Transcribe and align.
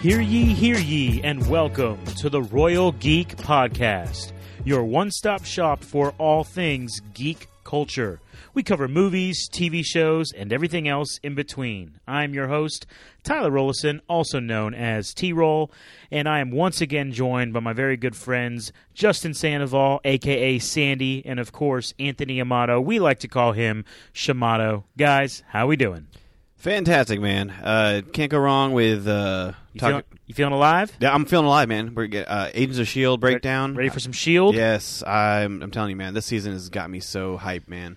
Hear 0.00 0.22
ye, 0.22 0.54
hear 0.54 0.78
ye, 0.78 1.20
and 1.22 1.46
welcome 1.46 2.02
to 2.20 2.30
the 2.30 2.40
Royal 2.40 2.92
Geek 2.92 3.36
Podcast, 3.36 4.32
your 4.64 4.82
one 4.82 5.10
stop 5.10 5.44
shop 5.44 5.84
for 5.84 6.14
all 6.16 6.42
things 6.42 7.02
geek 7.12 7.48
culture. 7.64 8.18
We 8.54 8.62
cover 8.62 8.88
movies, 8.88 9.46
TV 9.52 9.84
shows, 9.84 10.32
and 10.32 10.54
everything 10.54 10.88
else 10.88 11.18
in 11.22 11.34
between. 11.34 12.00
I'm 12.08 12.32
your 12.32 12.48
host, 12.48 12.86
Tyler 13.24 13.50
Rollison, 13.50 14.00
also 14.08 14.40
known 14.40 14.72
as 14.72 15.12
T 15.12 15.34
Roll, 15.34 15.70
and 16.10 16.26
I 16.26 16.40
am 16.40 16.50
once 16.50 16.80
again 16.80 17.12
joined 17.12 17.52
by 17.52 17.60
my 17.60 17.74
very 17.74 17.98
good 17.98 18.16
friends, 18.16 18.72
Justin 18.94 19.34
Sandoval, 19.34 20.00
aka 20.06 20.58
Sandy, 20.60 21.22
and 21.26 21.38
of 21.38 21.52
course, 21.52 21.92
Anthony 21.98 22.40
Amato. 22.40 22.80
We 22.80 23.00
like 23.00 23.18
to 23.18 23.28
call 23.28 23.52
him 23.52 23.84
Shamato. 24.14 24.84
Guys, 24.96 25.42
how 25.48 25.66
we 25.66 25.76
doing? 25.76 26.06
Fantastic, 26.56 27.20
man. 27.20 27.50
Uh, 27.50 28.00
can't 28.14 28.30
go 28.30 28.38
wrong 28.38 28.72
with 28.72 29.06
uh, 29.06 29.52
You, 29.72 29.80
talk- 29.80 29.88
feeling, 29.90 30.04
you 30.26 30.34
feeling 30.34 30.52
alive? 30.52 30.92
Yeah, 31.00 31.14
I'm 31.14 31.24
feeling 31.24 31.46
alive, 31.46 31.68
man. 31.68 31.94
We're 31.94 32.06
get 32.06 32.28
uh, 32.28 32.50
Agents 32.54 32.78
of 32.78 32.88
Shield 32.88 33.20
breakdown. 33.20 33.74
Ready 33.74 33.88
for 33.88 34.00
some 34.00 34.12
Shield? 34.12 34.54
Yes, 34.54 35.02
I'm. 35.06 35.62
I'm 35.62 35.70
telling 35.70 35.90
you, 35.90 35.96
man. 35.96 36.14
This 36.14 36.26
season 36.26 36.52
has 36.52 36.68
got 36.68 36.90
me 36.90 37.00
so 37.00 37.38
hyped, 37.38 37.68
man. 37.68 37.96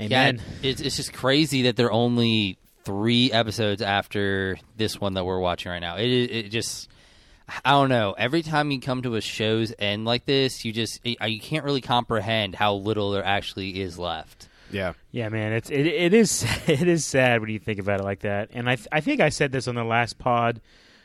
Amen. 0.00 0.42
Yeah, 0.62 0.70
it's, 0.70 0.80
it's 0.80 0.96
just 0.96 1.12
crazy 1.12 1.62
that 1.62 1.76
they're 1.76 1.92
only 1.92 2.58
three 2.84 3.32
episodes 3.32 3.80
after 3.82 4.58
this 4.76 5.00
one 5.00 5.14
that 5.14 5.24
we're 5.24 5.38
watching 5.38 5.70
right 5.70 5.78
now. 5.80 5.96
It 5.96 6.08
it 6.08 6.48
just 6.50 6.88
I 7.64 7.72
don't 7.72 7.88
know. 7.88 8.14
Every 8.16 8.42
time 8.42 8.70
you 8.70 8.80
come 8.80 9.02
to 9.02 9.16
a 9.16 9.20
show's 9.20 9.72
end 9.78 10.04
like 10.04 10.24
this, 10.24 10.64
you 10.64 10.72
just 10.72 11.00
you 11.04 11.40
can't 11.40 11.64
really 11.64 11.80
comprehend 11.80 12.54
how 12.54 12.74
little 12.74 13.10
there 13.12 13.24
actually 13.24 13.80
is 13.80 13.98
left. 13.98 14.48
Yeah, 14.70 14.94
Yeah, 15.10 15.28
man, 15.28 15.52
it's 15.52 15.70
it, 15.70 15.86
it 15.86 16.14
is 16.14 16.44
it 16.66 16.88
is 16.88 17.04
sad 17.04 17.40
when 17.40 17.50
you 17.50 17.58
think 17.58 17.78
about 17.78 18.00
it 18.00 18.04
like 18.04 18.20
that. 18.20 18.50
And 18.52 18.68
I 18.68 18.76
th- 18.76 18.88
I 18.92 19.00
think 19.00 19.20
I 19.20 19.28
said 19.28 19.52
this 19.52 19.68
on 19.68 19.74
the 19.74 19.84
last 19.84 20.18
pod 20.18 20.60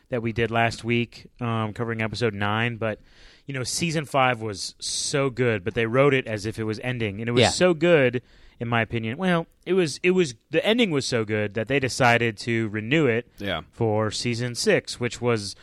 that 0.10 0.22
we 0.22 0.32
did 0.34 0.50
last 0.50 0.84
week, 0.84 1.28
um, 1.40 1.74
covering 1.74 2.02
episode 2.02 2.34
nine. 2.34 2.78
But 2.78 3.00
you 3.46 3.54
know, 3.54 3.64
season 3.64 4.06
five 4.06 4.42
was 4.42 4.76
so 4.80 5.30
good, 5.30 5.64
but 5.64 5.74
they 5.74 5.86
wrote 5.86 6.14
it 6.14 6.28
as 6.28 6.46
if 6.46 6.60
it 6.60 6.64
was 6.64 6.80
ending, 6.84 7.20
and 7.20 7.28
it 7.30 7.32
was 7.32 7.42
Yeah. 7.42 7.50
so 7.50 7.74
good, 7.74 8.22
in 8.60 8.68
my 8.68 8.82
opinion. 8.82 9.18
Well, 9.18 9.48
it 9.66 9.74
was 9.74 10.00
it 10.04 10.12
was 10.12 10.36
the 10.52 10.66
ending 10.66 10.92
was 10.92 11.06
so 11.06 11.26
good 11.26 11.54
that 11.56 11.68
they 11.68 11.80
decided 11.80 12.38
to 12.40 12.70
renew 12.70 13.06
it 13.08 13.28
yeah. 13.38 13.62
for 13.72 14.12
season 14.12 14.56
six, 14.56 15.00
which 15.00 15.20
was 15.22 15.56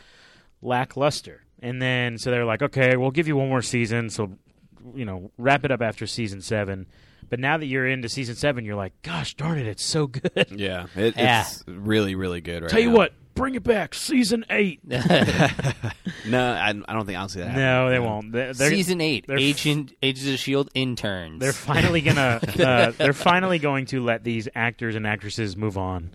lackluster. 0.61 1.43
And 1.61 1.81
then 1.81 2.17
so 2.17 2.29
they're 2.31 2.45
like, 2.45 2.61
okay, 2.61 2.95
we'll 2.97 3.11
give 3.11 3.27
you 3.27 3.35
one 3.35 3.49
more 3.49 3.61
season, 3.61 4.09
so 4.09 4.37
you 4.95 5.05
know, 5.05 5.31
wrap 5.37 5.65
it 5.65 5.71
up 5.71 5.81
after 5.81 6.07
season 6.07 6.41
seven. 6.41 6.87
But 7.29 7.39
now 7.39 7.57
that 7.57 7.65
you're 7.65 7.87
into 7.87 8.09
season 8.09 8.35
seven, 8.35 8.63
you're 8.65 8.75
like, 8.75 8.93
gosh 9.01 9.33
darn 9.35 9.57
it, 9.57 9.67
it's 9.67 9.83
so 9.83 10.07
good. 10.07 10.47
Yeah, 10.51 10.87
it, 10.95 11.15
Yeah. 11.17 11.41
it's 11.41 11.63
really, 11.67 12.15
really 12.15 12.41
good. 12.41 12.63
Right 12.63 12.71
Tell 12.71 12.79
you 12.79 12.89
now. 12.91 12.95
what, 12.97 13.13
bring 13.35 13.55
it 13.55 13.63
back, 13.63 13.93
season 13.93 14.45
eight. 14.49 14.79
No, 16.25 16.43
I, 16.51 16.69
I 16.69 16.93
don't 16.93 17.05
think 17.05 17.17
I'll 17.17 17.29
see 17.29 17.39
that. 17.39 17.55
no, 17.55 17.89
they 17.89 17.99
won't. 17.99 18.33
They're, 18.33 18.53
they're, 18.53 18.69
Season 18.69 18.99
eight, 18.99 19.27
they're 19.27 19.37
f- 19.37 19.41
Agent 19.43 19.93
Agents 20.01 20.29
of 20.29 20.39
Shield 20.39 20.69
interns. 20.73 21.39
they're 21.39 21.53
finally 21.53 22.01
gonna. 22.01 22.41
Uh, 22.59 22.91
they're 22.97 23.13
finally 23.13 23.59
going 23.59 23.85
to 23.85 24.03
let 24.03 24.23
these 24.25 24.49
actors 24.55 24.95
and 24.95 25.05
actresses 25.07 25.55
move 25.55 25.77
on. 25.77 26.11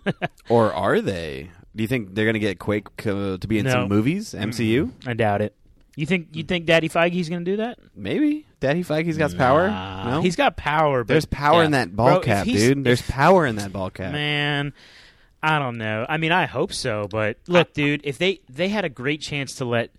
Or 0.51 0.73
are 0.73 1.01
they? 1.01 1.49
Do 1.75 1.83
you 1.83 1.89
think 1.89 2.15
they're 2.15 2.27
gonna 2.27 2.39
get 2.41 2.59
Quake 2.59 2.89
uh, 3.07 3.39
to 3.39 3.47
be 3.49 3.59
in 3.59 3.65
No. 3.65 3.71
some 3.73 3.89
movies? 3.89 4.35
MCU? 4.37 4.91
I 5.07 5.15
doubt 5.15 5.41
it. 5.41 5.55
You 5.97 6.07
think 6.07 6.29
you 6.33 6.43
think 6.43 6.65
Daddy 6.67 6.89
Feige's 6.89 7.29
going 7.29 7.45
to 7.45 7.51
do 7.51 7.57
that? 7.59 7.79
Maybe. 7.95 8.47
Daddy 8.61 8.83
Feige's 8.83 9.19
got 9.19 9.37
power. 9.37 9.69
Nah. 9.69 10.11
No, 10.11 10.21
he's 10.23 10.37
got 10.37 10.57
power, 10.57 11.05
but 11.05 11.09
There's 11.09 11.27
power 11.27 11.61
Yeah. 11.61 11.67
in 11.67 11.71
that 11.73 11.95
ball 11.95 12.09
Bro, 12.12 12.21
cap, 12.21 12.47
dude. 12.47 12.83
There's 12.85 13.03
power 13.03 13.45
in 13.45 13.57
that 13.57 13.73
ball 13.73 13.91
cap. 13.91 14.13
Man, 14.13 14.73
I 15.42 15.58
don't 15.58 15.77
know. 15.77 16.07
I 16.08 16.17
mean, 16.17 16.33
I 16.33 16.47
hope 16.47 16.73
so, 16.73 17.08
but 17.11 17.36
look, 17.47 17.75
dude, 17.75 18.01
if 18.05 18.17
they 18.19 18.41
they 18.48 18.69
had 18.69 18.85
a 18.85 18.89
great 18.89 19.20
chance 19.20 19.57
to 19.57 19.64
let 19.67 19.91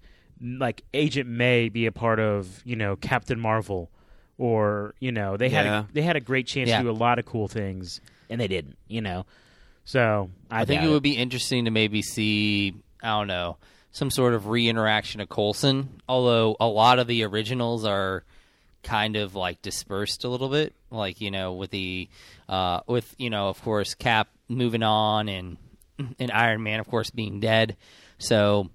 like 0.41 0.81
Agent 0.93 1.29
May 1.29 1.69
be 1.69 1.85
a 1.85 1.91
part 1.91 2.19
of, 2.19 2.61
you 2.65 2.75
know, 2.75 2.95
Captain 2.95 3.39
Marvel 3.39 3.89
or, 4.37 4.95
you 4.99 5.11
know, 5.11 5.37
they 5.37 5.49
had 5.49 5.65
Yeah. 5.65 5.79
a, 5.81 5.85
they 5.93 6.01
had 6.01 6.15
a 6.15 6.19
great 6.21 6.47
chance 6.47 6.69
Yeah. 6.69 6.77
to 6.79 6.83
do 6.85 6.89
a 6.89 6.91
lot 6.91 7.19
of 7.19 7.25
cool 7.25 7.47
things 7.47 8.01
and 8.29 8.41
they 8.41 8.47
didn't, 8.47 8.77
you 8.87 9.01
know. 9.01 9.25
So, 9.85 10.31
I, 10.49 10.61
I 10.61 10.65
think 10.65 10.81
doubt 10.81 10.89
it 10.89 10.91
would 10.93 11.03
be 11.03 11.17
interesting 11.17 11.65
to 11.65 11.71
maybe 11.71 12.01
see 12.01 12.73
I 13.03 13.19
don't 13.19 13.27
know 13.27 13.57
some 13.93 14.09
sort 14.09 14.33
of 14.33 14.47
re-interaction 14.47 15.21
of 15.21 15.29
Coulson. 15.29 16.01
Although 16.09 16.57
a 16.59 16.67
lot 16.67 16.99
of 16.99 17.07
the 17.07 17.23
originals 17.23 17.85
are 17.85 18.23
kind 18.81 19.15
of 19.15 19.35
like 19.35 19.61
dispersed 19.61 20.25
a 20.25 20.29
little 20.29 20.49
bit, 20.49 20.73
like 20.91 21.21
you 21.21 21.31
know 21.31 21.53
with 21.53 21.71
the 21.71 22.09
uh, 22.49 22.81
with 22.87 23.15
you 23.17 23.29
know 23.29 23.47
of 23.47 23.61
course 23.61 23.93
Cap 23.93 24.27
moving 24.49 24.83
on 24.83 25.29
and 25.29 25.57
and 26.19 26.31
Iron 26.31 26.61
Man 26.61 26.81
of 26.81 26.87
course 26.87 27.11
being 27.11 27.39
dead. 27.39 27.77
So 28.17 28.69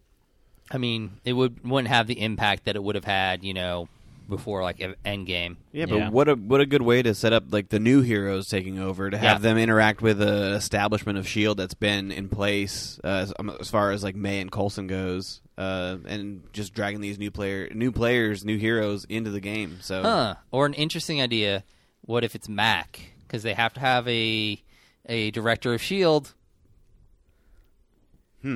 I 0.71 0.78
mean 0.78 1.19
it 1.25 1.34
would 1.34 1.69
wouldn't 1.69 1.88
have 1.88 2.06
the 2.06 2.21
impact 2.21 2.65
that 2.65 2.77
it 2.77 2.83
would 2.83 2.94
have 2.94 3.05
had 3.05 3.44
you 3.44 3.55
know 3.55 3.88
before 4.28 4.62
like 4.62 4.78
Endgame. 5.05 5.56
Yeah, 5.72 5.87
but 5.87 5.97
Yeah. 5.97 6.11
what 6.11 6.28
a 6.28 6.34
what 6.34 6.61
a 6.61 6.66
good 6.66 6.83
way 6.83 7.03
to 7.03 7.15
set 7.15 7.33
up 7.33 7.44
like 7.50 7.69
the 7.71 7.78
new 7.81 8.03
heroes 8.03 8.49
taking 8.49 8.78
over 8.78 9.09
to 9.11 9.16
have 9.16 9.43
Yeah. 9.43 9.49
them 9.50 9.59
interact 9.59 10.03
with 10.03 10.21
an 10.21 10.53
establishment 10.53 11.19
of 11.19 11.27
Shield 11.27 11.59
that's 11.59 11.75
been 11.75 12.12
in 12.12 12.28
place 12.28 13.00
uh, 13.05 13.06
as, 13.09 13.33
um, 13.38 13.50
as 13.61 13.71
far 13.71 13.91
as 13.93 14.03
like 14.05 14.15
May 14.17 14.41
and 14.41 14.53
Coulson 14.53 14.87
goes, 14.87 15.41
uh, 15.56 15.97
and 16.06 16.43
just 16.53 16.75
dragging 16.75 17.00
these 17.00 17.19
new 17.19 17.31
player 17.31 17.69
new 17.75 17.91
players, 17.93 18.44
new 18.44 18.59
heroes 18.59 19.05
into 19.09 19.31
the 19.31 19.41
game. 19.41 19.78
So 19.81 20.03
Huh. 20.03 20.34
Or 20.50 20.67
an 20.67 20.75
interesting 20.75 21.21
idea. 21.22 21.65
What 22.03 22.25
if 22.25 22.34
it's 22.34 22.49
Mack? 22.49 23.12
Because 23.27 23.43
they 23.43 23.55
have 23.55 23.72
to 23.75 23.81
have 23.81 24.06
a 24.09 24.62
a 25.11 25.31
director 25.31 25.72
of 25.75 25.81
Shield. 25.83 26.34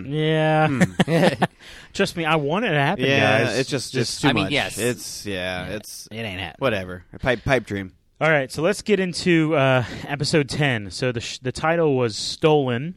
Yeah. 0.08 0.84
Trust 1.92 2.16
me, 2.16 2.24
I 2.24 2.36
want 2.36 2.64
it 2.64 2.70
to 2.70 2.74
happen, 2.78 3.04
Hmm. 3.04 3.10
yeah, 3.10 3.44
guys. 3.44 3.58
it's 3.58 3.70
just 3.70 3.92
just 3.92 4.22
too 4.22 4.28
I 4.28 4.32
mean, 4.32 4.44
much. 4.44 4.52
yes. 4.52 4.78
it's 4.78 5.26
yeah, 5.26 5.66
it's 5.68 6.08
it 6.10 6.16
ain't 6.16 6.40
happening. 6.40 6.56
whatever. 6.58 7.04
Pipe 7.20 7.44
pipe 7.44 7.66
dream. 7.66 7.92
All 8.20 8.30
right, 8.30 8.50
so 8.52 8.62
let's 8.62 8.82
get 8.82 9.00
into 9.00 9.56
uh, 9.56 9.84
episode 10.06 10.48
10. 10.48 10.90
So 10.92 11.10
the, 11.10 11.20
sh- 11.20 11.38
the 11.40 11.50
title 11.50 11.96
was 11.96 12.14
Stolen, 12.16 12.94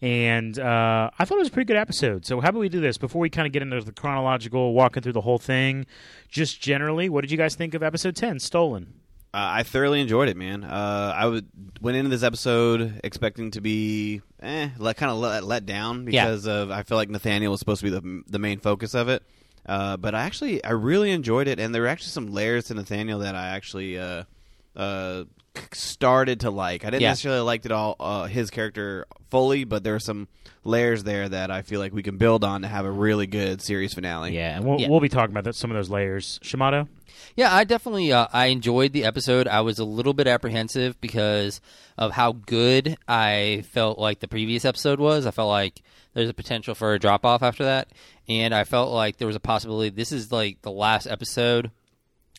and 0.00 0.58
uh, 0.58 1.10
I 1.18 1.24
thought 1.26 1.34
it 1.36 1.40
was 1.40 1.48
a 1.48 1.50
pretty 1.50 1.66
good 1.66 1.76
episode. 1.76 2.24
So, 2.24 2.40
how 2.40 2.48
about 2.48 2.60
we 2.60 2.70
do 2.70 2.80
this? 2.80 2.96
Before 2.96 3.20
we 3.20 3.28
kind 3.28 3.46
of 3.46 3.52
get 3.52 3.60
into 3.60 3.78
the 3.82 3.92
chronological, 3.92 4.72
walking 4.72 5.02
through 5.02 5.12
the 5.12 5.20
whole 5.20 5.36
thing, 5.38 5.84
just 6.30 6.58
generally, 6.60 7.10
what 7.10 7.20
did 7.20 7.30
you 7.30 7.36
guys 7.36 7.54
think 7.54 7.74
of 7.74 7.82
episode 7.82 8.16
10, 8.16 8.38
Stolen? 8.40 8.94
Uh, 9.36 9.50
I 9.58 9.62
thoroughly 9.64 10.00
enjoyed 10.00 10.30
it, 10.30 10.36
man. 10.38 10.64
Uh, 10.64 11.12
I 11.14 11.26
would 11.26 11.46
went 11.82 11.98
into 11.98 12.08
this 12.08 12.22
episode 12.22 13.00
expecting 13.04 13.50
to 13.50 13.60
be 13.60 14.22
eh, 14.40 14.70
kind 14.78 15.12
of 15.12 15.18
let, 15.18 15.44
let 15.44 15.66
down 15.66 16.06
Yeah. 16.10 16.24
because 16.24 16.46
of 16.46 16.70
I 16.70 16.82
feel 16.84 16.96
like 16.96 17.10
Nathaniel 17.10 17.50
was 17.50 17.60
supposed 17.60 17.80
to 17.82 17.90
be 17.90 17.90
the 17.90 18.22
the 18.28 18.38
main 18.38 18.60
focus 18.60 18.94
of 18.94 19.10
it. 19.10 19.22
Uh, 19.66 19.98
but 19.98 20.14
I 20.14 20.22
actually 20.22 20.64
I 20.64 20.70
really 20.70 21.10
enjoyed 21.10 21.48
it, 21.48 21.60
and 21.60 21.74
there 21.74 21.82
were 21.82 21.88
actually 21.88 22.12
some 22.12 22.28
layers 22.32 22.64
to 22.66 22.74
Nathaniel 22.74 23.18
that 23.18 23.34
I 23.34 23.48
actually 23.48 23.98
uh, 23.98 24.24
uh, 24.74 25.24
started 25.72 26.40
to 26.40 26.50
like. 26.50 26.84
I 26.84 26.90
didn't 26.90 27.02
Yeah. 27.02 27.10
necessarily 27.10 27.40
liked 27.40 27.66
it 27.66 27.72
all 27.72 27.96
uh, 28.00 28.24
his 28.26 28.50
character 28.50 29.06
fully, 29.30 29.64
but 29.64 29.82
there 29.84 29.94
are 29.94 30.00
some 30.00 30.28
layers 30.64 31.04
there 31.04 31.28
that 31.28 31.50
I 31.50 31.62
feel 31.62 31.80
like 31.80 31.92
we 31.92 32.02
can 32.02 32.16
build 32.16 32.42
on 32.44 32.62
to 32.62 32.68
have 32.68 32.84
a 32.84 32.90
really 32.90 33.26
good 33.26 33.62
series 33.62 33.94
finale. 33.94 34.34
Yeah, 34.34 34.56
and 34.56 34.64
we'll, 34.64 34.80
Yeah. 34.80 34.88
we'll 34.88 35.00
be 35.00 35.08
talking 35.08 35.32
about 35.32 35.44
that, 35.44 35.54
some 35.54 35.70
of 35.70 35.76
those 35.76 35.90
layers. 35.90 36.40
Shamato? 36.42 36.88
Yeah, 37.36 37.54
I 37.54 37.64
definitely 37.64 38.12
uh, 38.12 38.26
I 38.32 38.46
enjoyed 38.46 38.92
the 38.92 39.04
episode. 39.04 39.46
I 39.46 39.60
was 39.60 39.78
a 39.78 39.84
little 39.84 40.14
bit 40.14 40.26
apprehensive 40.26 41.00
because 41.00 41.60
of 41.98 42.12
how 42.12 42.32
good 42.32 42.96
I 43.06 43.64
felt 43.70 43.98
like 43.98 44.20
the 44.20 44.28
previous 44.28 44.64
episode 44.64 44.98
was. 45.00 45.26
I 45.26 45.30
felt 45.30 45.48
like 45.48 45.82
there's 46.14 46.28
a 46.30 46.34
potential 46.34 46.74
for 46.74 46.94
a 46.94 46.98
drop 46.98 47.24
off 47.26 47.42
after 47.42 47.64
that, 47.64 47.88
and 48.28 48.54
I 48.54 48.64
felt 48.64 48.90
like 48.90 49.18
there 49.18 49.26
was 49.26 49.36
a 49.36 49.40
possibility 49.40 49.90
this 49.90 50.12
is 50.12 50.32
like 50.32 50.62
the 50.62 50.70
last 50.70 51.06
episode 51.06 51.70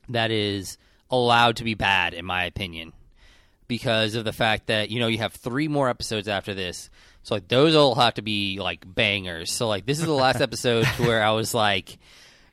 that 0.10 0.32
is 0.32 0.78
allowed 1.12 1.56
to 1.58 1.64
be 1.64 1.74
bad, 1.76 2.14
in 2.14 2.26
my 2.26 2.44
opinion, 2.46 2.92
because 3.68 4.16
of 4.16 4.26
the 4.26 4.34
fact 4.34 4.68
that 4.68 4.90
you 4.90 5.00
know 5.00 5.08
you 5.08 5.18
have 5.20 5.34
three 5.34 5.68
more 5.68 5.90
episodes 5.90 6.28
after 6.28 6.54
this. 6.54 6.90
So 7.24 7.36
like 7.36 7.48
those 7.48 7.76
all 7.76 7.96
have 7.96 8.16
to 8.16 8.22
be 8.22 8.60
like 8.60 8.84
bangers. 8.86 9.52
So 9.52 9.68
like 9.68 9.86
this 9.86 10.00
is 10.00 10.06
the 10.06 10.14
last 10.14 10.42
episode 10.42 10.86
to 10.96 11.04
where 11.04 11.24
I 11.24 11.32
was 11.32 11.54
like, 11.54 11.98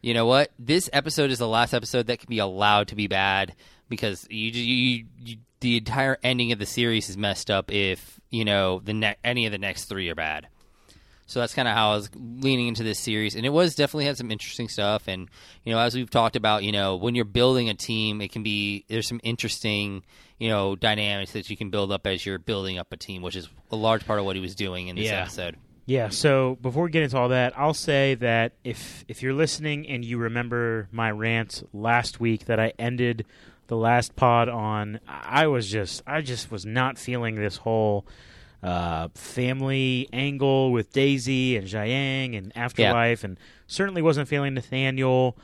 you 0.02 0.14
know 0.14 0.26
what? 0.26 0.50
This 0.58 0.90
episode 0.92 1.30
is 1.30 1.38
the 1.38 1.48
last 1.48 1.74
episode 1.74 2.08
that 2.08 2.18
can 2.18 2.28
be 2.28 2.38
allowed 2.38 2.88
to 2.88 2.96
be 2.96 3.06
bad 3.06 3.54
because 3.88 4.26
you, 4.30 4.50
you, 4.50 5.04
you 5.20 5.36
the 5.60 5.78
entire 5.78 6.18
ending 6.22 6.52
of 6.52 6.58
the 6.58 6.66
series 6.66 7.08
is 7.08 7.16
messed 7.16 7.50
up 7.50 7.72
if 7.72 8.20
you 8.30 8.44
know 8.44 8.80
the 8.80 8.92
ne- 8.92 9.16
any 9.24 9.46
of 9.46 9.52
the 9.52 9.58
next 9.58 9.84
three 9.84 10.10
are 10.10 10.14
bad. 10.14 10.48
So 11.26 11.40
that's 11.40 11.54
kind 11.54 11.66
of 11.66 11.74
how 11.74 11.92
I 11.92 11.96
was 11.96 12.10
leaning 12.14 12.68
into 12.68 12.82
this 12.82 12.98
series, 12.98 13.34
and 13.34 13.46
it 13.46 13.50
was 13.50 13.74
definitely 13.74 14.04
had 14.04 14.18
some 14.18 14.30
interesting 14.30 14.68
stuff. 14.68 15.08
And 15.08 15.28
you 15.64 15.72
know, 15.72 15.78
as 15.78 15.94
we've 15.94 16.10
talked 16.10 16.36
about, 16.36 16.64
you 16.64 16.72
know, 16.72 16.96
when 16.96 17.14
you're 17.14 17.24
building 17.24 17.70
a 17.70 17.74
team, 17.74 18.20
it 18.20 18.30
can 18.30 18.42
be 18.42 18.84
there's 18.88 19.08
some 19.08 19.20
interesting 19.24 20.02
you 20.38 20.48
know 20.48 20.76
dynamics 20.76 21.32
that 21.32 21.48
you 21.48 21.56
can 21.56 21.70
build 21.70 21.92
up 21.92 22.06
as 22.06 22.26
you're 22.26 22.38
building 22.38 22.78
up 22.78 22.92
a 22.92 22.96
team, 22.96 23.22
which 23.22 23.36
is 23.36 23.48
a 23.70 23.76
large 23.76 24.04
part 24.06 24.18
of 24.18 24.24
what 24.26 24.36
he 24.36 24.42
was 24.42 24.54
doing 24.54 24.88
in 24.88 24.96
this 24.96 25.06
Yeah. 25.06 25.22
episode. 25.22 25.56
Yeah, 25.86 26.08
so 26.08 26.56
before 26.62 26.84
we 26.84 26.90
get 26.90 27.02
into 27.02 27.18
all 27.18 27.28
that, 27.28 27.52
I'll 27.58 27.74
say 27.74 28.14
that 28.14 28.52
if 28.64 29.04
if 29.06 29.22
you're 29.22 29.34
listening 29.34 29.86
and 29.86 30.02
you 30.04 30.16
remember 30.18 30.88
my 30.92 31.10
rant 31.10 31.62
last 31.74 32.20
week 32.20 32.46
that 32.46 32.58
I 32.58 32.72
ended 32.78 33.26
the 33.66 33.76
last 33.76 34.16
pod 34.16 34.48
on, 34.48 35.00
I 35.06 35.46
was 35.46 35.70
just 35.70 36.02
I 36.06 36.22
just 36.22 36.50
was 36.50 36.64
not 36.64 36.98
feeling 36.98 37.34
this 37.36 37.58
whole 37.58 38.06
uh, 38.64 39.08
family 39.14 40.08
angle 40.12 40.72
with 40.72 40.92
Daisy 40.92 41.56
and 41.56 41.66
Jiaying 41.68 42.36
and 42.36 42.50
Afterlife, 42.56 43.22
and 43.22 43.38
certainly 43.66 44.02
wasn't 44.02 44.26
feeling 44.26 44.54
Nathaniel. 44.54 45.36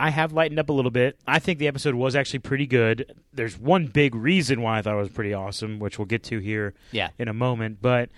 I 0.00 0.10
have 0.10 0.32
lightened 0.32 0.58
up 0.58 0.68
a 0.70 0.72
little 0.72 0.90
bit. 0.90 1.16
I 1.26 1.38
think 1.38 1.60
the 1.60 1.68
episode 1.68 1.94
was 1.94 2.16
actually 2.16 2.40
pretty 2.40 2.66
good. 2.66 3.14
There's 3.32 3.56
one 3.58 3.86
big 3.86 4.14
reason 4.14 4.60
why 4.62 4.78
I 4.78 4.82
thought 4.82 4.94
it 4.94 4.98
was 5.00 5.08
pretty 5.10 5.32
awesome, 5.34 5.78
which 5.78 5.98
we'll 5.98 6.06
get 6.06 6.24
to 6.24 6.38
here 6.40 6.74
Yeah. 6.90 7.10
in 7.18 7.28
a 7.28 7.32
moment, 7.32 7.78
but 7.80 8.08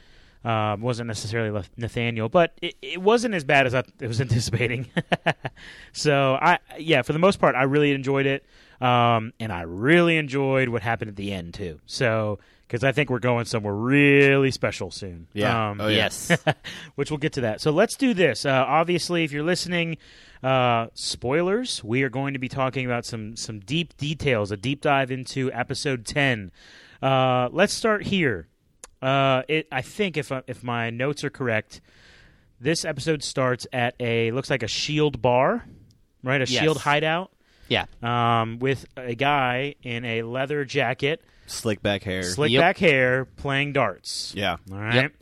um, 0.43 0.81
wasn't 0.81 1.09
necessarily 1.09 1.63
Nathaniel. 1.77 2.29
But 2.31 2.55
it, 2.63 2.77
it 2.81 3.03
wasn't 3.03 3.35
as 3.35 3.45
bad 3.45 3.67
as 3.67 3.75
I 3.75 3.83
was 4.01 4.21
anticipating. 4.23 4.87
so 5.93 6.39
I, 6.41 6.59
yeah, 6.79 7.03
for 7.03 7.13
the 7.13 7.19
most 7.19 7.39
part, 7.41 7.55
I 7.55 7.65
really 7.65 7.93
enjoyed 7.93 8.27
it, 8.27 8.45
um, 8.81 9.33
and 9.41 9.53
I 9.53 9.63
really 9.63 10.17
enjoyed 10.17 10.69
what 10.69 10.83
happened 10.83 11.11
at 11.11 11.17
the 11.17 11.33
end 11.33 11.55
too. 11.55 11.81
So 11.87 12.39
because 12.67 12.83
I 12.85 12.93
think 12.93 13.11
we're 13.11 13.19
going 13.19 13.45
somewhere 13.45 13.75
really 13.75 14.51
special 14.51 14.91
soon. 14.91 15.29
Yeah. 15.33 15.71
Um, 15.71 15.81
Oh, 15.81 15.89
yeah. 15.89 15.97
Yes. 15.97 16.37
which 16.97 17.11
we'll 17.11 17.19
get 17.19 17.33
to 17.35 17.43
that. 17.43 17.61
So 17.61 17.71
let's 17.71 17.97
do 17.97 18.13
this. 18.15 18.45
Uh, 18.47 18.65
obviously, 18.67 19.25
if 19.25 19.33
you're 19.33 19.45
listening, 19.45 19.99
uh, 20.43 20.89
spoilers. 20.95 21.83
We 21.83 22.03
are 22.03 22.09
going 22.11 22.35
to 22.35 22.39
be 22.39 22.49
talking 22.49 22.85
about 22.87 23.05
some 23.05 23.37
some 23.37 23.61
deep 23.61 23.97
details, 23.97 24.51
a 24.53 24.57
deep 24.57 24.81
dive 24.81 25.11
into 25.11 25.51
episode 25.53 26.05
ten. 26.07 26.51
Uh, 27.03 27.49
let's 27.53 27.73
start 27.73 28.05
here. 28.05 28.49
Uh, 29.03 29.43
it, 29.49 29.69
I 29.71 29.83
think 29.83 30.17
if 30.17 30.31
uh, 30.33 30.43
if 30.47 30.63
my 30.63 30.91
notes 30.91 31.25
are 31.25 31.31
correct, 31.31 31.81
this 32.61 32.85
episode 32.85 33.23
starts 33.23 33.67
at 33.73 33.95
a 34.01 34.31
looks 34.33 34.51
like 34.51 34.63
a 34.63 34.69
shield 34.69 35.21
bar, 35.23 35.65
right? 36.23 36.41
A 36.43 36.47
Yes. 36.51 36.63
shield 36.63 36.79
hideout. 36.79 37.31
yeah. 37.69 37.87
Um, 38.03 38.59
with 38.59 38.87
a 38.97 39.15
guy 39.15 39.75
in 39.83 40.05
a 40.05 40.23
leather 40.23 40.65
jacket, 40.65 41.23
Slick 41.47 41.83
back 41.83 42.03
hair. 42.03 42.23
slick 42.23 42.51
Yep. 42.51 42.61
back 42.61 42.79
hair, 42.79 43.25
playing 43.25 43.73
darts. 43.73 44.33
Yeah. 44.37 44.57
All 44.71 44.79
right. 44.79 44.95
Yep. 44.95 45.13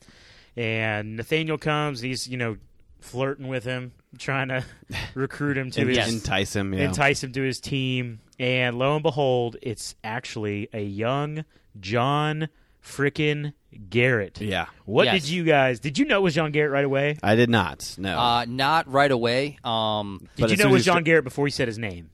And 0.56 1.16
Nathaniel 1.16 1.58
comes. 1.58 2.00
He's 2.00 2.28
you 2.28 2.36
know 2.36 2.56
flirting 3.00 3.48
with 3.48 3.64
him, 3.64 3.92
trying 4.18 4.48
to 4.48 4.64
recruit 5.14 5.56
him 5.58 5.70
to 5.72 5.80
En- 5.82 5.88
his 5.88 5.96
Yes. 5.96 6.12
Entice 6.12 6.54
him. 6.56 6.72
Yeah. 6.74 6.84
entice 6.86 7.22
him 7.22 7.32
to 7.32 7.42
his 7.42 7.60
team. 7.60 8.20
And 8.38 8.78
lo 8.78 8.94
and 8.94 9.02
behold, 9.02 9.56
it's 9.62 9.94
actually 10.02 10.68
a 10.72 10.80
young 10.82 11.44
John 11.78 12.48
frickin' 12.82 13.52
Garrett. 13.90 14.40
yeah. 14.40 14.66
What 14.84 15.04
Yes. 15.06 15.22
did 15.22 15.30
you 15.30 15.44
guys? 15.44 15.80
Did 15.80 15.98
you 15.98 16.04
know 16.04 16.18
it 16.18 16.22
was 16.22 16.34
John 16.34 16.52
Garrett 16.52 16.72
right 16.72 16.84
away? 16.84 17.16
I 17.22 17.34
did 17.34 17.48
not. 17.50 17.94
No. 17.98 18.16
Uh, 18.18 18.44
not 18.48 18.90
right 18.90 19.10
away. 19.10 19.58
Um, 19.64 20.28
Did 20.36 20.50
you 20.50 20.56
know 20.58 20.68
it 20.68 20.72
was 20.72 20.84
John 20.84 20.96
sta- 20.96 21.02
Garrett 21.04 21.24
before 21.24 21.46
he 21.46 21.50
said 21.50 21.66
his 21.68 21.78
name? 21.78 22.10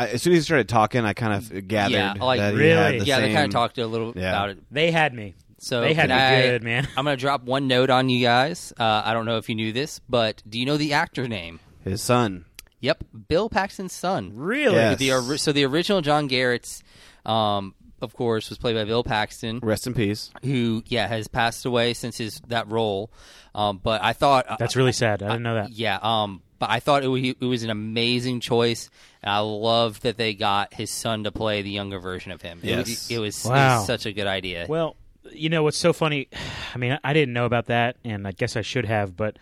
I, 0.00 0.08
as 0.08 0.22
soon 0.22 0.32
as 0.32 0.38
he 0.38 0.42
started 0.42 0.68
talking, 0.68 1.04
I 1.04 1.12
kind 1.12 1.34
of 1.34 1.68
gathered 1.68 1.92
Yeah, 1.92 2.12
like, 2.14 2.38
that 2.40 2.52
he 2.54 2.58
really? 2.58 2.70
had 2.76 3.00
the 3.00 3.04
yeah, 3.04 3.20
they 3.20 3.26
same- 3.26 3.34
kind 3.34 3.46
of 3.46 3.52
talked 3.52 3.78
a 3.78 3.86
little 3.86 4.12
Yeah. 4.16 4.30
about 4.30 4.50
it. 4.50 4.58
They 4.70 4.90
had 4.90 5.14
me. 5.14 5.34
So 5.58 5.82
they 5.82 5.92
had 5.92 6.08
can 6.08 6.16
me 6.16 6.24
I, 6.24 6.42
good, 6.52 6.62
man. 6.62 6.88
I'm 6.96 7.04
going 7.04 7.16
to 7.16 7.20
drop 7.20 7.42
one 7.44 7.68
note 7.68 7.90
on 7.90 8.08
you 8.08 8.24
guys. 8.24 8.72
Uh, 8.78 9.02
I 9.04 9.12
don't 9.12 9.26
know 9.26 9.36
if 9.36 9.48
you 9.50 9.54
knew 9.54 9.72
this, 9.72 10.00
but 10.08 10.42
do 10.48 10.58
you 10.58 10.64
know 10.64 10.78
the 10.78 10.94
actor 10.94 11.28
name? 11.28 11.60
His 11.84 12.00
son. 12.02 12.46
Yep, 12.80 13.04
Bill 13.28 13.50
Paxton's 13.50 13.92
son. 13.92 14.32
Really? 14.34 14.76
Yes. 14.76 14.98
The 14.98 15.12
ori- 15.12 15.38
so 15.38 15.52
the 15.52 15.64
original 15.66 16.00
John 16.00 16.28
Garrett's, 16.28 16.82
um, 17.26 17.74
of 18.00 18.14
course, 18.14 18.48
was 18.48 18.56
played 18.56 18.74
by 18.74 18.84
Bill 18.84 19.04
Paxton, 19.04 19.60
Rest 19.62 19.86
in 19.86 19.92
peace. 19.92 20.30
who 20.42 20.82
yeah 20.86 21.06
has 21.06 21.28
passed 21.28 21.66
away 21.66 21.92
since 21.92 22.16
his 22.16 22.40
that 22.48 22.66
role. 22.68 23.10
Um, 23.54 23.78
but 23.82 24.02
I 24.02 24.14
thought 24.14 24.46
That's 24.58 24.76
really 24.76 24.92
sad. 24.92 25.22
I 25.22 25.28
didn't 25.28 25.42
know 25.42 25.56
that. 25.56 25.72
Yeah, 25.72 25.98
um, 26.00 26.40
but 26.60 26.70
I 26.70 26.78
thought 26.78 27.02
it, 27.02 27.08
wa- 27.08 27.16
it 27.16 27.44
was 27.44 27.64
an 27.64 27.70
amazing 27.70 28.38
choice. 28.38 28.88
And 29.22 29.32
I 29.32 29.38
love 29.40 30.00
that 30.02 30.16
they 30.16 30.34
got 30.34 30.72
his 30.74 30.90
son 30.92 31.24
to 31.24 31.32
play 31.32 31.62
the 31.62 31.70
younger 31.70 31.98
version 31.98 32.30
of 32.30 32.40
him. 32.40 32.60
It 32.62 32.76
was, 32.76 32.88
Yes. 32.88 33.10
it 33.10 33.18
was, 33.18 33.44
it 33.44 33.48
was 33.50 33.86
such 33.86 34.06
a 34.06 34.12
good 34.12 34.28
idea. 34.28 34.66
Well, 34.68 34.94
you 35.32 35.48
know 35.48 35.62
what's 35.64 35.76
so 35.78 35.92
funny? 35.92 36.28
I 36.74 36.78
mean, 36.78 36.98
I 37.02 37.12
didn't 37.12 37.34
know 37.34 37.46
about 37.46 37.66
that, 37.66 37.96
and 38.04 38.28
I 38.28 38.32
guess 38.32 38.54
I 38.56 38.62
should 38.62 38.84
have. 38.84 39.16
But 39.16 39.36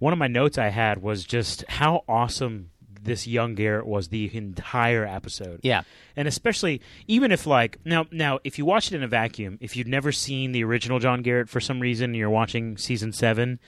one 0.00 0.12
of 0.12 0.18
my 0.18 0.26
notes 0.26 0.58
I 0.58 0.68
had 0.70 1.00
was 1.00 1.24
just 1.24 1.64
how 1.68 2.02
awesome 2.08 2.70
this 3.00 3.26
young 3.26 3.54
Garrett 3.54 3.86
was 3.86 4.08
the 4.08 4.34
entire 4.34 5.04
episode. 5.06 5.60
yeah, 5.62 5.82
and 6.16 6.26
especially 6.26 6.80
even 7.06 7.32
if 7.32 7.46
like 7.46 7.78
now 7.84 8.06
now 8.10 8.38
if 8.44 8.56
you 8.58 8.64
watch 8.64 8.90
it 8.90 8.96
in 8.96 9.02
a 9.02 9.08
vacuum, 9.08 9.58
if 9.60 9.76
you've 9.76 9.86
never 9.86 10.10
seen 10.10 10.52
the 10.52 10.64
original 10.64 10.98
John 10.98 11.20
Garrett 11.20 11.50
for 11.50 11.60
some 11.60 11.80
reason, 11.80 12.04
and 12.10 12.16
you're 12.16 12.30
watching 12.30 12.78
season 12.78 13.12
seven, 13.12 13.60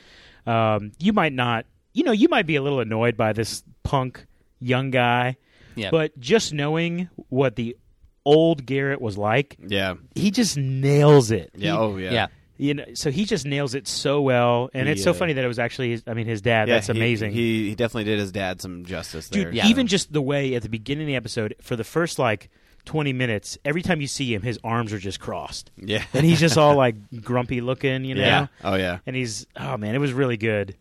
um, 0.46 0.92
you 0.98 1.12
might 1.12 1.32
not. 1.34 1.66
You 1.96 2.04
know, 2.04 2.12
you 2.12 2.28
might 2.28 2.46
be 2.46 2.56
a 2.56 2.62
little 2.62 2.80
annoyed 2.80 3.16
by 3.16 3.32
this 3.32 3.62
punk 3.82 4.26
young 4.60 4.90
guy, 4.90 5.36
yeah, 5.74 5.90
but 5.90 6.18
just 6.20 6.52
knowing 6.52 7.08
what 7.30 7.56
the 7.56 7.76
old 8.24 8.66
Garrett 8.66 9.00
was 9.00 9.16
like, 9.16 9.56
Yeah. 9.66 9.94
he 10.14 10.30
just 10.30 10.56
nails 10.56 11.30
it. 11.30 11.50
Yeah. 11.54 11.72
He- 11.72 11.78
oh, 11.78 11.96
yeah. 11.96 12.10
yeah. 12.12 12.26
you 12.58 12.74
know, 12.74 12.84
so 12.94 13.10
he 13.10 13.24
just 13.24 13.46
nails 13.46 13.74
it 13.74 13.86
so 13.86 14.20
well, 14.20 14.68
and 14.74 14.86
He, 14.88 14.92
it's 14.92 15.02
so 15.04 15.10
uh, 15.12 15.14
funny 15.14 15.32
that 15.34 15.44
it 15.44 15.48
was 15.48 15.58
actually, 15.58 15.90
his, 15.92 16.02
I 16.06 16.14
mean, 16.14 16.26
his 16.26 16.40
dad. 16.42 16.68
Yeah, 16.68 16.74
That's 16.74 16.88
amazing. 16.88 17.32
He, 17.32 17.68
he 17.68 17.74
definitely 17.74 18.04
did 18.04 18.18
his 18.18 18.32
dad 18.32 18.60
some 18.60 18.84
justice 18.84 19.28
there. 19.28 19.44
Dude, 19.44 19.54
Yeah. 19.54 19.68
even 19.68 19.86
just 19.86 20.12
the 20.12 20.22
way 20.22 20.54
at 20.54 20.62
the 20.62 20.68
beginning 20.68 21.04
of 21.04 21.08
the 21.08 21.16
episode, 21.16 21.54
for 21.62 21.76
the 21.76 21.84
first 21.84 22.18
like 22.18 22.50
twenty 22.84 23.12
minutes, 23.12 23.56
every 23.64 23.82
time 23.82 24.00
you 24.00 24.06
see 24.06 24.32
him, 24.34 24.42
his 24.42 24.58
arms 24.64 24.92
are 24.92 24.98
just 24.98 25.18
crossed, 25.20 25.70
Yeah. 25.76 26.02
and 26.12 26.24
he's 26.26 26.40
just 26.40 26.56
all 26.58 26.74
like 26.76 26.96
grumpy 27.22 27.60
looking, 27.60 28.04
you 28.04 28.14
know. 28.14 28.20
yeah. 28.22 28.46
Oh, 28.64 28.74
yeah. 28.74 28.98
And 29.06 29.14
he's 29.16 29.46
oh 29.56 29.76
man, 29.76 29.94
it 29.94 29.98
was 29.98 30.12
really 30.12 30.36
good. 30.36 30.76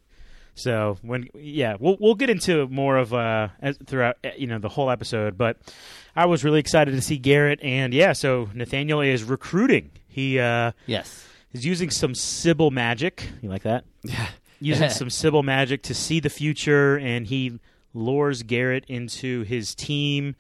So 0.56 0.98
when 1.02 1.28
yeah, 1.36 1.76
we'll 1.80 1.98
we'll 2.00 2.16
get 2.16 2.30
into 2.30 2.68
more 2.70 2.98
of 2.98 3.14
uh 3.14 3.50
as, 3.62 3.78
throughout 3.86 4.18
uh, 4.24 4.30
you 4.38 4.48
know 4.48 4.58
the 4.58 4.70
whole 4.70 4.90
episode, 4.90 5.38
but 5.38 5.58
I 6.16 6.26
was 6.26 6.44
really 6.44 6.60
excited 6.60 6.92
to 6.92 7.02
see 7.02 7.18
Garrett, 7.18 7.60
and 7.62 7.94
yeah, 7.94 8.14
so 8.14 8.50
Nathaniel 8.54 9.02
is 9.02 9.24
recruiting. 9.24 9.92
He 10.08 10.40
uh 10.40 10.72
Yes. 10.88 11.28
is 11.54 11.66
using 11.66 11.90
some 11.90 12.16
Sibyl 12.16 12.72
magic. 12.72 13.30
You 13.42 13.50
like 13.50 13.64
that? 13.64 13.84
Yeah. 14.04 14.28
using 14.62 14.90
some 15.02 15.10
Sibyl 15.10 15.44
magic 15.44 15.84
to 15.84 15.94
see 15.94 16.22
the 16.22 16.30
future, 16.30 16.98
and 16.98 17.28
he 17.28 17.60
lures 17.94 18.44
Garrett 18.44 18.86
into 18.88 19.44
his 19.44 19.76
team. 19.76 20.36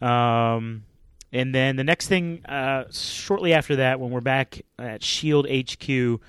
Um, 0.00 0.84
and 1.32 1.54
then 1.54 1.76
the 1.76 1.84
next 1.84 2.08
thing, 2.08 2.44
uh, 2.46 2.84
shortly 2.92 3.52
after 3.54 3.76
that, 3.76 4.00
when 4.00 4.10
we're 4.10 4.20
back 4.20 4.62
at 4.78 5.02
Shield 5.02 5.46
HQ, 5.50 6.20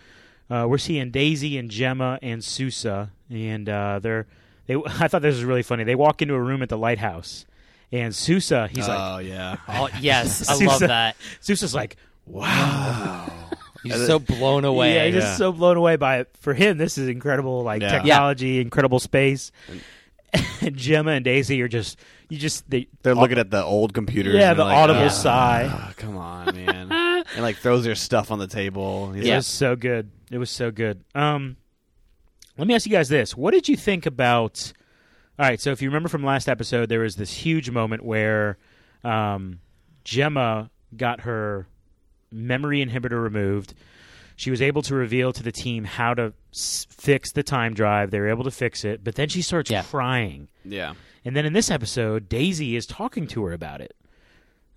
uh, 0.50 0.66
we're 0.68 0.78
seeing 0.78 1.12
Daisy 1.12 1.58
and 1.58 1.70
Jemma 1.70 2.20
and 2.22 2.44
Sousa, 2.44 3.12
and 3.30 3.68
uh, 3.70 4.00
they're 4.00 4.28
they. 4.68 4.76
I 4.86 5.08
thought 5.08 5.22
this 5.22 5.36
was 5.36 5.44
really 5.44 5.64
funny. 5.64 5.84
They 5.84 5.96
walk 5.96 6.22
into 6.22 6.34
a 6.34 6.42
room 6.42 6.62
at 6.62 6.70
the 6.70 6.78
lighthouse, 6.78 7.46
and 7.92 8.14
Sousa, 8.16 8.68
he's 8.68 8.88
like, 8.88 9.00
oh, 9.00 9.18
yeah. 9.20 9.58
Oh, 9.68 9.90
yes, 10.00 10.48
I 10.50 10.54
Susan- 10.54 10.68
love 10.68 10.80
that. 10.82 11.16
Sousa's 11.42 11.74
like, 11.76 11.98
wow. 12.26 13.32
He's 13.84 14.06
so 14.06 14.20
blown 14.20 14.66
away. 14.66 14.96
Yeah, 14.96 15.06
he's 15.06 15.16
Yeah. 15.16 15.20
just 15.22 15.38
so 15.38 15.52
blown 15.54 15.78
away 15.78 15.96
by 15.96 16.20
it. 16.20 16.30
For 16.42 16.54
him, 16.54 16.78
this 16.78 16.98
is 16.98 17.08
incredible, 17.08 17.64
like 17.64 17.82
Yeah. 17.82 17.92
technology, 17.92 18.60
incredible 18.60 19.00
space. 19.00 19.52
And 20.34 20.76
Jemma 20.76 21.16
and 21.16 21.24
Daisy 21.24 21.62
are 21.62 21.70
just 21.70 21.98
you 22.30 22.38
just 22.38 22.70
they 22.70 22.88
They're 23.04 23.16
looking 23.16 23.38
at 23.38 23.50
the 23.50 23.64
old 23.64 23.94
computers. 23.94 24.36
yeah 24.36 24.50
and 24.52 24.60
the 24.60 24.66
like, 24.66 24.76
audible 24.76 25.04
"Ah, 25.06 25.08
sigh. 25.08 25.94
come 25.96 26.18
on, 26.18 26.54
man. 26.54 26.92
and 26.92 27.42
like 27.42 27.58
throws 27.58 27.86
their 27.86 27.96
stuff 27.96 28.30
on 28.30 28.40
the 28.40 28.48
table. 28.48 29.14
He's 29.14 29.24
It 29.26 29.30
like, 29.30 29.38
was 29.38 29.48
so 29.48 29.78
good. 29.78 30.12
It 30.30 30.38
was 30.38 30.50
so 30.50 30.70
good. 30.70 31.06
Um, 31.16 31.56
let 32.58 32.68
me 32.68 32.74
ask 32.76 32.86
you 32.86 32.92
guys 32.92 33.10
this: 33.10 33.36
What 33.36 33.52
did 33.54 33.68
you 33.70 33.76
think 33.78 34.06
about? 34.06 34.72
All 35.40 35.46
right, 35.46 35.60
so 35.62 35.72
if 35.72 35.82
you 35.82 35.90
remember 35.90 36.10
from 36.10 36.24
last 36.24 36.50
episode, 36.50 36.90
there 36.90 37.02
was 37.02 37.16
this 37.16 37.32
huge 37.32 37.70
moment 37.70 38.04
where 38.04 38.58
um, 39.04 39.60
Jemma 40.04 40.70
got 40.96 41.22
her 41.22 41.68
memory 42.32 42.84
inhibitor 42.84 43.22
removed. 43.22 43.74
She 44.36 44.50
was 44.52 44.62
able 44.62 44.82
to 44.84 44.96
reveal 44.96 45.34
to 45.34 45.44
the 45.44 45.52
team 45.52 45.84
how 45.84 46.14
to 46.16 46.34
s- 46.54 46.86
fix 46.90 47.32
the 47.32 47.44
time 47.44 47.74
drive. 47.74 48.12
They 48.12 48.20
were 48.20 48.30
able 48.30 48.44
to 48.46 48.52
fix 48.52 48.84
it, 48.86 49.04
but 49.04 49.16
then 49.16 49.30
she 49.30 49.42
starts 49.42 49.70
Yeah. 49.72 49.84
crying. 49.84 50.48
yeah. 50.66 50.94
And 51.26 51.36
then 51.36 51.46
in 51.46 51.52
this 51.54 51.70
episode, 51.70 52.30
Daisy 52.30 52.76
is 52.78 52.86
talking 52.86 53.28
to 53.28 53.44
her 53.46 53.52
about 53.54 53.82
it. 53.82 53.96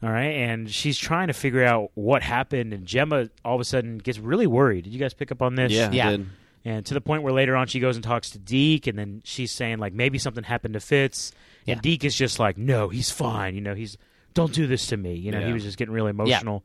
All 0.03 0.11
right, 0.11 0.33
and 0.35 0.69
she's 0.71 0.99
trying 0.99 1.29
to 1.29 1.33
figure 1.35 1.63
out 1.65 1.91
what 1.95 2.23
happened, 2.23 2.73
and 2.73 2.87
Jemma 2.87 3.29
all 3.45 3.55
of 3.55 3.61
a 3.61 3.65
sudden 3.65 3.99
gets 3.99 4.19
really 4.19 4.47
worried. 4.47 4.85
Did 4.85 4.93
you 4.95 4.99
guys 4.99 5.13
pick 5.15 5.31
up 5.31 5.43
on 5.43 5.55
this? 5.57 5.71
Yeah. 5.73 5.91
Yeah. 5.93 6.09
I 6.09 6.11
did. 6.13 6.27
And 6.65 6.85
to 6.87 6.95
the 6.95 7.01
point 7.01 7.23
where 7.23 7.33
later 7.33 7.57
on 7.57 7.67
she 7.69 7.81
goes 7.81 7.97
and 7.97 8.05
talks 8.05 8.31
to 8.31 8.39
Deke, 8.39 8.87
and 8.89 8.99
then 8.99 9.23
she's 9.25 9.51
saying 9.53 9.79
like 9.79 9.93
maybe 9.95 10.19
something 10.19 10.45
happened 10.45 10.75
to 10.75 10.81
Fitz, 10.81 11.33
and 11.67 11.77
Yeah. 11.77 11.81
Deke 11.83 12.05
is 12.05 12.15
just 12.15 12.39
like, 12.39 12.59
no, 12.59 12.89
he's 12.89 13.11
fine. 13.11 13.55
You 13.55 13.61
know, 13.63 13.75
he's 13.75 13.97
don't 14.35 14.53
do 14.53 14.67
this 14.67 14.89
to 14.89 14.97
me. 14.97 15.15
You 15.15 15.33
know, 15.33 15.45
he 15.45 15.53
was 15.53 15.63
just 15.65 15.77
getting 15.79 15.93
really 15.95 16.11
emotional. 16.11 16.65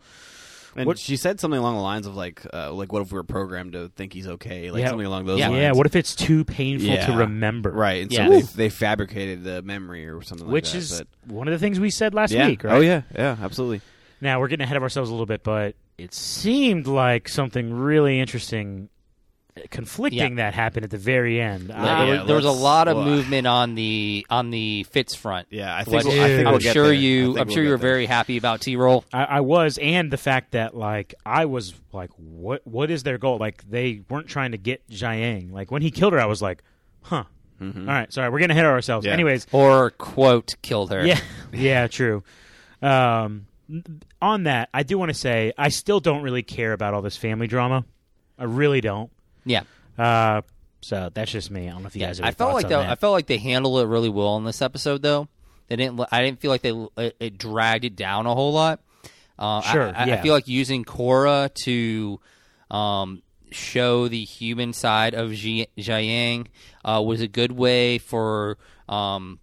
And 0.78 0.86
What- 0.88 1.00
she 1.00 1.16
said 1.16 1.40
something 1.40 1.58
along 1.58 1.76
the 1.76 1.82
lines 1.82 2.06
of 2.06 2.18
like, 2.18 2.46
uh, 2.54 2.72
like, 2.74 2.92
what 2.92 3.02
if 3.02 3.10
we 3.12 3.16
were 3.16 3.24
programmed 3.24 3.72
to 3.74 3.88
think 3.96 4.12
he's 4.12 4.28
okay? 4.28 4.70
Like 4.72 4.82
Yeah. 4.82 4.90
something 4.90 5.08
along 5.08 5.26
those 5.26 5.40
Yeah. 5.40 5.48
lines. 5.48 5.62
Yeah, 5.62 5.72
what 5.72 5.86
if 5.86 5.96
it's 5.96 6.14
too 6.14 6.44
painful 6.44 6.98
to 6.98 7.14
remember? 7.20 7.72
Right. 7.72 8.04
And 8.04 8.12
Yeah. 8.12 8.26
so 8.26 8.32
they, 8.32 8.42
they 8.42 8.70
fabricated 8.70 9.46
the 9.46 9.62
memory 9.62 10.06
or 10.06 10.22
something 10.22 10.46
like 10.48 10.54
Which 10.54 10.74
that. 10.74 10.78
is 10.78 10.98
but- 11.26 11.34
one 11.34 11.48
of 11.48 11.54
the 11.54 11.60
things 11.60 11.80
we 11.80 11.90
said 11.90 12.14
last 12.14 12.32
yeah. 12.34 12.48
week, 12.48 12.66
right? 12.66 12.74
Oh 12.74 12.82
yeah. 12.82 13.04
Yeah. 13.16 13.38
Absolutely. 13.42 13.80
Now 14.20 14.42
we're 14.42 14.50
getting 14.50 14.66
ahead 14.66 14.76
of 14.76 14.84
ourselves 14.84 15.10
a 15.10 15.14
little 15.14 15.26
bit, 15.26 15.44
but 15.44 15.76
it 15.98 16.14
seemed 16.14 16.88
like 16.88 17.30
something 17.30 17.72
really 17.74 18.20
interesting 18.20 18.90
conflicting 19.70 20.36
that 20.36 20.54
happened 20.54 20.84
at 20.84 20.90
the 20.92 20.98
very 20.98 21.40
end. 21.40 21.70
There- 21.70 21.78
I- 21.78 22.06
there, 22.06 22.08
yeah, 22.16 22.20
was, 22.20 22.28
there 22.28 22.36
was 22.36 22.46
a 22.46 22.52
lot 22.52 22.88
of 22.88 22.98
well, 22.98 23.06
movement 23.06 23.48
on 23.48 23.76
the 23.76 24.26
on 24.30 24.50
the 24.52 24.84
Fitz 24.92 25.16
front. 25.16 25.48
Yeah, 25.50 25.76
I 25.76 25.84
think 25.84 25.96
What- 26.04 26.06
we'll, 26.06 26.14
I 26.22 26.28
think 26.28 26.38
Dude. 26.40 26.46
we'll 26.46 26.54
I'm 26.56 26.60
get 26.60 26.74
sure 26.74 26.84
there. 26.86 26.94
You. 26.94 27.28
I'm 27.40 27.48
we'll 27.48 27.56
sure 27.56 27.64
you're 27.64 27.78
there. 27.78 27.90
very 27.90 28.06
happy 28.06 28.38
about 28.38 28.62
T 28.62 28.76
roll. 28.76 29.06
I, 29.14 29.24
I 29.24 29.40
was, 29.42 29.78
and 29.78 30.12
the 30.12 30.18
fact 30.18 30.52
that 30.52 30.76
like 30.76 31.16
I 31.26 31.46
was 31.46 31.74
like, 31.94 32.12
what 32.18 32.66
what 32.68 32.92
is 32.92 33.04
their 33.04 33.18
goal? 33.18 33.38
Like 33.38 33.64
they 33.70 34.02
weren't 34.10 34.28
trying 34.28 34.52
to 34.52 34.58
get 34.58 34.88
Jiaying. 34.90 35.52
Like 35.52 35.72
when 35.72 35.82
he 35.82 35.92
killed 35.92 36.14
her, 36.14 36.20
I 36.20 36.26
was 36.26 36.42
like, 36.42 36.64
huh. 37.02 37.24
All 37.62 37.72
right, 37.72 38.12
sorry, 38.12 38.30
we're 38.30 38.40
gonna 38.40 38.54
hit 38.54 38.66
ourselves. 38.66 39.06
Yeah. 39.06 39.14
Anyways, 39.14 39.48
Or 39.54 39.92
quote 39.92 40.56
killed 40.62 40.92
her. 40.92 41.06
yeah, 41.06 41.20
yeah, 41.54 41.88
true. 41.88 42.22
Um, 42.82 43.48
on 44.22 44.44
that, 44.44 44.68
I 44.74 44.84
do 44.84 44.98
want 44.98 45.10
to 45.10 45.14
say 45.18 45.54
I 45.58 45.70
still 45.70 46.02
don't 46.02 46.22
really 46.22 46.44
care 46.44 46.74
about 46.74 46.94
all 46.94 47.02
this 47.02 47.16
family 47.16 47.48
drama. 47.48 47.86
I 48.38 48.44
really 48.44 48.82
don't. 48.82 49.10
Yeah. 49.46 49.64
Uh, 49.98 50.42
so 50.82 51.10
that's 51.14 51.32
just 51.32 51.50
me. 51.52 51.68
I 51.68 51.72
don't 51.72 51.82
know 51.82 51.88
if 51.88 51.96
you 51.96 52.02
Yeah, 52.02 52.08
guys. 52.08 52.18
Have 52.20 52.28
I 52.28 52.32
felt 52.32 52.54
like 52.54 52.68
though. 52.70 52.82
I 52.82 52.96
felt 52.96 53.14
like 53.14 53.28
they 53.28 53.38
handled 53.38 53.80
it 53.82 53.86
really 53.88 54.10
well 54.10 54.38
in 54.38 54.44
this 54.44 54.62
episode, 54.62 55.02
though. 55.02 55.28
They 55.68 55.78
didn't. 55.78 56.00
I 56.12 56.24
didn't 56.24 56.40
feel 56.42 56.52
like 56.52 56.62
they 56.62 56.88
it, 56.98 57.16
it 57.20 57.38
dragged 57.38 57.86
it 57.86 57.96
down 57.96 58.26
a 58.28 58.36
whole 58.36 58.54
lot. 58.54 58.82
Uh, 59.38 59.62
Sure, 59.62 59.92
I, 59.96 60.12
I 60.12 60.22
feel 60.22 60.34
like 60.34 60.48
using 60.48 60.84
Kora 60.84 61.50
to 61.54 62.20
um, 62.72 63.22
show 63.52 64.08
the 64.08 64.24
human 64.24 64.74
side 64.74 65.14
of 65.14 65.34
Ji- 65.34 65.68
Jiaying 65.78 66.48
uh, 66.84 67.02
was 67.06 67.22
a 67.22 67.28
good 67.28 67.52
way 67.52 67.98
for 67.98 68.58
um, 68.88 69.40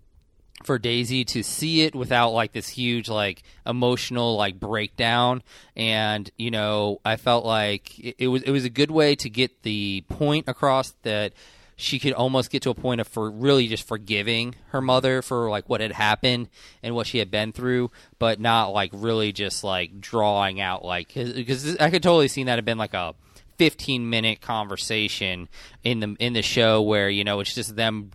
for 0.64 0.78
Daisy 0.78 1.24
to 1.26 1.42
see 1.42 1.82
it 1.82 1.94
without 1.94 2.30
like 2.30 2.52
this 2.52 2.68
huge 2.68 3.08
like 3.08 3.42
emotional 3.66 4.36
like 4.36 4.58
breakdown. 4.58 5.42
And 5.76 6.30
you 6.36 6.50
know 6.50 7.00
I 7.04 7.16
felt 7.16 7.44
like 7.44 7.98
it, 7.98 8.16
it 8.18 8.28
was 8.28 8.42
it 8.42 8.50
was 8.50 8.64
a 8.64 8.70
good 8.70 8.90
way 8.90 9.14
to 9.16 9.30
get 9.30 9.62
the 9.62 10.04
point 10.08 10.48
across 10.48 10.92
that 11.02 11.32
she 11.76 11.98
could 11.98 12.12
almost 12.12 12.50
get 12.50 12.62
to 12.62 12.70
a 12.70 12.74
point 12.74 13.00
of 13.00 13.08
for 13.08 13.30
really 13.30 13.66
just 13.66 13.86
forgiving 13.86 14.54
her 14.68 14.80
mother 14.80 15.20
for 15.22 15.50
like 15.50 15.68
what 15.68 15.80
had 15.80 15.92
happened 15.92 16.48
and 16.82 16.94
what 16.94 17.06
she 17.06 17.18
had 17.18 17.30
been 17.30 17.52
through 17.52 17.90
but 18.18 18.38
not 18.38 18.68
like 18.68 18.90
really 18.92 19.32
just 19.32 19.64
like 19.64 20.00
drawing 20.00 20.60
out 20.60 20.84
like 20.84 21.12
because 21.14 21.76
I 21.78 21.90
could 21.90 22.02
totally 22.02 22.28
see 22.28 22.44
that 22.44 22.56
have 22.56 22.64
been 22.64 22.78
like 22.78 22.94
a 22.94 23.14
15 23.58 24.08
minute 24.08 24.40
conversation 24.40 25.48
in 25.82 26.00
the 26.00 26.16
in 26.18 26.32
the 26.32 26.42
show 26.42 26.82
where 26.82 27.08
you 27.08 27.24
know 27.24 27.40
it's 27.40 27.54
just 27.54 27.76
them 27.76 28.10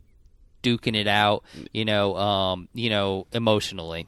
duking 0.67 0.95
it 0.95 1.07
out, 1.07 1.43
you 1.73 1.85
know, 1.85 2.15
um, 2.17 2.67
you 2.73 2.89
know, 2.89 3.27
emotionally. 3.31 4.07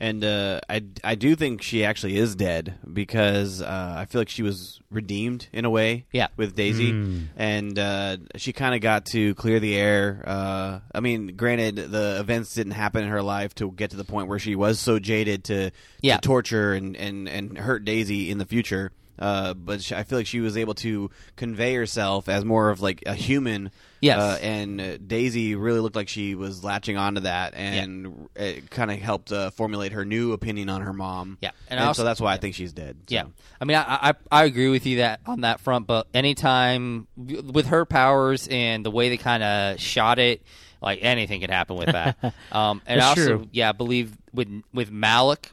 And 0.00 0.24
uh, 0.24 0.60
I, 0.68 0.82
I 1.04 1.14
do 1.14 1.36
think 1.36 1.62
she 1.62 1.84
actually 1.84 2.16
is 2.16 2.34
dead 2.34 2.74
because 2.92 3.62
uh, 3.62 3.94
I 3.96 4.06
feel 4.06 4.20
like 4.20 4.28
she 4.28 4.42
was 4.42 4.80
redeemed 4.90 5.46
in 5.52 5.64
a 5.64 5.70
way 5.70 6.04
Yeah. 6.12 6.26
with 6.36 6.56
Daisy. 6.56 6.90
Hmm. 6.90 7.18
And 7.36 7.78
uh, 7.78 8.16
she 8.36 8.52
kind 8.52 8.74
of 8.74 8.80
got 8.80 9.06
to 9.06 9.34
clear 9.36 9.60
the 9.60 9.76
air. 9.76 10.22
Uh, 10.26 10.80
I 10.92 10.98
mean, 11.00 11.36
granted, 11.36 11.76
the 11.76 12.18
events 12.18 12.54
didn't 12.54 12.72
happen 12.72 13.04
in 13.04 13.08
her 13.10 13.22
life 13.22 13.54
to 13.56 13.70
get 13.70 13.90
to 13.90 13.96
the 13.96 14.04
point 14.04 14.28
where 14.28 14.40
she 14.40 14.56
was 14.56 14.80
so 14.80 14.98
jaded 14.98 15.44
to, 15.44 15.70
Yeah. 16.02 16.16
to 16.16 16.20
torture 16.20 16.72
and, 16.74 16.96
and, 16.96 17.28
and 17.28 17.56
hurt 17.56 17.84
Daisy 17.84 18.30
in 18.30 18.38
the 18.38 18.46
future. 18.46 18.90
Uh, 19.18 19.54
but 19.54 19.80
she, 19.82 19.94
I 19.94 20.02
feel 20.02 20.18
like 20.18 20.26
she 20.26 20.40
was 20.40 20.56
able 20.56 20.74
to 20.74 21.10
convey 21.36 21.74
herself 21.74 22.28
as 22.28 22.44
more 22.44 22.70
of 22.70 22.80
like 22.80 23.02
a 23.06 23.14
human. 23.14 23.70
Yes. 24.00 24.18
Uh, 24.20 24.38
and 24.42 24.80
uh, 24.80 24.96
Daisy 24.98 25.54
really 25.54 25.80
looked 25.80 25.96
like 25.96 26.08
she 26.08 26.34
was 26.34 26.62
latching 26.62 26.96
onto 26.98 27.22
that, 27.22 27.54
and 27.54 28.28
it 28.36 28.68
kind 28.70 28.90
of 28.90 28.98
helped 28.98 29.32
uh, 29.32 29.50
formulate 29.50 29.92
her 29.92 30.04
new 30.04 30.32
opinion 30.32 30.68
on 30.68 30.82
her 30.82 30.92
mom. 30.92 31.38
Yeah, 31.40 31.52
and, 31.70 31.78
and 31.78 31.86
also- 31.88 32.02
so 32.02 32.04
that's 32.04 32.20
why 32.20 32.34
I 32.34 32.36
think 32.36 32.54
she's 32.54 32.72
dead. 32.72 32.96
so. 33.08 33.14
Yeah, 33.14 33.24
I 33.60 33.64
mean, 33.64 33.76
I, 33.78 34.10
I 34.10 34.14
I 34.30 34.44
agree 34.44 34.68
with 34.68 34.84
you 34.84 34.98
that 34.98 35.20
on 35.24 35.40
that 35.42 35.60
front, 35.60 35.86
but 35.86 36.06
anytime 36.12 37.06
with 37.16 37.66
her 37.68 37.84
powers 37.86 38.46
and 38.50 38.84
the 38.84 38.90
way 38.90 39.08
they 39.08 39.16
kind 39.16 39.42
of 39.42 39.80
shot 39.80 40.18
it, 40.18 40.42
like 40.82 40.98
anything 41.02 41.40
could 41.40 41.50
happen 41.50 41.76
with 41.76 41.92
that. 41.92 42.18
um, 42.52 42.82
and 42.86 43.00
That's 43.00 43.18
also, 43.20 43.38
true. 43.38 43.48
yeah, 43.52 43.72
believe 43.72 44.14
with 44.34 44.62
with 44.74 44.90
Malick 44.92 45.46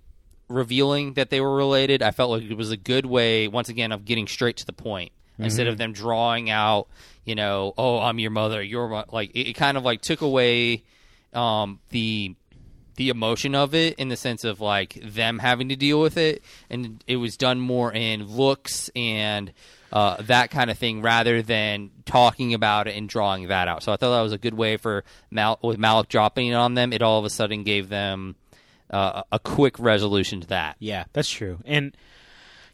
revealing 0.52 1.14
that 1.14 1.30
they 1.30 1.42
were 1.42 1.56
related, 1.56 2.02
I 2.02 2.12
felt 2.12 2.32
like 2.32 2.44
it 2.44 2.58
was 2.58 2.72
a 2.72 2.78
good 2.78 3.06
way, 3.06 3.48
once 3.48 3.70
again, 3.70 3.92
of 3.92 4.06
getting 4.06 4.28
straight 4.28 4.58
to 4.58 4.66
the 4.66 4.74
point 4.74 5.12
instead 5.46 5.68
of 5.68 5.78
them 5.78 5.94
drawing 5.94 6.50
out, 6.50 6.88
you 7.26 7.36
know, 7.36 7.74
oh, 7.78 8.00
I'm 8.00 8.20
your 8.20 8.32
mother, 8.32 8.62
you're 8.62 8.88
my, 8.88 9.06
like 9.12 9.32
it, 9.32 9.50
it 9.50 9.54
kind 9.54 9.78
of 9.78 9.84
like 9.84 10.02
took 10.02 10.22
away 10.22 10.84
um, 11.34 11.80
the 11.90 12.36
the 12.96 13.10
emotion 13.10 13.56
of 13.56 13.74
it 13.74 13.96
in 13.96 14.10
the 14.10 14.18
sense 14.18 14.44
of 14.44 14.62
like 14.62 15.00
them 15.02 15.40
having 15.40 15.70
to 15.70 15.76
deal 15.76 16.00
with 16.00 16.18
it. 16.18 16.44
And 16.70 17.04
it 17.08 17.16
was 17.16 17.38
done 17.38 17.60
more 17.60 17.92
in 17.92 18.28
looks 18.28 18.92
and 18.96 19.52
uh, 19.92 20.22
that 20.22 20.52
kind 20.52 20.70
of 20.70 20.78
thing 20.78 21.02
rather 21.02 21.42
than 21.42 21.90
talking 22.06 22.54
about 22.54 22.88
it 22.88 22.96
and 22.96 23.10
drawing 23.10 23.48
that 23.48 23.68
out. 23.68 23.84
So 23.84 23.92
i 23.92 23.96
thought 23.96 24.16
that 24.16 24.22
was 24.22 24.34
a 24.34 24.38
good 24.38 24.54
way 24.54 24.78
for 24.78 25.04
Mal- 25.32 25.60
with 25.62 25.80
malick 25.80 26.10
dropping 26.10 26.48
it 26.48 26.54
on 26.54 26.76
them 26.76 26.94
it 26.94 27.02
all 27.02 27.20
of 27.20 27.26
a 27.26 27.30
sudden 27.30 27.64
gave 27.64 27.90
them 27.90 28.36
uh, 28.92 29.24
a 29.32 29.40
quick 29.40 29.80
resolution 29.80 30.42
to 30.42 30.48
that 30.48 30.76
Yeah, 30.80 31.06
that's 31.14 31.30
true. 31.30 31.60
And 31.66 31.96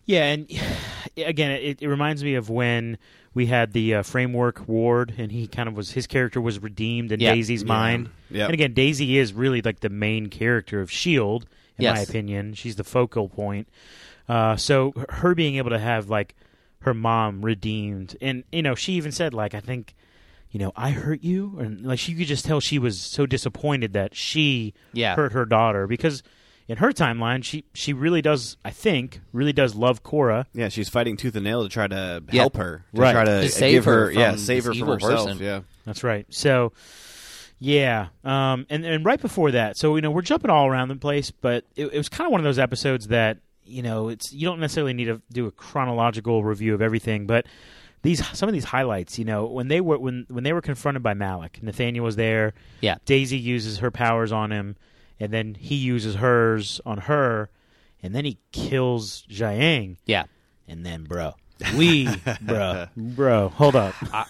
yeah, 0.05 0.25
and 0.25 0.49
again, 1.17 1.51
it, 1.51 1.81
it 1.81 1.87
reminds 1.87 2.23
me 2.23 2.35
of 2.35 2.49
when 2.49 2.97
we 3.33 3.45
had 3.45 3.71
the 3.73 3.95
uh, 3.95 4.03
framework 4.03 4.67
ward, 4.67 5.13
and 5.17 5.31
he 5.31 5.47
kind 5.47 5.69
of 5.69 5.75
was 5.75 5.91
his 5.91 6.07
character 6.07 6.41
was 6.41 6.59
redeemed 6.59 7.11
in 7.11 7.19
Yeah. 7.19 7.35
Daisy's 7.35 7.61
Yeah. 7.63 7.67
mind. 7.67 8.09
Yep. 8.31 8.45
And 8.49 8.53
again, 8.53 8.73
Daisy 8.73 9.17
is 9.17 9.31
really 9.33 9.61
like 9.61 9.81
the 9.81 9.89
main 9.89 10.27
character 10.29 10.81
of 10.81 10.91
Shield, 10.91 11.45
in 11.77 11.85
my 11.85 11.99
opinion. 11.99 12.53
She's 12.55 12.75
the 12.77 12.83
focal 12.83 13.29
point. 13.29 13.67
Uh, 14.27 14.55
so 14.55 14.93
her 15.09 15.35
being 15.35 15.55
able 15.57 15.69
to 15.69 15.79
have 15.79 16.09
like 16.09 16.35
her 16.79 16.93
mom 16.93 17.43
redeemed, 17.45 18.17
and 18.21 18.43
you 18.51 18.61
know, 18.63 18.75
she 18.75 18.93
even 18.93 19.11
said 19.11 19.33
like, 19.33 19.53
I 19.53 19.59
think. 19.59 19.93
You 20.51 20.59
know, 20.59 20.71
I 20.75 20.91
hurt 20.91 21.23
you, 21.23 21.57
and 21.59 21.85
like 21.85 21.99
she 21.99 22.13
could 22.15 22.27
just 22.27 22.45
tell 22.45 22.59
she 22.59 22.79
was 22.79 22.99
so 23.01 23.25
disappointed 23.25 23.93
that 23.93 24.15
she 24.15 24.73
Yeah. 24.93 25.15
hurt 25.15 25.33
her 25.33 25.45
daughter 25.45 25.87
because 25.87 26.23
in 26.69 26.77
her 26.77 26.91
timeline 26.91 27.43
she 27.43 27.63
she 27.73 27.93
really 27.93 28.21
does 28.21 28.57
I 28.65 28.71
think 28.71 29.19
really 29.33 29.53
does 29.53 29.75
love 29.75 30.03
Kora. 30.03 30.47
Yeah, 30.53 30.69
she's 30.69 30.89
fighting 30.89 31.15
tooth 31.17 31.35
and 31.35 31.43
nail 31.43 31.63
to 31.63 31.69
try 31.69 31.87
to 31.87 32.23
Yeah. 32.31 32.41
help 32.41 32.55
her, 32.57 32.85
to 32.95 33.01
Right. 33.01 33.11
try 33.11 33.25
to, 33.25 33.41
To 33.41 33.49
save 33.49 33.71
give 33.71 33.85
her 33.85 34.05
her, 34.05 34.11
yeah, 34.11 34.35
save 34.35 34.63
her 34.65 34.73
from 34.73 34.87
herself. 34.87 35.27
person. 35.29 35.43
Yeah, 35.45 35.61
That's 35.85 36.03
right. 36.03 36.25
So 36.29 36.71
yeah, 37.59 38.07
um, 38.23 38.65
and 38.69 38.85
and 38.85 39.03
right 39.05 39.19
before 39.19 39.51
that, 39.51 39.77
so 39.77 39.95
you 39.95 40.01
know 40.01 40.11
we're 40.11 40.21
jumping 40.21 40.51
all 40.51 40.67
around 40.67 40.89
the 40.89 40.95
place, 40.95 41.31
but 41.31 41.65
it, 41.75 41.87
it 41.87 41.97
was 41.97 42.07
kind 42.09 42.25
of 42.27 42.31
one 42.31 42.39
of 42.39 42.45
those 42.45 42.59
episodes 42.59 43.07
that 43.07 43.39
you 43.65 43.81
know 43.81 44.09
it's 44.09 44.31
you 44.31 44.45
don't 44.45 44.59
necessarily 44.59 44.93
need 44.93 45.05
to 45.05 45.21
do 45.31 45.45
a 45.47 45.51
chronological 45.51 46.43
review 46.43 46.73
of 46.73 46.81
everything, 46.81 47.25
but 47.25 47.45
these 48.01 48.25
some 48.37 48.47
of 48.49 48.53
these 48.53 48.65
highlights, 48.65 49.17
you 49.17 49.25
know, 49.25 49.45
when 49.45 49.67
they 49.67 49.81
were 49.81 49.97
when 49.97 50.25
when 50.29 50.43
they 50.43 50.53
were 50.53 50.61
confronted 50.61 51.03
by 51.03 51.13
Malick, 51.13 51.61
Nathaniel 51.61 52.05
was 52.05 52.15
there. 52.15 52.53
Yeah. 52.81 52.97
Daisy 53.05 53.37
uses 53.37 53.79
her 53.79 53.91
powers 53.91 54.31
on 54.31 54.51
him, 54.51 54.75
and 55.19 55.33
then 55.33 55.55
he 55.55 55.75
uses 55.75 56.15
hers 56.15 56.79
on 56.85 56.99
her, 56.99 57.49
and 58.01 58.13
then 58.15 58.25
he 58.25 58.37
kills 58.51 59.25
Jiaying. 59.29 59.97
yeah 60.05 60.25
And 60.67 60.85
then, 60.85 61.03
bro, 61.05 61.35
we, 61.77 62.07
bro, 62.41 62.87
bro, 62.95 63.49
hold 63.49 63.75
up, 63.75 63.95
i, 64.13 64.25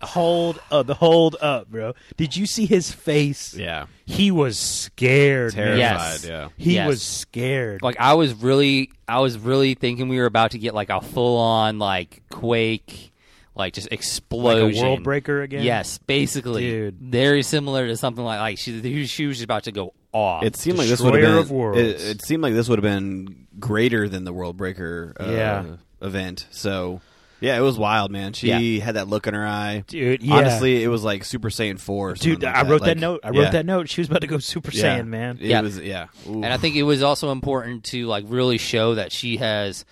I 0.00 0.06
hold 0.06 0.60
up, 0.70 0.86
the 0.86 0.94
hold 0.94 1.36
up, 1.40 1.68
bro. 1.70 1.94
Did 2.16 2.36
you 2.36 2.46
see 2.46 2.66
his 2.66 2.90
face? 2.92 3.54
yeah, 3.54 3.86
He 4.06 4.30
was 4.30 4.58
scared. 4.58 5.52
terrified. 5.52 5.78
Yes. 5.78 6.24
Yeah, 6.26 6.48
He 6.56 6.74
Yes. 6.74 6.86
was 6.88 7.02
scared. 7.02 7.82
like 7.82 7.98
I 7.98 8.14
was 8.14 8.34
really 8.34 8.90
I 9.08 9.20
was 9.20 9.38
really 9.38 9.74
thinking 9.74 10.08
we 10.08 10.18
were 10.18 10.26
about 10.26 10.52
to 10.52 10.58
get 10.58 10.74
like 10.74 10.90
a 10.90 11.00
full 11.00 11.38
on 11.38 11.78
like 11.78 12.22
quake 12.30 13.12
like 13.54 13.72
just 13.72 13.86
like 13.90 13.98
explosion 13.98 14.78
a 14.84 14.88
world 14.88 15.02
breaker 15.02 15.42
again. 15.42 15.64
Yes, 15.64 15.98
basically, 15.98 16.62
Dude. 16.62 16.94
very 17.00 17.42
similar 17.42 17.88
to 17.88 17.96
something 17.96 18.24
like 18.24 18.38
like 18.38 18.58
she 18.58 19.06
she 19.06 19.26
was 19.26 19.36
just 19.38 19.44
about 19.44 19.64
to 19.64 19.72
go 19.72 19.94
off. 20.12 20.44
it 20.44 20.54
seemed 20.56 20.78
like 20.78 20.86
this 20.88 21.00
would 21.00 21.20
have 21.20 21.48
been. 21.48 21.74
It, 21.74 22.00
it 22.00 22.22
seemed 22.24 22.42
like 22.42 22.54
this 22.54 22.68
would 22.68 22.78
have 22.78 22.84
been 22.84 23.46
greater 23.58 24.08
than 24.08 24.22
the 24.24 24.32
World 24.32 24.56
Breaker 24.56 25.12
uh, 25.18 25.24
Yeah. 25.28 25.64
Event. 26.00 26.46
So 26.50 27.00
yeah, 27.40 27.56
it 27.56 27.60
was 27.60 27.78
wild, 27.78 28.10
man. 28.10 28.32
She 28.32 28.48
Yeah. 28.48 28.84
had 28.84 28.96
that 28.96 29.06
look 29.08 29.26
in 29.26 29.34
her 29.34 29.46
eye. 29.46 29.84
dude. 29.86 30.22
Yeah. 30.22 30.34
Honestly, 30.36 30.82
it 30.82 30.88
was 30.88 31.04
like 31.04 31.24
Super 31.24 31.50
Saiyan 31.50 31.78
four. 31.78 32.10
or 32.10 32.14
dude, 32.14 32.42
like 32.42 32.54
I 32.54 32.62
wrote 32.62 32.80
that, 32.80 32.88
Like, 32.88 32.98
note. 32.98 33.20
I 33.22 33.28
wrote 33.30 33.36
yeah. 33.42 33.50
that 33.50 33.66
note. 33.66 33.88
She 33.88 34.00
was 34.00 34.08
about 34.08 34.22
to 34.22 34.26
go 34.26 34.38
Super 34.38 34.70
Yeah. 34.72 34.98
Saiyan, 34.98 35.06
man. 35.06 35.38
It 35.40 35.46
Yeah. 35.48 35.60
was 35.60 35.78
yeah, 35.78 36.06
Ooh. 36.28 36.34
and 36.42 36.46
I 36.46 36.56
think 36.56 36.74
it 36.76 36.82
was 36.82 37.02
also 37.02 37.30
important 37.30 37.84
to 37.84 38.06
like 38.06 38.24
really 38.28 38.58
show 38.58 38.94
that 38.96 39.12
she 39.12 39.36
has 39.36 39.84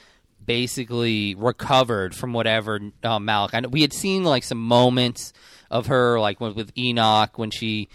basically 0.44 1.34
recovered 1.34 2.14
from 2.14 2.32
whatever 2.32 2.80
uh, 3.02 3.18
Malick. 3.18 3.50
I 3.52 3.60
know 3.60 3.68
we 3.68 3.82
had 3.82 3.92
seen 3.92 4.24
like 4.24 4.44
some 4.44 4.58
moments 4.64 5.32
of 5.70 5.86
her 5.86 6.20
like 6.20 6.40
with, 6.40 6.54
with 6.56 6.72
Enoch 6.78 7.36
when 7.38 7.50
she 7.50 7.88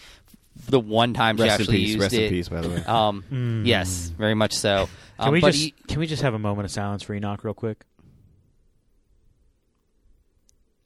the 0.68 0.80
one 0.80 1.13
time 1.13 1.38
she 1.38 1.44
rest 1.44 1.56
in 1.56 1.62
actually 1.62 1.77
peace. 1.77 1.88
used 1.89 2.00
Rest 2.01 2.13
it. 2.13 2.24
in 2.24 2.30
peace. 2.30 2.50
By 2.50 2.62
the 2.62 2.70
way. 2.70 2.84
Um, 2.86 3.63
Yes, 3.65 4.12
very 4.18 4.36
much 4.36 4.53
so. 4.53 4.89
Can 5.18 5.27
Um, 5.27 5.34
we 5.34 5.41
but 5.41 5.51
just 5.53 5.63
he- 5.63 5.74
can 5.88 6.00
we 6.00 6.08
just 6.08 6.22
have 6.24 6.34
a 6.34 6.39
moment 6.39 6.65
of 6.65 6.72
silence 6.72 7.03
for 7.03 7.13
Enoch 7.13 7.44
real 7.44 7.53
quick? 7.53 7.84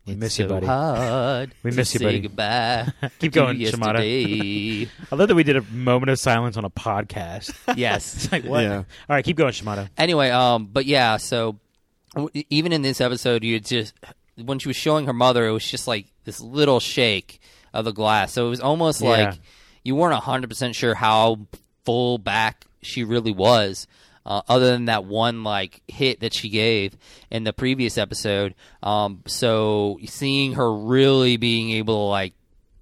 We 0.05 0.13
It's 0.13 0.19
miss 0.19 0.37
you, 0.39 0.45
so 0.45 0.49
buddy. 0.53 0.67
hard 0.67 1.51
We 1.63 1.71
to 1.71 1.77
miss 1.77 1.93
you, 1.95 1.99
say 1.99 2.05
buddy. 2.05 2.19
Goodbye. 2.19 2.87
Keep 3.19 3.33
to 3.33 3.39
going, 3.39 3.57
Shamato. 3.57 4.89
I 5.11 5.15
love 5.15 5.27
that 5.29 5.35
we 5.35 5.43
did 5.43 5.55
a 5.57 5.61
moment 5.63 6.11
of 6.11 6.19
silence 6.19 6.57
on 6.57 6.65
a 6.65 6.69
podcast. 6.69 7.55
yes. 7.75 8.13
It's 8.15 8.31
like 8.31 8.43
what? 8.45 8.61
Yeah. 8.63 8.77
All 8.77 8.85
right, 9.09 9.25
keep 9.25 9.35
going, 9.37 9.51
Shamato. 9.53 9.89
Anyway, 9.97 10.29
um, 10.29 10.67
but 10.71 10.85
yeah, 10.85 11.17
so 11.17 11.57
w- 12.13 12.43
even 12.51 12.71
in 12.71 12.83
this 12.83 13.01
episode, 13.01 13.43
you 13.43 13.59
just 13.59 13.93
when 14.43 14.59
she 14.59 14.67
was 14.69 14.75
showing 14.75 15.07
her 15.07 15.13
mother, 15.13 15.47
it 15.47 15.51
was 15.51 15.69
just 15.69 15.87
like 15.87 16.05
this 16.23 16.39
little 16.39 16.79
shake 16.79 17.39
of 17.73 17.85
the 17.85 17.91
glass. 17.91 18.31
So 18.33 18.45
it 18.45 18.49
was 18.49 18.59
almost 18.61 19.01
Yeah. 19.01 19.09
like 19.09 19.39
you 19.83 19.95
weren't 19.95 20.13
hundred 20.21 20.49
percent 20.49 20.75
sure 20.75 20.93
how 20.93 21.39
full 21.83 22.17
back 22.19 22.65
she 22.83 23.03
really 23.03 23.31
was. 23.31 23.87
Uh, 24.25 24.41
other 24.47 24.71
than 24.71 24.85
that 24.85 25.05
one 25.05 25.43
like 25.43 25.81
hit 25.87 26.19
that 26.21 26.33
she 26.33 26.49
gave 26.49 26.97
in 27.29 27.43
the 27.43 27.53
previous 27.53 27.97
episode, 27.97 28.55
um, 28.81 29.21
so 29.27 29.99
seeing 30.05 30.53
her 30.53 30.73
really 30.73 31.37
being 31.37 31.71
able 31.71 31.93
to 31.93 32.09
like 32.09 32.33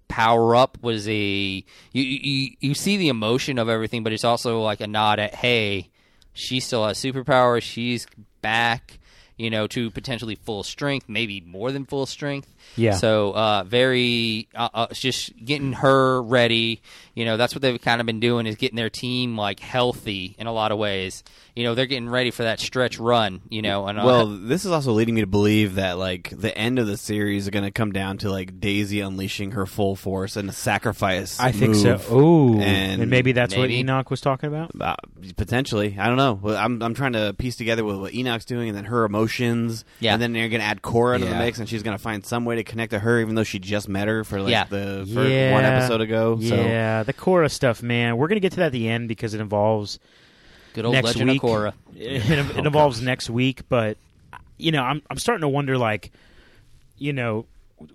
power 0.07 0.55
up 0.55 0.77
was 0.81 1.07
a 1.09 1.65
you, 1.91 2.03
you 2.03 2.51
you 2.59 2.73
see 2.75 2.97
the 2.97 3.09
emotion 3.09 3.57
of 3.57 3.67
everything, 3.67 4.03
but 4.03 4.13
it's 4.13 4.23
also 4.23 4.61
like 4.61 4.79
a 4.79 4.87
nod 4.87 5.19
at 5.19 5.35
hey, 5.35 5.89
she 6.33 6.59
still 6.59 6.85
has 6.85 6.97
superpowers. 6.97 7.63
She's 7.63 8.05
back, 8.41 8.99
you 9.37 9.49
know, 9.49 9.67
to 9.67 9.89
potentially 9.89 10.35
full 10.35 10.63
strength, 10.63 11.09
maybe 11.09 11.41
more 11.41 11.71
than 11.71 11.85
full 11.85 12.05
strength. 12.05 12.53
Yeah. 12.75 12.93
So 12.93 13.31
uh, 13.33 13.63
very 13.63 14.47
uh, 14.55 14.69
uh, 14.73 14.87
it's 14.91 14.99
just 14.99 15.33
getting 15.43 15.73
her 15.73 16.21
ready. 16.21 16.81
You 17.15 17.25
know, 17.25 17.37
that's 17.37 17.53
what 17.53 17.61
they've 17.61 17.79
kind 17.79 18.01
of 18.01 18.07
been 18.07 18.19
doing 18.19 18.47
is 18.47 18.55
getting 18.55 18.75
their 18.75 18.89
team 18.89 19.37
like 19.37 19.59
healthy 19.59 20.35
in 20.39 20.47
a 20.47 20.51
lot 20.53 20.71
of 20.71 20.77
ways. 20.79 21.23
You 21.55 21.63
know, 21.63 21.75
they're 21.75 21.85
getting 21.85 22.09
ready 22.09 22.31
for 22.31 22.43
that 22.43 22.59
stretch 22.59 22.97
run. 22.97 23.41
You 23.49 23.61
know, 23.61 23.87
and 23.87 23.99
uh, 23.99 24.03
Well, 24.05 24.25
this 24.25 24.65
is 24.65 24.71
also 24.71 24.91
leading 24.93 25.13
me 25.15 25.21
to 25.21 25.27
believe 25.27 25.75
that 25.75 25.97
like 25.99 26.31
the 26.35 26.57
end 26.57 26.79
of 26.79 26.87
the 26.87 26.97
series 26.97 27.43
is 27.43 27.49
going 27.51 27.65
to 27.65 27.71
come 27.71 27.91
down 27.91 28.17
to 28.19 28.31
like 28.31 28.59
Daisy 28.59 29.01
unleashing 29.01 29.51
her 29.51 29.65
full 29.67 29.95
force 29.95 30.35
and 30.35 30.49
a 30.49 30.53
sacrifice. 30.53 31.39
I 31.39 31.51
think 31.51 31.75
so. 31.75 31.91
move. 31.91 32.07
Oh, 32.09 32.59
And- 32.59 33.01
and, 33.03 33.09
maybe 33.11 33.31
that's 33.33 33.55
what 33.55 33.69
Enoch 33.69 34.09
was 34.09 34.21
talking 34.21 34.47
about. 34.47 34.71
Uh, 34.79 34.95
potentially, 35.37 35.95
I 35.99 36.07
don't 36.07 36.17
know. 36.17 36.39
I'm 36.55 36.81
I'm 36.81 36.93
trying 36.93 37.13
to 37.13 37.33
piece 37.37 37.55
together 37.55 37.83
what, 37.83 37.99
what 37.99 38.13
Enoch's 38.13 38.45
doing, 38.45 38.69
and 38.69 38.77
then 38.77 38.85
her 38.85 39.03
emotions. 39.05 39.85
Yeah. 39.99 40.13
And 40.13 40.21
then 40.21 40.33
they're 40.33 40.49
going 40.49 40.61
to 40.61 40.65
add 40.67 40.81
Kora 40.81 41.19
to 41.19 41.25
the 41.25 41.35
mix, 41.35 41.59
and 41.59 41.67
she's 41.69 41.83
going 41.83 41.97
to 41.97 42.01
find 42.01 42.25
some 42.25 42.45
way 42.45 42.52
to 42.55 42.63
connect 42.63 42.91
to 42.91 42.99
her, 42.99 43.19
even 43.19 43.35
though 43.35 43.43
she 43.43 43.59
just 43.59 43.87
met 43.89 44.07
her 44.07 44.23
for 44.23 44.41
like 44.41 44.51
Yeah. 44.51 44.65
the 44.65 45.07
for 45.13 45.21
one 45.23 45.63
episode 45.65 46.01
ago. 46.01 46.39
So 46.41 46.55
Yeah, 46.55 47.03
the 47.03 47.13
Korra 47.13 47.49
stuff, 47.51 47.81
man. 47.83 48.17
We're 48.17 48.27
gonna 48.27 48.39
get 48.39 48.51
to 48.53 48.57
that 48.57 48.67
at 48.67 48.71
the 48.71 48.89
end 48.89 49.07
because 49.07 49.33
it 49.33 49.41
involves 49.41 49.99
good 50.73 50.85
old 50.85 50.93
next 50.93 51.05
Legend 51.07 51.29
week. 51.31 51.43
of 51.43 51.49
Korra. 51.49 51.73
It, 51.95 52.27
it 52.57 52.65
involves 52.65 53.01
next 53.01 53.29
week, 53.29 53.61
but 53.69 53.97
you 54.57 54.71
know, 54.71 54.81
I'm 54.83 55.01
I'm 55.09 55.17
starting 55.17 55.41
to 55.41 55.47
wonder, 55.47 55.77
like, 55.77 56.11
you 56.97 57.13
know, 57.13 57.45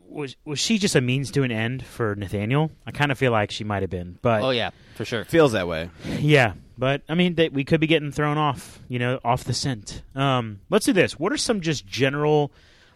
was 0.08 0.36
was 0.44 0.58
she 0.58 0.78
just 0.78 0.94
a 0.94 1.00
means 1.00 1.30
to 1.32 1.42
an 1.42 1.50
end 1.50 1.84
for 1.84 2.14
Nathaniel? 2.14 2.70
I 2.86 2.90
kind 2.92 3.10
of 3.10 3.18
feel 3.18 3.32
like 3.32 3.50
she 3.50 3.64
might 3.64 3.82
have 3.82 3.90
been, 3.90 4.18
but 4.22 4.42
Oh 4.42 4.50
yeah, 4.50 4.70
for 4.94 5.04
sure. 5.04 5.24
feels 5.24 5.52
that 5.52 5.66
way. 5.68 5.90
yeah. 6.20 6.52
But 6.76 7.02
I 7.08 7.14
mean, 7.14 7.34
they, 7.34 7.48
we 7.48 7.64
could 7.64 7.80
be 7.80 7.88
getting 7.88 8.12
thrown 8.12 8.38
off, 8.38 8.78
you 8.88 9.00
know, 9.00 9.18
off 9.24 9.42
the 9.42 9.52
scent. 9.52 10.02
Um, 10.14 10.60
let's 10.70 10.86
do 10.86 10.92
this. 10.92 11.18
What 11.18 11.32
are 11.32 11.36
some 11.36 11.60
just 11.60 11.84
general, 11.88 12.52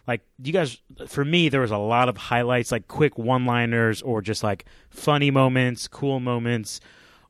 like, 0.07 0.21
you 0.41 0.53
guys? 0.53 0.81
For 1.07 1.23
me, 1.23 1.49
there 1.49 1.61
was 1.61 1.71
a 1.71 1.77
lot 1.77 2.09
of 2.09 2.17
highlights, 2.17 2.71
like 2.71 2.87
quick 2.87 3.17
one-liners, 3.17 4.01
or 4.01 4.21
just 4.21 4.43
like 4.43 4.65
funny 4.89 5.31
moments, 5.31 5.87
cool 5.87 6.19
moments, 6.19 6.79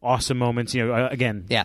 awesome 0.02 0.38
moments. 0.38 0.74
You 0.74 0.88
know, 0.88 0.94
uh, 0.94 1.08
again, 1.12 1.46
Yeah, 1.50 1.64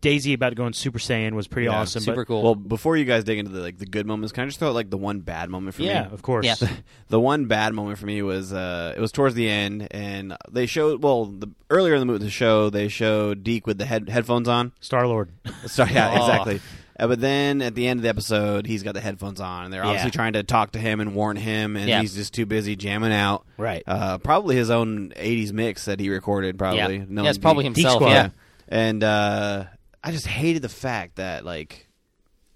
Daisy 0.00 0.34
about 0.34 0.54
going 0.54 0.72
Super 0.72 0.98
Saiyan 0.98 1.32
was 1.32 1.48
pretty 1.48 1.66
Yeah, 1.66 1.80
awesome. 1.80 2.02
super 2.02 2.20
but, 2.22 2.26
cool. 2.28 2.42
Well, 2.42 2.54
before 2.54 2.96
you 2.96 3.04
guys 3.04 3.24
dig 3.24 3.38
into 3.38 3.50
the 3.50 3.60
like 3.60 3.78
the 3.78 3.86
good 3.86 4.06
moments, 4.06 4.32
can 4.32 4.44
I 4.44 4.46
just 4.46 4.58
throw 4.58 4.68
out 4.68 4.74
like 4.74 4.90
the 4.90 4.96
one 4.98 5.20
bad 5.20 5.50
moment 5.50 5.74
for 5.74 5.82
Yeah, 5.82 6.02
me? 6.02 6.08
Yeah, 6.08 6.14
of 6.14 6.22
course. 6.22 6.46
Yeah. 6.46 6.54
The 7.08 7.18
one 7.18 7.46
bad 7.46 7.74
moment 7.74 7.98
for 7.98 8.06
me 8.06 8.22
was 8.22 8.52
uh, 8.52 8.94
it 8.96 9.00
was 9.00 9.10
towards 9.10 9.34
the 9.34 9.48
end, 9.48 9.88
and 9.90 10.36
they 10.48 10.66
showed 10.66 11.02
well 11.02 11.24
the 11.24 11.48
earlier 11.68 11.94
in 11.94 11.98
the 12.00 12.06
movie 12.06 12.22
the 12.24 12.30
show 12.30 12.70
they 12.70 12.86
showed 12.86 13.42
Deke 13.42 13.66
with 13.66 13.78
the 13.78 13.84
head, 13.84 14.08
headphones 14.08 14.46
on. 14.46 14.70
Star 14.78 15.08
Lord. 15.08 15.30
So 15.66 15.82
yeah, 15.84 16.10
Oh. 16.14 16.16
exactly. 16.20 16.60
Uh, 17.00 17.06
but 17.08 17.20
then 17.20 17.62
at 17.62 17.74
the 17.74 17.88
end 17.88 17.98
of 17.98 18.02
the 18.02 18.08
episode, 18.10 18.66
he's 18.66 18.82
got 18.82 18.92
the 18.94 19.00
headphones 19.00 19.40
on, 19.40 19.64
and 19.64 19.72
they're 19.72 19.82
obviously 19.82 20.08
Yeah. 20.08 20.12
trying 20.12 20.32
to 20.34 20.42
talk 20.42 20.72
to 20.72 20.78
him 20.78 21.00
and 21.00 21.14
warn 21.14 21.36
him, 21.36 21.76
and 21.76 21.88
Yeah. 21.88 22.00
he's 22.02 22.14
just 22.14 22.34
too 22.34 22.44
busy 22.46 22.76
jamming 22.76 23.12
out. 23.12 23.46
Right. 23.56 23.82
Uh, 23.86 24.18
probably 24.18 24.54
his 24.56 24.68
own 24.70 25.12
'80s 25.16 25.52
mix 25.52 25.86
that 25.86 25.98
he 25.98 26.10
recorded. 26.10 26.58
Probably. 26.58 26.78
yeah, 26.98 27.04
knowing 27.08 27.24
yeah, 27.24 27.30
it's 27.30 27.38
probably 27.38 27.64
Deke. 27.64 27.76
Himself. 27.78 27.94
Squad. 28.02 28.10
Yeah, 28.10 28.28
And 28.68 29.02
uh, 29.02 29.64
I 30.04 30.12
just 30.12 30.26
hated 30.26 30.62
the 30.62 30.68
fact 30.68 31.16
that 31.16 31.44
like 31.44 31.88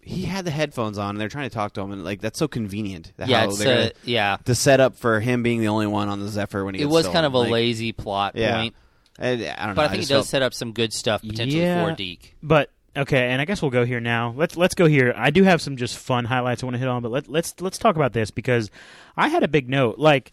he 0.00 0.22
had 0.24 0.44
the 0.44 0.50
headphones 0.50 0.98
on, 0.98 1.10
and 1.10 1.20
they're 1.20 1.30
trying 1.30 1.48
to 1.48 1.54
talk 1.54 1.72
to 1.72 1.80
him, 1.80 1.90
and 1.90 2.04
like 2.04 2.20
that's 2.20 2.38
so 2.38 2.46
convenient. 2.46 3.12
yeah, 3.18 3.40
how 3.40 3.46
it's 3.48 3.58
they're 3.58 3.72
uh, 3.74 3.78
gonna- 3.84 3.92
yeah. 4.04 4.36
to 4.44 4.54
set 4.54 4.78
up 4.78 4.96
for 4.96 5.20
him 5.20 5.42
being 5.42 5.60
the 5.60 5.68
only 5.68 5.86
one 5.86 6.08
on 6.10 6.20
the 6.20 6.28
Zephyr 6.28 6.64
when 6.66 6.74
he 6.74 6.82
It 6.82 6.84
gets 6.84 6.92
was 6.92 7.04
stolen. 7.04 7.14
kind 7.14 7.26
of 7.26 7.32
a 7.34 7.38
Like, 7.38 7.50
lazy 7.50 7.92
plot 7.92 8.32
Yeah. 8.36 8.60
point, 8.60 8.74
I, 9.18 9.28
I 9.28 9.36
don't 9.36 9.46
know. 9.68 9.74
but 9.74 9.84
I 9.86 9.88
think 9.88 9.94
it 9.94 10.00
just 10.02 10.08
does 10.10 10.16
felt- 10.16 10.26
set 10.26 10.42
up 10.42 10.52
some 10.52 10.72
good 10.72 10.92
stuff 10.92 11.22
potentially 11.22 11.62
Yeah. 11.62 11.86
for 11.88 11.94
Deke. 11.96 12.34
But 12.42 12.68
okay, 12.96 13.30
and 13.30 13.40
I 13.40 13.44
guess 13.44 13.62
we'll 13.62 13.70
go 13.70 13.84
here 13.84 14.00
now. 14.00 14.34
Let's 14.36 14.56
let's 14.56 14.74
go 14.74 14.86
here. 14.86 15.12
I 15.16 15.30
do 15.30 15.44
have 15.44 15.60
some 15.60 15.76
just 15.76 15.96
fun 15.98 16.24
highlights 16.26 16.62
I 16.62 16.66
want 16.66 16.74
to 16.74 16.78
hit 16.80 16.88
on, 16.88 17.02
but 17.02 17.10
let, 17.10 17.28
let's 17.28 17.60
let's 17.60 17.78
talk 17.78 17.96
about 17.96 18.12
this 18.12 18.30
because 18.30 18.70
I 19.16 19.28
had 19.28 19.42
a 19.42 19.48
big 19.48 19.68
note. 19.68 19.98
Like, 19.98 20.32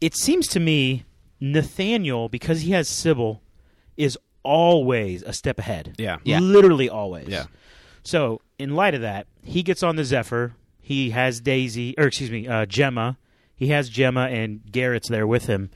it 0.00 0.14
seems 0.16 0.46
to 0.48 0.60
me 0.60 1.04
Nathaniel, 1.42 2.28
because 2.28 2.60
he 2.60 2.70
has 2.70 2.88
Sibyl, 2.88 3.42
is 3.96 4.16
always 4.44 5.22
a 5.22 5.32
step 5.32 5.58
ahead. 5.58 5.94
Yeah. 5.98 6.18
Yeah. 6.22 6.38
literally 6.38 6.88
always. 6.88 7.28
Yeah. 7.28 7.46
So, 8.04 8.40
in 8.58 8.76
light 8.76 8.94
of 8.94 9.00
that, 9.00 9.26
he 9.42 9.62
gets 9.62 9.82
on 9.82 9.96
the 9.96 10.04
Zephyr. 10.04 10.54
He 10.80 11.10
has 11.10 11.40
Daisy, 11.40 11.94
or 11.98 12.06
excuse 12.06 12.30
me, 12.30 12.46
uh, 12.46 12.66
Jemma. 12.66 13.16
He 13.54 13.68
has 13.68 13.90
Jemma 13.90 14.32
and 14.32 14.60
Garrett's 14.70 15.08
there 15.08 15.26
with 15.26 15.46
him. 15.46 15.70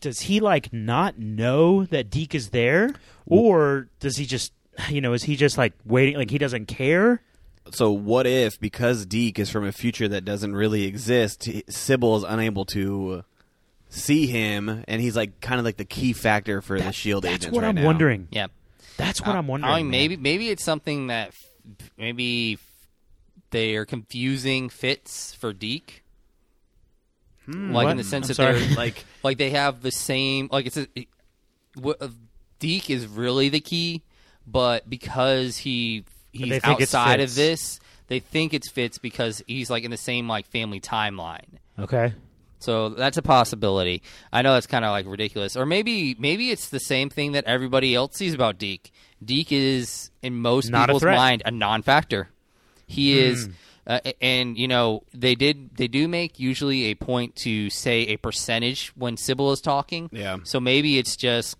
Does 0.00 0.22
he 0.22 0.40
like 0.40 0.72
not 0.72 1.18
know 1.18 1.84
that 1.84 2.10
Deke 2.10 2.34
is 2.34 2.50
there, 2.50 2.90
or 3.26 3.88
does 4.00 4.16
he 4.16 4.26
just, 4.26 4.52
you 4.88 5.00
know, 5.00 5.12
is 5.12 5.22
he 5.24 5.36
just 5.36 5.58
like 5.58 5.72
waiting, 5.84 6.16
like 6.16 6.30
he 6.30 6.38
doesn't 6.38 6.66
care? 6.66 7.22
So 7.70 7.90
what 7.92 8.26
if 8.26 8.58
because 8.60 9.06
Deke 9.06 9.38
is 9.38 9.50
from 9.50 9.64
a 9.64 9.72
future 9.72 10.08
that 10.08 10.24
doesn't 10.24 10.54
really 10.54 10.84
exist, 10.84 11.48
Sibyl 11.68 12.16
is 12.16 12.24
unable 12.24 12.64
to 12.66 13.24
see 13.88 14.26
him, 14.26 14.84
and 14.88 15.00
he's 15.00 15.14
like 15.16 15.40
kind 15.40 15.58
of 15.58 15.64
like 15.64 15.76
the 15.76 15.84
key 15.84 16.12
factor 16.12 16.60
for 16.62 16.80
the 16.80 16.90
Shield 16.92 17.24
That's 17.24 17.30
agents 17.32 17.44
That's 17.46 17.54
what 17.54 17.62
right 17.62 17.68
I'm 17.68 17.74
now. 17.76 17.84
wondering. 17.84 18.28
Yeah, 18.30 18.46
That's 18.96 19.20
what 19.20 19.30
I- 19.34 19.38
I'm 19.38 19.46
wondering. 19.46 19.72
I 19.72 19.78
mean, 19.78 19.90
maybe 19.90 20.16
maybe 20.16 20.48
it's 20.50 20.64
something 20.64 21.06
that 21.08 21.28
f- 21.28 21.90
maybe 21.96 22.54
f- 22.54 22.88
they 23.50 23.76
are 23.76 23.84
confusing 23.84 24.68
Fitz 24.68 25.34
for 25.34 25.52
Deke. 25.52 26.02
like 27.46 27.54
Hmm, 27.56 27.72
what? 27.72 27.90
in 27.90 27.96
the 27.96 28.04
sense 28.04 28.28
I'm 28.30 28.34
that 28.36 28.58
they're 28.66 28.76
like 28.76 29.04
like 29.22 29.38
they 29.38 29.50
have 29.50 29.82
the 29.82 29.90
same 29.92 30.48
like 30.50 30.66
it's 30.66 30.76
a, 30.76 30.86
it- 30.96 31.08
what- 31.76 32.00
uh, 32.02 32.08
Deke 32.58 32.90
is 32.90 33.06
really 33.06 33.48
the 33.48 33.60
key, 33.60 34.02
but 34.46 34.88
because 34.88 35.58
he 35.58 36.04
he's 36.32 36.48
they 36.48 36.60
think 36.60 36.80
it's 36.80 36.94
outside 36.94 37.20
of 37.20 37.34
this, 37.34 37.80
they 38.08 38.20
think 38.20 38.54
it's 38.54 38.70
Fitz 38.70 38.98
because 38.98 39.42
he's 39.46 39.70
like 39.70 39.84
in 39.84 39.90
the 39.90 39.96
same 39.96 40.28
like 40.28 40.46
family 40.46 40.80
timeline. 40.80 41.58
Okay. 41.78 42.14
So 42.58 42.90
that's 42.90 43.16
a 43.16 43.22
possibility. 43.22 44.02
I 44.32 44.42
know 44.42 44.54
that's 44.54 44.68
kind 44.68 44.84
of 44.84 44.92
like 44.92 45.06
ridiculous, 45.06 45.56
or 45.56 45.66
maybe 45.66 46.14
maybe 46.18 46.50
it's 46.50 46.68
the 46.68 46.78
same 46.78 47.10
thing 47.10 47.32
that 47.32 47.44
everybody 47.44 47.94
else 47.94 48.14
sees 48.16 48.34
about 48.34 48.56
Deke. 48.58 48.92
Deke 49.24 49.52
is 49.52 50.10
in 50.22 50.36
most 50.36 50.70
Not 50.70 50.86
people's 50.86 51.02
threat. 51.02 51.16
mind 51.16 51.42
a 51.44 51.50
non-factor. 51.50 52.28
He 52.86 53.18
is, 53.18 53.48
uh, 53.86 53.98
and 54.20 54.56
you 54.56 54.68
know 54.68 55.02
they 55.12 55.34
did 55.34 55.76
they 55.76 55.88
do 55.88 56.06
make 56.06 56.38
usually 56.38 56.84
a 56.84 56.94
point 56.94 57.34
to 57.36 57.68
say 57.68 58.02
a 58.02 58.16
percentage 58.16 58.92
when 58.94 59.16
Sibyl 59.16 59.50
is 59.50 59.60
talking. 59.60 60.08
Yeah. 60.12 60.36
So 60.44 60.60
maybe 60.60 60.98
it's 60.98 61.16
just 61.16 61.56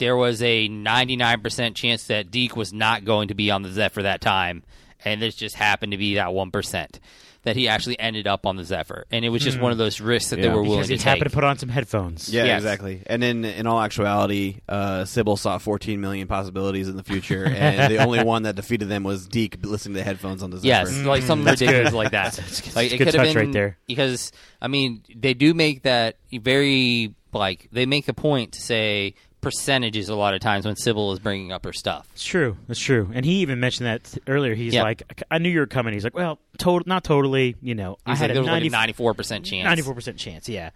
there 0.00 0.16
was 0.16 0.42
a 0.42 0.66
ninety 0.66 1.14
nine 1.14 1.40
percent 1.40 1.76
chance 1.76 2.08
that 2.08 2.32
Deke 2.32 2.56
was 2.56 2.72
not 2.72 3.04
going 3.04 3.28
to 3.28 3.34
be 3.34 3.52
on 3.52 3.62
the 3.62 3.70
Zephyr 3.70 4.02
that 4.02 4.20
time, 4.20 4.64
and 5.04 5.22
this 5.22 5.36
just 5.36 5.54
happened 5.54 5.92
to 5.92 5.98
be 5.98 6.16
that 6.16 6.34
one 6.34 6.50
percent 6.50 6.98
that 7.42 7.56
he 7.56 7.68
actually 7.68 7.98
ended 7.98 8.26
up 8.26 8.44
on 8.44 8.56
the 8.56 8.64
Zephyr, 8.64 9.06
and 9.10 9.24
it 9.24 9.30
was 9.30 9.42
just 9.42 9.58
one 9.58 9.72
of 9.72 9.78
those 9.78 9.98
risks 9.98 10.28
that 10.28 10.36
they 10.42 10.48
were 10.50 10.56
willing 10.62 10.80
Because 10.80 10.88
to 10.88 10.92
he 10.92 10.98
take. 10.98 11.04
happened 11.06 11.30
to 11.30 11.34
put 11.34 11.42
on 11.42 11.56
some 11.56 11.70
headphones. 11.70 12.28
Yeah, 12.28 12.44
Yes. 12.44 12.58
exactly. 12.58 13.02
And 13.06 13.24
in 13.24 13.46
in 13.46 13.66
all 13.66 13.80
actuality, 13.80 14.56
uh, 14.68 15.06
Sibyl 15.06 15.38
saw 15.38 15.56
14 15.56 15.98
million 16.02 16.28
possibilities 16.28 16.86
in 16.88 16.96
the 16.96 17.02
future, 17.02 17.46
and 17.46 17.90
the 17.90 18.04
only 18.04 18.22
one 18.24 18.42
that 18.42 18.56
defeated 18.56 18.88
them 18.90 19.04
was 19.04 19.26
Deke 19.26 19.64
listening 19.64 19.94
to 19.94 20.00
the 20.00 20.04
headphones 20.04 20.42
on 20.42 20.50
the 20.50 20.58
Zephyr. 20.58 20.66
Yes, 20.66 20.94
like 21.06 21.22
something 21.22 21.46
That's 21.46 21.62
ridiculous 21.62 21.92
good. 21.92 21.96
like 21.96 22.10
that. 22.10 22.32
That's- 22.36 22.76
like 22.76 22.92
it 22.92 22.98
good 22.98 23.06
could 23.06 23.14
have 23.14 23.24
been 23.24 23.36
right 23.36 23.52
there. 23.52 23.78
because 23.86 24.32
I 24.60 24.68
mean 24.68 25.02
they 25.16 25.32
do 25.32 25.54
make 25.54 25.84
that 25.84 26.16
very 26.30 27.14
like 27.32 27.68
they 27.72 27.86
make 27.86 28.08
a 28.08 28.12
point 28.14 28.52
to 28.52 28.60
say 28.60 29.14
percentages 29.40 30.08
a 30.08 30.14
lot 30.14 30.34
of 30.34 30.40
times 30.40 30.66
when 30.66 30.76
Sibyl 30.76 31.12
is 31.12 31.18
bringing 31.18 31.50
up 31.52 31.64
her 31.64 31.72
stuff. 31.72 32.06
It's 32.12 32.24
true. 32.24 32.56
It's 32.68 32.80
true. 32.80 33.10
And 33.12 33.24
he 33.24 33.36
even 33.36 33.58
mentioned 33.60 33.86
that 33.86 34.18
earlier. 34.26 34.54
He's 34.54 34.74
Yeah. 34.74 34.82
like, 34.82 35.02
I 35.30 35.38
knew 35.38 35.48
you 35.48 35.60
were 35.60 35.66
coming. 35.66 35.94
He's 35.94 36.04
like, 36.04 36.14
well, 36.14 36.38
total, 36.58 36.86
not 36.86 37.04
totally. 37.04 37.56
You 37.62 37.74
know, 37.74 37.96
I 38.04 38.10
He's 38.10 38.18
had 38.18 38.24
like, 38.24 38.30
a 38.30 38.34
there 38.34 38.42
was 38.42 38.50
like 38.50 38.64
a 38.64 38.68
ninety-four 38.70 39.14
percent 39.14 39.44
chance. 39.46 39.64
Ninety-four 39.64 39.94
percent 39.94 40.18
chance. 40.18 40.48
Yeah. 40.48 40.70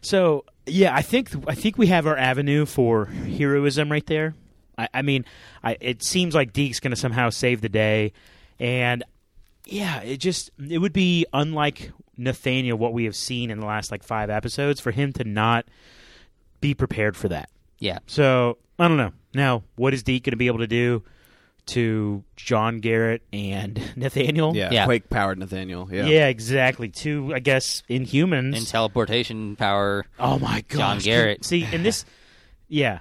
So 0.00 0.44
yeah, 0.66 0.94
I 0.94 1.02
think 1.02 1.30
I 1.46 1.54
think 1.54 1.78
we 1.78 1.86
have 1.88 2.06
our 2.06 2.16
avenue 2.16 2.66
for 2.66 3.06
heroism 3.06 3.90
right 3.90 4.06
there. 4.06 4.34
I, 4.76 4.88
I 4.94 5.02
mean, 5.02 5.24
I, 5.62 5.76
it 5.80 6.02
seems 6.04 6.34
like 6.34 6.52
Deke's 6.52 6.80
going 6.80 6.90
to 6.92 6.96
somehow 6.96 7.30
save 7.30 7.60
the 7.60 7.68
day, 7.68 8.12
and 8.60 9.02
yeah, 9.64 10.00
it 10.02 10.18
just 10.18 10.50
it 10.68 10.78
would 10.78 10.92
be 10.92 11.26
unlike 11.32 11.90
Nathaniel 12.16 12.78
what 12.78 12.92
we 12.92 13.04
have 13.04 13.16
seen 13.16 13.50
in 13.50 13.60
the 13.60 13.66
last 13.66 13.90
like 13.90 14.02
five 14.02 14.30
episodes 14.30 14.80
for 14.80 14.90
him 14.90 15.12
to 15.14 15.24
not 15.24 15.66
be 16.60 16.74
prepared 16.74 17.16
for 17.16 17.28
that. 17.28 17.48
Yeah, 17.78 17.98
So 18.06 18.58
I 18.78 18.88
don't 18.88 18.96
know. 18.96 19.12
Now, 19.34 19.62
what 19.76 19.94
is 19.94 20.02
Deke 20.02 20.24
going 20.24 20.32
to 20.32 20.36
be 20.36 20.46
able 20.48 20.58
to 20.60 20.66
do 20.66 21.02
to 21.66 22.24
John 22.34 22.78
Garrett 22.78 23.22
and 23.32 23.78
Nathaniel. 23.96 24.56
Yeah, 24.56 24.70
Yeah. 24.72 24.84
quake 24.86 25.10
powered 25.10 25.38
Nathaniel. 25.38 25.88
Yeah. 25.92 26.06
Yeah, 26.06 26.26
exactly. 26.28 26.88
Two, 26.88 27.32
I 27.34 27.40
guess, 27.40 27.82
Inhumans. 27.90 28.56
And 28.56 28.66
teleportation 28.66 29.54
power. 29.56 30.06
oh 30.18 30.38
my 30.38 30.64
God, 30.68 30.78
John 30.78 30.98
Garrett. 31.00 31.44
See, 31.44 31.64
and 31.70 31.84
this, 31.84 32.04
yeah, 32.68 33.00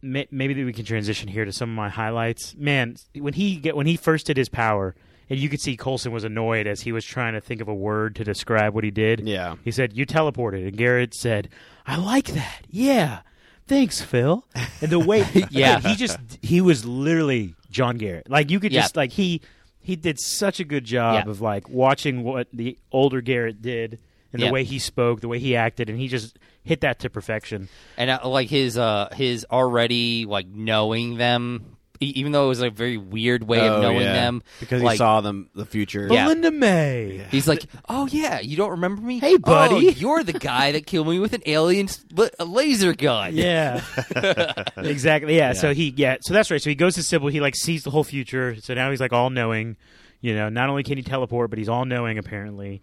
may, 0.00 0.28
maybe 0.30 0.62
we 0.64 0.72
can 0.72 0.84
transition 0.84 1.28
here 1.28 1.44
to 1.44 1.52
some 1.52 1.68
of 1.70 1.74
my 1.76 1.88
highlights. 1.88 2.54
Man, 2.56 2.96
when 3.18 3.34
he 3.34 3.56
get 3.56 3.74
when 3.76 3.86
he 3.86 3.96
first 3.96 4.26
did 4.26 4.36
his 4.36 4.48
power, 4.48 4.94
and 5.28 5.38
you 5.40 5.48
could 5.48 5.60
see 5.60 5.76
Coulson 5.76 6.12
was 6.12 6.22
annoyed 6.22 6.66
as 6.68 6.82
he 6.82 6.92
was 6.92 7.04
trying 7.04 7.32
to 7.32 7.40
think 7.40 7.60
of 7.60 7.66
a 7.68 7.74
word 7.74 8.14
to 8.16 8.24
describe 8.24 8.74
what 8.74 8.84
he 8.84 8.90
did. 8.92 9.26
Yeah. 9.26 9.56
he 9.64 9.70
said, 9.72 9.96
"You 9.96 10.06
teleported," 10.06 10.68
and 10.68 10.76
Garrett 10.76 11.14
said, 11.14 11.48
"I 11.86 11.96
like 11.96 12.26
that. 12.28 12.62
Yeah." 12.70 13.20
Thanks, 13.66 14.00
Phil. 14.02 14.44
And 14.80 14.90
the 14.90 14.98
way, 14.98 15.24
Yeah. 15.50 15.80
he 15.80 15.94
just 15.96 16.18
he 16.42 16.60
was 16.60 16.84
literally 16.84 17.54
John 17.70 17.96
Garrett. 17.96 18.28
Like 18.30 18.50
you 18.50 18.60
could 18.60 18.72
Yeah. 18.72 18.82
just 18.82 18.96
like 18.96 19.12
he 19.12 19.40
he 19.80 19.96
did 19.96 20.18
such 20.20 20.60
a 20.60 20.64
good 20.64 20.84
job 20.84 21.24
Yeah. 21.24 21.30
of 21.30 21.40
like 21.40 21.68
watching 21.68 22.22
what 22.24 22.48
the 22.52 22.76
older 22.92 23.20
Garrett 23.20 23.62
did 23.62 23.98
and 24.32 24.40
Yeah. 24.42 24.48
the 24.48 24.52
way 24.52 24.64
he 24.64 24.78
spoke, 24.78 25.20
the 25.20 25.28
way 25.28 25.38
he 25.38 25.56
acted, 25.56 25.88
and 25.88 25.98
he 25.98 26.08
just 26.08 26.38
hit 26.62 26.80
that 26.82 26.98
to 27.00 27.10
perfection. 27.10 27.68
and 27.96 28.10
uh, 28.10 28.20
like 28.28 28.48
his 28.48 28.76
uh 28.78 29.08
his 29.14 29.46
already 29.50 30.24
like 30.26 30.46
knowing 30.46 31.16
them 31.16 31.73
even 32.06 32.32
though 32.32 32.46
it 32.46 32.48
was 32.48 32.60
a 32.62 32.70
very 32.70 32.96
weird 32.96 33.42
way 33.44 33.60
Oh, 33.60 33.76
of 33.76 33.82
knowing 33.82 34.00
yeah. 34.02 34.12
them 34.14 34.42
because 34.60 34.82
like, 34.82 34.92
he 34.94 34.98
saw 34.98 35.20
them 35.20 35.48
the 35.54 35.64
future. 35.66 36.08
Yeah. 36.10 36.24
Melinda 36.24 36.50
May. 36.50 37.26
He's 37.30 37.46
like, 37.48 37.64
"Oh 37.88 38.06
yeah, 38.06 38.40
you 38.40 38.56
don't 38.56 38.70
remember 38.70 39.02
me? 39.02 39.18
Hey, 39.18 39.36
buddy." 39.36 39.74
Oh, 39.88 39.90
you're 39.90 40.22
the 40.24 40.32
guy 40.34 40.72
that 40.72 40.86
killed 40.86 41.08
me 41.08 41.18
with 41.18 41.32
an 41.32 41.42
alien 41.46 41.88
sp- 41.88 42.34
a 42.38 42.44
laser 42.44 42.94
gun." 42.94 43.34
Yeah, 43.34 43.82
exactly. 44.76 45.36
Yeah. 45.36 45.52
So 45.52 45.74
he, 45.74 45.92
yeah. 45.96 46.16
So 46.20 46.34
that's 46.34 46.50
right. 46.50 46.60
So 46.62 46.70
he 46.70 46.76
goes 46.76 46.94
to 46.94 47.02
Sibyl. 47.02 47.28
He 47.28 47.40
like 47.40 47.56
sees 47.56 47.82
the 47.82 47.90
whole 47.90 48.04
future. 48.04 48.56
So 48.60 48.74
now 48.74 48.90
he's 48.90 49.00
like 49.00 49.12
all 49.12 49.30
knowing. 49.30 49.76
You 50.20 50.34
know, 50.34 50.48
not 50.48 50.70
only 50.70 50.82
can 50.82 50.96
he 50.96 51.02
teleport, 51.02 51.50
but 51.50 51.58
he's 51.58 51.68
all 51.68 51.84
knowing 51.84 52.16
apparently. 52.18 52.80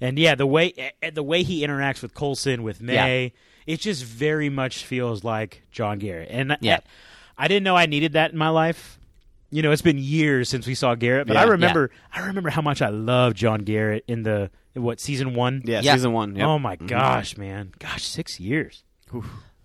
And 0.00 0.18
yeah, 0.18 0.34
the 0.34 0.46
way 0.46 0.74
eh, 1.02 1.10
the 1.10 1.22
way 1.22 1.42
he 1.42 1.64
interacts 1.66 2.02
with 2.02 2.12
Coulson, 2.12 2.62
with 2.62 2.82
May, 2.82 3.32
it 3.66 3.80
just 3.80 4.04
very 4.04 4.50
much 4.50 4.84
feels 4.84 5.24
like 5.24 5.62
John 5.70 5.98
Garrett. 5.98 6.28
And 6.30 6.56
Yeah. 6.60 6.80
I, 7.38 7.44
I 7.44 7.48
didn't 7.48 7.64
know 7.64 7.76
I 7.76 7.86
needed 7.86 8.12
that 8.14 8.32
in 8.32 8.38
my 8.38 8.48
life. 8.48 8.98
You 9.50 9.60
know, 9.62 9.70
it's 9.70 9.82
been 9.82 9.98
years 9.98 10.48
since 10.48 10.66
we 10.66 10.74
saw 10.74 10.94
Garrett, 10.94 11.26
but 11.26 11.34
Yeah. 11.34 11.42
I 11.42 11.44
remember 11.44 11.90
I 12.12 12.26
remember 12.26 12.48
how 12.50 12.62
much 12.62 12.80
I 12.80 12.88
loved 12.88 13.36
John 13.36 13.60
Garrett 13.60 14.04
in 14.08 14.22
the 14.22 14.50
in 14.74 14.82
what 14.82 14.98
season 15.00 15.34
one. 15.34 15.60
Yeah, 15.64 15.80
Yeah. 15.82 15.92
season 15.94 16.12
one. 16.12 16.36
Yep. 16.36 16.46
Oh 16.46 16.58
my 16.58 16.76
gosh, 16.76 17.36
man! 17.36 17.72
Gosh, 17.78 18.04
six 18.04 18.40
years. 18.40 18.82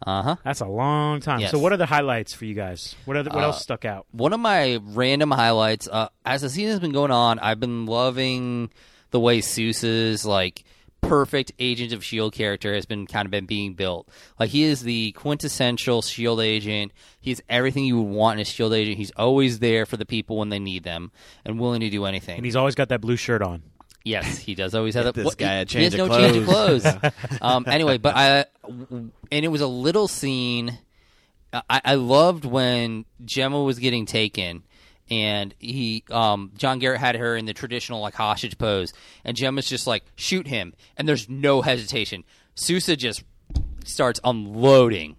Uh 0.06 0.21
huh. 0.21 0.36
That's 0.43 0.60
a 0.60 0.65
long 0.67 1.21
time. 1.21 1.39
Yes. 1.39 1.51
So, 1.51 1.58
what 1.60 1.71
are 1.71 1.77
the 1.77 1.86
highlights 1.86 2.34
for 2.34 2.45
you 2.45 2.53
guys? 2.53 2.95
What 3.06 3.17
are 3.17 3.23
the, 3.23 3.30
what 3.32 3.39
Uh, 3.43 3.47
else 3.47 3.63
stuck 3.63 3.84
out? 3.86 4.06
One 4.12 4.32
of 4.34 4.39
my 4.39 4.80
random 4.84 5.32
highlights, 5.32 5.88
uh, 5.88 6.10
as 6.25 6.41
the 6.41 6.49
season's 6.49 6.82
been 6.82 6.91
going 6.91 7.10
on, 7.12 7.39
I've 7.39 7.60
been 7.60 7.86
loving 7.88 8.69
the 9.12 9.19
way 9.19 9.39
Sousa's 9.41 10.23
like 10.25 10.63
perfect 11.08 11.52
Agent 11.60 11.93
of 11.93 12.04
Shield 12.04 12.34
character 12.34 12.74
has 12.74 12.86
been 12.86 13.08
kind 13.08 13.26
of 13.26 13.32
been 13.32 13.46
being 13.46 13.74
built. 13.74 14.08
Like 14.39 14.50
he 14.50 14.63
is 14.63 14.82
the 14.84 15.12
quintessential 15.13 16.02
Shield 16.02 16.39
agent. 16.41 16.91
He's 17.20 17.41
everything 17.50 17.86
you 17.86 18.02
would 18.02 18.13
want 18.13 18.39
in 18.39 18.41
a 18.41 18.46
Shield 18.46 18.74
agent. 18.74 18.98
He's 18.98 19.12
always 19.12 19.60
there 19.60 19.86
for 19.86 19.98
the 19.98 20.06
people 20.06 20.38
when 20.38 20.50
they 20.50 20.60
need 20.60 20.84
them 20.84 21.12
and 21.46 21.60
willing 21.60 21.82
to 21.82 21.89
do 21.89 22.06
anything. 22.06 22.38
And 22.38 22.46
he's 22.46 22.56
always 22.56 22.76
got 22.76 22.89
that 22.89 23.02
blue 23.02 23.15
shirt 23.17 23.41
on. 23.41 23.63
Yes, 24.04 24.38
he 24.38 24.56
does 24.56 24.74
always 24.74 24.96
have 24.96 25.04
that. 25.06 25.15
this 25.15 25.26
what- 25.26 25.38
guy 25.38 25.56
he, 25.56 25.58
a 25.58 25.60
he 25.60 25.65
change 25.65 25.93
has 25.93 26.02
of 26.02 26.10
no 26.10 26.17
change 26.17 26.38
of 26.38 26.46
clothes. 26.46 26.84
clothes. 26.84 27.13
um, 27.41 27.65
anyway, 27.67 27.98
but 27.98 28.15
I 28.15 28.46
and 28.67 29.12
it 29.32 29.50
was 29.50 29.62
a 29.62 29.67
little 29.67 30.08
scene. 30.08 30.78
I, 31.54 31.82
I 31.84 31.96
loved 31.96 32.46
when 32.46 33.06
Jemma 33.26 33.65
was 33.65 33.80
getting 33.80 34.06
taken, 34.06 34.63
and 35.10 35.54
he 35.60 36.04
um, 36.12 36.52
John 36.58 36.80
Garrett 36.80 37.00
had 37.00 37.15
her 37.15 37.36
in 37.36 37.46
the 37.46 37.54
traditional 37.54 38.02
like 38.02 38.15
hostage 38.15 38.58
pose, 38.58 38.93
and 39.24 39.36
Jemma's 39.38 39.67
just 39.67 39.88
like 39.88 40.04
shoot 40.15 40.48
him, 40.48 40.74
and 40.98 41.08
there's 41.08 41.30
no 41.30 41.62
hesitation. 41.62 42.24
Sousa 42.56 42.96
just 42.96 43.24
starts 43.86 44.20
unloading. 44.24 45.15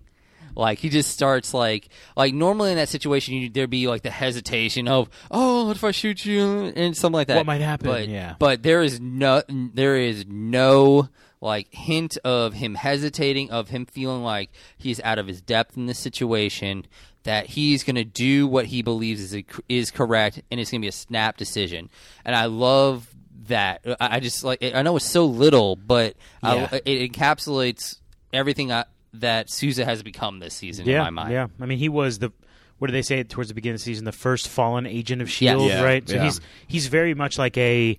Like 0.55 0.81
he 0.81 0.89
just 0.89 1.11
starts 1.13 1.55
like 1.55 1.89
like 2.17 2.35
normally 2.35 2.71
in 2.73 2.77
that 2.79 2.89
situation 2.89 3.35
you, 3.35 3.49
there'd 3.49 3.71
be 3.71 3.87
like 3.87 4.03
the 4.03 4.11
hesitation 4.11 4.89
of 4.89 5.09
oh 5.31 5.67
what 5.67 5.77
if 5.77 5.85
I 5.85 5.93
shoot 5.93 6.25
you 6.25 6.73
and 6.75 6.97
something 6.97 7.15
like 7.17 7.29
that. 7.29 7.37
What 7.37 7.47
might 7.47 7.61
happen, 7.61 7.87
But, 7.87 8.09
yeah. 8.09 8.35
but 8.41 8.65
there 8.65 8.83
is 8.83 8.99
no 8.99 9.43
there 9.49 9.97
is 9.97 10.27
no 10.27 11.09
like 11.41 11.73
hint 11.73 12.19
of 12.25 12.55
him 12.55 12.75
hesitating 12.75 13.53
of 13.53 13.69
him 13.69 13.87
feeling 13.87 14.25
like 14.25 14.51
he's 14.77 15.01
out 15.03 15.21
of 15.21 15.29
his 15.29 15.41
depth 15.41 15.77
in 15.77 15.87
this 15.87 16.01
situation 16.01 16.85
that 17.29 17.45
he's 17.47 17.85
going 17.85 17.97
to 17.97 18.05
do 18.05 18.47
what 18.47 18.65
he 18.65 18.81
believes 18.81 19.21
is 19.21 19.45
is 19.69 19.91
correct 19.91 20.41
and 20.51 20.59
it's 20.59 20.71
going 20.71 20.81
to 20.81 20.85
be 20.85 20.89
a 20.89 20.93
snap 20.93 21.37
decision 21.37 21.91
and 22.25 22.35
I 22.35 22.47
love 22.47 23.07
that 23.49 23.83
I 24.01 24.17
I 24.17 24.21
just 24.21 24.43
like 24.45 24.63
I 24.63 24.81
know 24.83 24.97
it's 24.97 25.05
so 25.05 25.27
little 25.27 25.77
but 25.77 26.15
Yeah. 26.43 26.69
I, 26.73 26.81
it 26.87 27.13
encapsulates 27.13 27.99
everything 28.33 28.73
I, 28.73 28.85
that 29.15 29.51
Sousa 29.51 29.85
has 29.85 30.03
become 30.03 30.39
this 30.39 30.55
season 30.55 30.87
yeah, 30.87 30.99
in 31.07 31.15
my 31.15 31.23
mind. 31.23 31.33
yeah. 31.33 31.47
I 31.61 31.67
mean, 31.67 31.79
he 31.79 31.89
was 31.89 32.19
the 32.19 32.31
what 32.79 32.87
do 32.89 32.93
they 32.93 33.03
say 33.03 33.23
towards 33.25 33.49
the 33.49 33.55
beginning 33.55 33.75
of 33.75 33.81
the 33.81 33.85
season? 33.85 34.05
The 34.05 34.13
first 34.13 34.49
fallen 34.49 34.87
agent 34.87 35.21
of 35.21 35.29
Shield, 35.31 35.69
Yeah, 35.69 35.83
right? 35.83 36.09
So 36.09 36.15
yeah. 36.15 36.25
he's 36.25 36.41
he's 36.67 36.87
very 36.87 37.13
much 37.15 37.37
like 37.37 37.57
a 37.59 37.99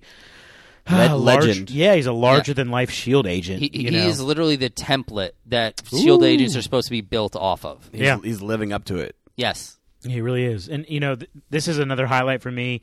Le- 0.90 1.08
ah, 1.08 1.14
large- 1.14 1.46
legend. 1.46 1.70
Yeah, 1.70 1.94
he's 1.94 2.06
a 2.06 2.12
larger 2.12 2.54
than 2.54 2.70
life 2.70 2.90
Shield 2.90 3.26
agent. 3.26 3.60
He, 3.60 3.70
he 3.72 3.90
know? 3.90 3.98
is 4.08 4.20
literally 4.22 4.56
the 4.56 4.70
template 4.70 5.32
that 5.46 5.82
Shield 5.88 6.22
Ooh. 6.22 6.26
agents 6.26 6.56
are 6.56 6.62
supposed 6.62 6.86
to 6.88 6.90
be 6.92 7.00
built 7.02 7.36
off 7.36 7.64
of. 7.64 7.88
He's, 7.92 8.00
Yeah. 8.00 8.18
he's 8.22 8.40
living 8.40 8.72
up 8.72 8.84
to 8.86 8.96
it. 8.96 9.14
Yes. 9.40 9.78
He 10.06 10.20
really 10.20 10.44
is. 10.44 10.68
And, 10.68 10.86
you 10.88 11.00
know, 11.00 11.16
th- 11.16 11.30
this 11.50 11.68
is 11.68 11.78
another 11.78 12.06
highlight 12.06 12.42
for 12.42 12.50
me. 12.50 12.80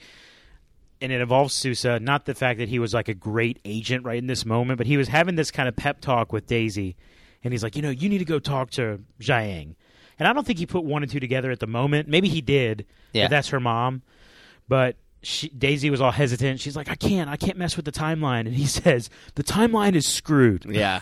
And 1.00 1.12
it 1.12 1.22
involves 1.22 1.54
Sousa. 1.54 2.00
Not 2.00 2.26
the 2.26 2.34
fact 2.34 2.60
that 2.60 2.70
he 2.70 2.80
was 2.80 2.94
like 2.94 3.08
a 3.08 3.14
great 3.14 3.60
agent 3.64 4.04
right 4.04 4.18
in 4.18 4.28
this 4.28 4.46
moment, 4.46 4.78
but 4.78 4.88
he 4.88 4.98
was 4.98 5.08
having 5.08 5.36
this 5.36 5.52
kind 5.52 5.70
of 5.70 5.76
pep 5.76 6.02
talk 6.02 6.34
with 6.34 6.48
Daisy. 6.48 6.96
And 7.44 7.54
he's 7.54 7.64
like, 7.64 7.76
you 7.76 7.82
know, 7.82 7.92
you 7.92 8.10
need 8.10 8.18
to 8.18 8.26
go 8.26 8.40
talk 8.40 8.72
to 8.72 9.00
Jiaying. 9.22 9.76
And 10.20 10.28
I 10.28 10.34
don't 10.34 10.46
think 10.46 10.58
he 10.58 10.66
put 10.66 10.84
one 10.84 11.04
and 11.04 11.12
two 11.12 11.20
together 11.20 11.52
at 11.52 11.60
the 11.60 11.68
moment. 11.68 12.08
Maybe 12.08 12.28
he 12.28 12.42
did. 12.42 12.86
Yeah. 13.14 13.28
That's 13.28 13.50
her 13.50 13.60
mom. 13.60 14.02
But 14.68 14.96
she, 15.28 15.50
Daisy 15.50 15.90
was 15.90 16.00
all 16.00 16.12
hesitant. 16.12 16.62
She's 16.62 16.78
like, 16.78 16.90
I 16.90 16.96
can't. 16.96 17.30
I 17.30 17.36
can't 17.36 17.58
mess 17.58 17.76
with 17.76 17.84
the 17.84 17.92
timeline. 17.92 18.42
And 18.48 18.54
he 18.56 18.66
says, 18.80 19.10
the 19.36 19.44
timeline 19.44 19.94
is 19.96 20.08
screwed. 20.08 20.66
Yeah. 20.66 21.02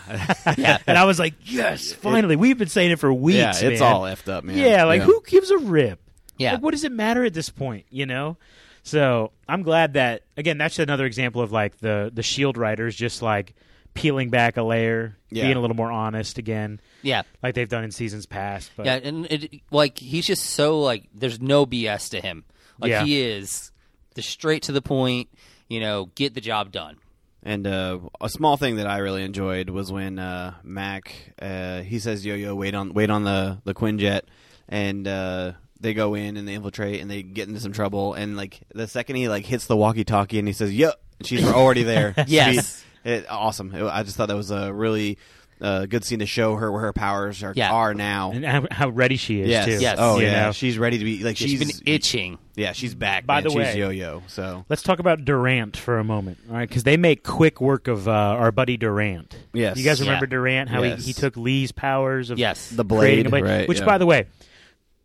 Yeah. 0.58 0.80
And 0.88 0.98
I 0.98 1.06
was 1.06 1.20
like, 1.20 1.36
yes, 1.44 1.94
finally. 1.94 2.36
We've 2.36 2.58
been 2.58 2.68
saying 2.70 2.90
it 2.92 3.00
for 3.00 3.14
weeks. 3.14 3.38
yeah, 3.38 3.70
it's 3.70 3.82
man. 3.82 3.94
all 3.94 4.02
effed 4.02 4.28
up, 4.28 4.44
man. 4.44 4.58
Yeah, 4.58 4.86
like 4.86 5.02
who 5.04 5.22
gives 5.28 5.52
a 5.52 5.60
rip? 5.60 6.00
Yeah. 6.38 6.54
Like, 6.54 6.64
what 6.64 6.72
does 6.72 6.84
it 6.84 6.92
matter 6.92 7.24
at 7.24 7.34
this 7.36 7.50
point? 7.50 7.86
You 7.92 8.06
know. 8.08 8.38
So 8.82 9.32
I'm 9.48 9.62
glad 9.64 9.94
that 9.94 10.24
again. 10.38 10.58
That's 10.58 10.80
another 10.80 11.06
example 11.06 11.42
of 11.42 11.52
like 11.52 11.78
the 11.78 12.12
the 12.14 12.24
Shield 12.24 12.58
writers 12.58 12.96
just 12.96 13.22
like 13.22 13.54
peeling 13.94 14.30
back 14.30 14.58
a 14.58 14.64
layer, 14.64 15.18
Yeah. 15.30 15.44
being 15.46 15.56
a 15.58 15.62
little 15.62 15.76
more 15.76 15.92
honest 15.92 16.38
again, 16.38 16.82
Yeah. 17.02 17.22
like 17.42 17.56
they've 17.56 17.70
done 17.70 17.84
in 17.86 17.92
seasons 17.92 18.26
past. 18.26 18.72
But 18.76 18.86
Yeah, 18.88 18.96
and 18.96 19.26
it, 19.32 19.62
like 19.72 19.98
he's 19.98 20.26
just 20.28 20.44
so 20.48 20.82
like 20.82 21.04
there's 21.14 21.40
no 21.40 21.66
BS 21.66 22.10
to 22.10 22.22
him. 22.22 22.44
Like 22.80 22.90
Yeah. 22.90 23.04
he 23.06 23.22
is 23.22 23.72
the 24.16 24.22
straight 24.22 24.64
to 24.64 24.72
the 24.72 24.82
point, 24.82 25.30
you 25.70 25.80
know, 25.80 26.08
get 26.16 26.34
the 26.34 26.42
job 26.42 26.72
done. 26.72 26.98
And 27.44 27.68
uh, 27.68 28.00
a 28.20 28.28
small 28.30 28.58
thing 28.58 28.78
that 28.78 28.88
I 28.88 28.98
really 28.98 29.24
enjoyed 29.24 29.70
was 29.70 29.92
when 29.92 30.18
uh, 30.18 30.56
Mack 30.64 31.14
uh, 31.40 31.82
he 31.82 32.00
says, 32.00 32.26
"Yo, 32.26 32.34
yo, 32.34 32.56
wait 32.56 32.74
on, 32.74 32.92
wait 32.94 33.12
on 33.12 33.24
the 33.24 33.60
the 33.66 33.76
Quinjet," 33.76 34.22
and 34.68 35.08
uh, 35.08 35.52
they 35.80 35.94
go 35.94 36.16
in 36.16 36.38
and 36.38 36.48
they 36.48 36.56
infiltrate 36.56 37.02
and 37.02 37.12
they 37.12 37.22
get 37.22 37.48
into 37.48 37.60
some 37.60 37.72
trouble. 37.72 38.16
And 38.16 38.36
like 38.36 38.62
the 38.74 38.88
second 38.88 39.18
he 39.18 39.30
like 39.30 39.46
hits 39.46 39.68
the 39.68 39.78
walkie-talkie 39.78 40.40
and 40.40 40.48
he 40.48 40.54
says, 40.56 40.74
"Yup," 40.74 41.00
she's 41.24 41.46
already 41.48 41.84
there. 41.84 42.16
Yes. 42.28 42.80
She- 42.80 43.10
it, 43.12 43.28
awesome. 43.30 43.76
It- 43.76 43.84
I 43.84 44.02
just 44.02 44.18
thought 44.18 44.30
that 44.30 44.36
was 44.38 44.50
a 44.50 44.74
really 44.74 45.20
uh, 45.62 45.86
good 45.86 46.04
scene 46.04 46.20
to 46.20 46.26
show 46.26 46.56
her 46.56 46.72
where 46.72 46.82
her 46.82 46.94
powers 46.94 47.42
are, 47.44 47.54
Yeah. 47.56 47.72
are 47.72 47.94
now. 47.94 48.32
and 48.32 48.46
how, 48.46 48.68
how 48.72 48.90
ready 48.90 49.16
she 49.16 49.42
is 49.42 49.50
yes. 49.50 49.66
too. 49.66 49.80
Yes. 49.80 49.98
Oh 50.00 50.20
You 50.20 50.26
yeah. 50.28 50.46
know? 50.48 50.52
She's 50.52 50.78
ready 50.78 50.98
to 50.98 51.04
be 51.06 51.24
like 51.24 51.38
She's 51.38 51.52
she's 51.52 51.60
been 51.60 51.94
itching. 51.94 52.38
Yeah, 52.56 52.72
she's 52.74 52.94
back. 52.96 53.26
By 53.26 53.36
man. 53.36 53.44
the 53.46 53.50
she's 53.50 53.58
way- 53.58 53.78
Yo-Yo. 53.78 54.24
So 54.28 54.66
Let's 54.70 54.82
talk 54.84 55.00
about 55.00 55.24
Durant 55.26 55.76
for 55.78 55.98
a 56.00 56.04
moment, 56.04 56.40
all 56.50 56.56
right? 56.56 56.68
Because 56.68 56.84
they 56.84 56.98
make 56.98 57.24
quick 57.24 57.60
work 57.62 57.88
of 57.88 58.08
uh, 58.08 58.12
our 58.12 58.52
buddy 58.52 58.78
Durant. 58.78 59.36
Yes. 59.54 59.78
you 59.78 59.84
guys 59.86 60.00
remember 60.02 60.26
Yeah. 60.26 60.30
Durant? 60.32 60.70
How 60.70 60.84
Yes. 60.84 61.00
he, 61.02 61.08
he 61.08 61.14
took 61.14 61.36
Lee's 61.38 61.72
powers 61.72 62.30
of 62.30 62.38
Yes. 62.40 62.70
the 62.70 62.84
creating 62.84 63.30
blade, 63.30 63.44
right? 63.44 63.68
Which, 63.68 63.80
yeah. 63.80 63.86
by 63.86 63.98
the 63.98 64.06
way, 64.06 64.26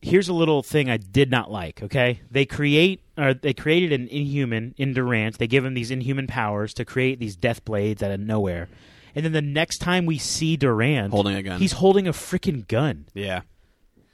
here's 0.03 0.29
a 0.29 0.33
little 0.33 0.63
thing 0.63 0.89
I 0.91 0.97
did 0.97 1.31
not 1.31 1.51
like. 1.51 1.83
Okay, 1.83 2.21
they 2.31 2.45
create 2.47 3.03
or 3.19 3.35
they 3.35 3.53
created 3.53 3.93
an 3.93 4.09
Inhuman 4.09 4.75
in 4.79 4.95
Durant. 4.95 5.39
They 5.39 5.47
give 5.47 5.65
him 5.65 5.75
these 5.75 5.91
Inhuman 5.91 6.27
powers 6.27 6.73
to 6.75 6.85
create 6.85 7.19
these 7.21 7.37
Death 7.37 7.65
Blades 7.65 8.03
out 8.03 8.11
of 8.11 8.19
nowhere, 8.21 8.69
and 9.14 9.25
then 9.25 9.33
the 9.33 9.42
next 9.42 9.79
time 9.79 10.07
we 10.07 10.18
see 10.18 10.57
Durant 10.57 11.12
Holding 11.12 11.35
a 11.37 11.42
gun. 11.42 11.59
he's 11.61 11.73
holding 11.73 12.07
a 12.09 12.12
freaking 12.12 12.66
gun. 12.68 13.07
yeah. 13.14 13.42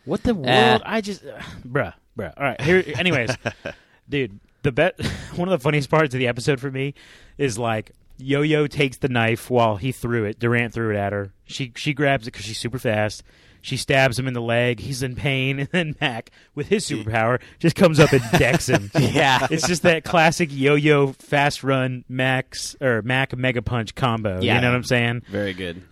What 0.05 0.23
the 0.23 0.31
Eh. 0.31 0.69
world? 0.71 0.83
I 0.87 1.01
just, 1.01 1.25
uh, 1.25 1.41
bruh, 1.67 1.93
bruh. 2.17 2.33
All 2.37 2.45
right, 2.45 2.61
here. 2.61 2.85
Anyways, 2.97 3.31
dude, 4.09 4.39
the 4.63 4.71
bet. 4.73 4.95
One 5.35 5.49
of 5.49 5.53
the 5.59 5.63
funniest 5.63 5.91
parts 5.91 6.15
of 6.15 6.19
the 6.21 6.29
episode 6.29 6.61
for 6.61 6.71
me 6.71 6.95
is 7.39 7.59
like 7.59 7.91
Yo-Yo 8.19 8.69
takes 8.69 8.99
the 8.99 9.09
knife 9.09 9.51
while 9.51 9.77
he 9.77 9.91
threw 9.93 10.25
it. 10.25 10.39
Durant 10.39 10.73
threw 10.73 10.91
it 10.95 10.97
at 10.97 11.13
her. 11.13 11.33
She 11.45 11.73
she 11.77 11.93
grabs 11.93 12.27
it 12.27 12.33
because 12.33 12.45
she's 12.47 12.59
super 12.59 12.79
fast. 12.79 13.25
She 13.63 13.77
stabs 13.77 14.19
him 14.19 14.27
in 14.29 14.35
the 14.35 14.41
leg. 14.41 14.81
He's 14.81 15.03
in 15.03 15.17
pain, 15.17 15.59
and 15.61 15.69
then 15.71 15.95
Mack, 16.01 16.31
with 16.55 16.69
his 16.69 16.89
superpower, 16.89 17.41
just 17.59 17.75
comes 17.77 17.99
up 18.01 18.13
and 18.13 18.23
decks 18.39 18.69
him. 18.69 18.91
Yeah. 18.99 19.47
it's 19.51 19.67
just 19.67 19.83
that 19.83 20.05
classic 20.05 20.49
Yo-Yo 20.53 21.13
fast 21.13 21.65
run 21.65 22.05
Max 22.09 22.77
or 22.81 23.03
Mack 23.03 23.37
Mega 23.37 23.63
Punch 23.63 23.95
combo. 23.95 24.41
Yeah. 24.41 24.57
You 24.57 24.61
know 24.61 24.69
what 24.71 24.77
I'm 24.77 24.85
saying? 24.85 25.23
Very 25.29 25.53
good. 25.55 25.83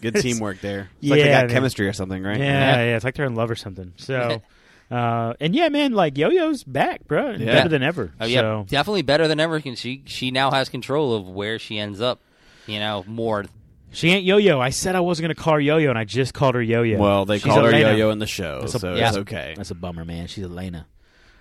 Good 0.00 0.16
It's- 0.16 0.22
teamwork 0.22 0.60
there. 0.60 0.90
It's 1.00 1.10
like 1.10 1.20
they 1.20 1.26
Yeah, 1.26 1.40
got 1.42 1.46
man. 1.48 1.54
chemistry 1.56 1.88
or 1.88 1.92
something, 1.92 2.22
right? 2.22 2.38
Yeah, 2.38 2.76
yeah, 2.84 2.96
It's 2.96 3.04
like 3.04 3.14
they're 3.14 3.26
in 3.26 3.34
love 3.34 3.50
or 3.50 3.56
something. 3.56 3.92
So, 3.96 4.42
uh, 4.90 5.34
and 5.40 5.54
yeah, 5.54 5.68
man, 5.68 5.92
like 5.92 6.16
Yo-Yo's 6.16 6.64
back, 6.64 7.06
bro, 7.06 7.28
and 7.30 7.40
Yeah. 7.42 7.52
better 7.54 7.68
than 7.68 7.82
ever. 7.82 8.12
Oh 8.20 8.26
yeah, 8.26 8.40
So, 8.40 8.66
definitely 8.68 9.02
better 9.02 9.26
than 9.28 9.40
ever. 9.40 9.60
Can 9.60 9.74
she? 9.74 10.02
She 10.06 10.30
now 10.30 10.50
has 10.52 10.68
control 10.68 11.14
of 11.14 11.28
where 11.28 11.58
she 11.58 11.78
ends 11.78 12.00
up. 12.00 12.20
You 12.66 12.78
know, 12.80 13.02
more. 13.06 13.44
She 13.90 14.10
ain't 14.10 14.24
Yo-Yo. 14.24 14.60
I 14.60 14.70
said 14.70 14.94
I 14.96 15.00
wasn't 15.00 15.24
gonna 15.24 15.34
call 15.34 15.54
her 15.54 15.60
Yo-Yo, 15.60 15.88
and 15.90 15.98
I 15.98 16.04
just 16.04 16.34
called 16.34 16.54
her 16.54 16.62
Yo-Yo. 16.62 16.98
Well, 16.98 17.24
they 17.24 17.36
She's 17.38 17.44
called 17.44 17.64
her 17.64 17.70
Elena. 17.70 17.90
Yo-Yo 17.92 18.10
in 18.10 18.18
the 18.18 18.26
show, 18.26 18.60
That's 18.60 18.74
a- 18.74 18.78
so 18.78 18.94
yeah. 18.94 19.08
it's 19.08 19.16
okay. 19.18 19.54
That's 19.56 19.70
a 19.70 19.74
bummer, 19.74 20.04
man. 20.04 20.26
She's 20.26 20.44
Elena. 20.44 20.86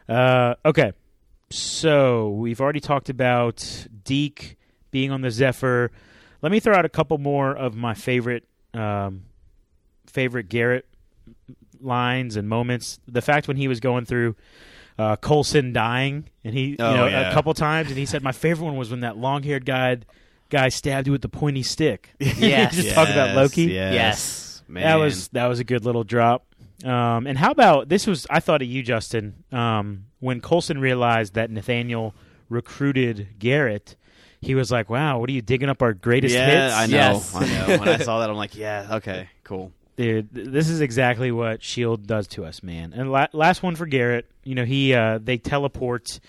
Uh, 0.08 0.56
okay, 0.66 0.94
so 1.50 2.30
we've 2.30 2.62
already 2.62 2.80
talked 2.80 3.10
about 3.10 3.88
Deke 4.04 4.58
being 4.92 5.12
on 5.12 5.22
the 5.22 5.32
Zephyr. 5.32 5.92
Let 6.42 6.52
me 6.52 6.60
throw 6.60 6.76
out 6.76 6.86
a 6.86 6.90
couple 6.90 7.18
more 7.18 7.52
of 7.56 7.76
my 7.76 7.94
favorite, 7.94 8.46
um, 8.74 9.24
favorite 10.06 10.50
Garrett 10.50 10.86
lines 11.82 12.36
and 12.38 12.48
moments. 12.48 13.00
The 13.08 13.22
fact 13.22 13.48
when 13.48 13.58
he 13.58 13.68
was 13.68 13.80
going 13.80 14.06
through 14.06 14.36
uh, 14.98 15.16
Coulson 15.18 15.74
dying, 15.74 16.30
and 16.44 16.54
he, 16.54 16.68
you 16.70 16.76
Oh, 16.80 16.96
know, 16.96 17.08
yeah. 17.08 17.30
a 17.30 17.34
couple 17.34 17.54
times, 17.54 17.90
and 17.90 17.98
he 17.98 18.06
said, 18.06 18.24
"My 18.24 18.32
favorite 18.32 18.66
one 18.66 18.78
was 18.78 18.90
when 18.92 19.02
that 19.02 19.18
long-haired 19.18 19.66
guy." 19.66 19.98
Guy 20.50 20.70
stabbed 20.70 21.08
you 21.08 21.12
with 21.12 21.22
the 21.22 21.30
pointy 21.30 21.64
stick. 21.64 22.12
Yes. 22.20 22.76
just 22.76 22.94
talk 22.94 23.10
about 23.10 23.36
Loki. 23.36 23.64
Yes. 23.64 23.94
Yes. 23.94 24.64
Man. 24.68 24.84
That 24.84 24.96
was 24.96 25.28
that 25.30 25.48
was 25.48 25.60
a 25.60 25.64
good 25.64 25.86
little 25.86 26.04
drop. 26.04 26.46
Um, 26.84 27.26
and 27.26 27.38
how 27.38 27.52
about 27.52 27.90
this 27.90 28.06
was 28.06 28.28
I 28.30 28.40
thought 28.40 28.62
of 28.62 28.68
you, 28.68 28.84
Justin, 28.84 29.44
um, 29.52 30.06
when 30.20 30.42
Coulson 30.42 30.80
realized 30.80 31.34
that 31.34 31.50
Nathaniel 31.50 32.14
recruited 32.50 33.40
Garrett. 33.40 33.96
He 34.40 34.54
was 34.54 34.72
like, 34.72 34.90
"Wow, 34.90 35.20
what 35.20 35.30
are 35.30 35.34
you 35.34 35.42
digging 35.42 35.68
up 35.70 35.82
our 35.82 35.94
greatest 35.94 36.36
yeah, 36.36 36.66
hits?" 36.68 36.76
I 36.76 36.86
know. 36.86 36.96
Yes. 36.96 37.36
I 37.36 37.46
know. 37.48 37.80
When 37.80 37.90
I 37.90 37.98
saw 38.04 38.20
that, 38.20 38.30
I'm 38.30 38.36
like, 38.36 38.56
yeah, 38.56 38.88
okay, 38.98 39.30
cool. 39.44 39.72
dude. 39.96 40.30
This 40.32 40.70
is 40.70 40.80
exactly 40.80 41.32
what 41.32 41.64
Shield 41.64 42.06
does 42.06 42.28
to 42.30 42.46
us, 42.46 42.62
man. 42.62 42.94
And 42.94 43.12
la- 43.12 43.28
last 43.34 43.64
one 43.64 43.76
for 43.76 43.88
Garrett. 43.88 44.30
You 44.44 44.54
know, 44.56 44.64
he 44.64 44.94
uh, 44.94 45.20
they 45.22 45.38
teleport 45.38 46.20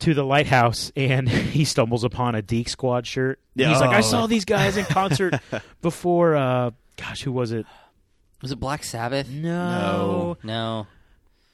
to 0.00 0.14
the 0.14 0.24
lighthouse, 0.24 0.92
and 0.96 1.28
he 1.28 1.64
stumbles 1.64 2.04
upon 2.04 2.34
a 2.34 2.42
Deke 2.42 2.68
Squad 2.68 3.06
shirt. 3.06 3.38
And 3.58 3.68
He's 3.68 3.80
like, 3.80 3.90
"I 3.90 3.98
Oh. 3.98 4.02
saw 4.02 4.26
these 4.26 4.44
guys 4.44 4.76
in 4.76 4.84
concert 4.84 5.34
before." 5.82 6.36
Uh, 6.36 6.70
gosh, 6.96 7.22
who 7.22 7.32
was 7.32 7.52
it? 7.52 7.66
Was 8.42 8.52
it 8.52 8.56
Black 8.60 8.84
Sabbath? 8.84 9.28
No. 9.28 10.36
No. 10.42 10.86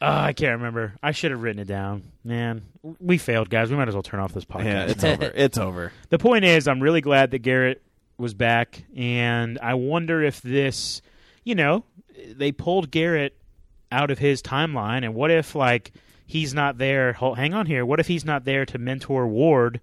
Uh, 0.00 0.04
I 0.28 0.32
can't 0.34 0.58
remember. 0.58 0.94
I 1.02 1.12
should 1.12 1.30
have 1.30 1.42
written 1.42 1.60
it 1.60 1.66
down. 1.68 2.02
Man, 2.22 2.62
we 3.00 3.16
failed, 3.18 3.48
guys. 3.48 3.70
We 3.70 3.76
might 3.76 3.88
as 3.88 3.94
well 3.94 4.02
turn 4.02 4.20
off 4.20 4.32
this 4.34 4.44
podcast. 4.44 4.64
Yeah, 4.64 4.84
it's 4.84 5.04
over. 5.04 5.24
It's 5.34 5.58
over. 5.58 5.92
the 6.10 6.18
point 6.18 6.44
is, 6.44 6.68
I'm 6.68 6.80
really 6.80 7.00
glad 7.00 7.30
that 7.30 7.38
Garrett 7.38 7.82
was 8.18 8.34
back, 8.34 8.82
and 8.94 9.58
I 9.60 9.74
wonder 9.74 10.22
if 10.22 10.40
this, 10.42 11.00
you 11.44 11.54
know, 11.54 11.84
they 12.34 12.52
pulled 12.52 12.90
Garrett 12.90 13.36
out 13.90 14.10
of 14.10 14.18
his 14.18 14.42
timeline, 14.42 15.02
and 15.02 15.14
what 15.14 15.30
if 15.30 15.54
like 15.54 15.92
he's 16.26 16.52
not 16.52 16.78
there? 16.78 17.12
Hang 17.14 17.54
on 17.54 17.66
here. 17.66 17.86
What 17.86 18.00
if 18.00 18.08
he's 18.08 18.24
not 18.24 18.44
there 18.44 18.66
to 18.66 18.78
mentor 18.78 19.26
Ward? 19.26 19.80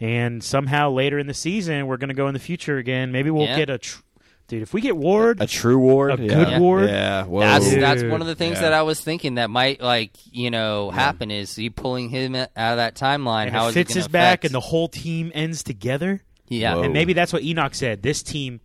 And 0.00 0.42
somehow 0.44 0.90
later 0.90 1.18
in 1.18 1.26
the 1.26 1.34
season, 1.34 1.86
we're 1.86 1.96
going 1.96 2.08
to 2.08 2.14
go 2.14 2.28
in 2.28 2.34
the 2.34 2.38
future 2.40 2.78
again. 2.78 3.10
Maybe 3.10 3.30
we'll 3.30 3.46
Yeah. 3.46 3.56
get 3.56 3.70
a 3.70 3.78
tr- 3.78 4.00
dude. 4.46 4.62
If 4.62 4.72
we 4.72 4.80
get 4.80 4.96
Ward, 4.96 5.40
A 5.42 5.46
true 5.48 5.78
ward. 5.78 6.18
A 6.18 6.22
yeah. 6.22 6.28
good 6.44 6.60
ward? 6.60 6.88
Yeah. 6.88 7.24
Whoa. 7.24 7.40
That's 7.40 7.68
Dude. 7.68 7.82
that's 7.82 8.02
one 8.04 8.20
of 8.20 8.28
the 8.28 8.36
things 8.36 8.56
Yeah. 8.56 8.62
that 8.62 8.72
I 8.74 8.82
was 8.82 9.00
thinking 9.00 9.34
that 9.34 9.50
might 9.50 9.80
like 9.82 10.12
you 10.30 10.50
know 10.50 10.90
happen 10.90 11.30
is 11.32 11.58
you 11.58 11.70
pulling 11.72 12.08
him 12.10 12.34
out 12.36 12.48
of 12.56 12.76
that 12.76 12.94
timeline. 12.94 13.46
and 13.46 13.50
how 13.50 13.64
if 13.64 13.70
is 13.70 13.74
Fitz 13.74 13.90
it 13.96 13.98
gonna 13.98 14.08
back, 14.10 14.44
and 14.44 14.54
the 14.54 14.60
whole 14.60 14.88
team 14.88 15.32
ends 15.34 15.62
together. 15.64 16.22
yeah 16.48 16.76
Whoa. 16.76 16.82
And 16.84 16.92
maybe 16.94 17.12
that's 17.12 17.32
what 17.32 17.42
Enoch 17.42 17.74
said. 17.74 18.02
This 18.02 18.22
team, 18.22 18.60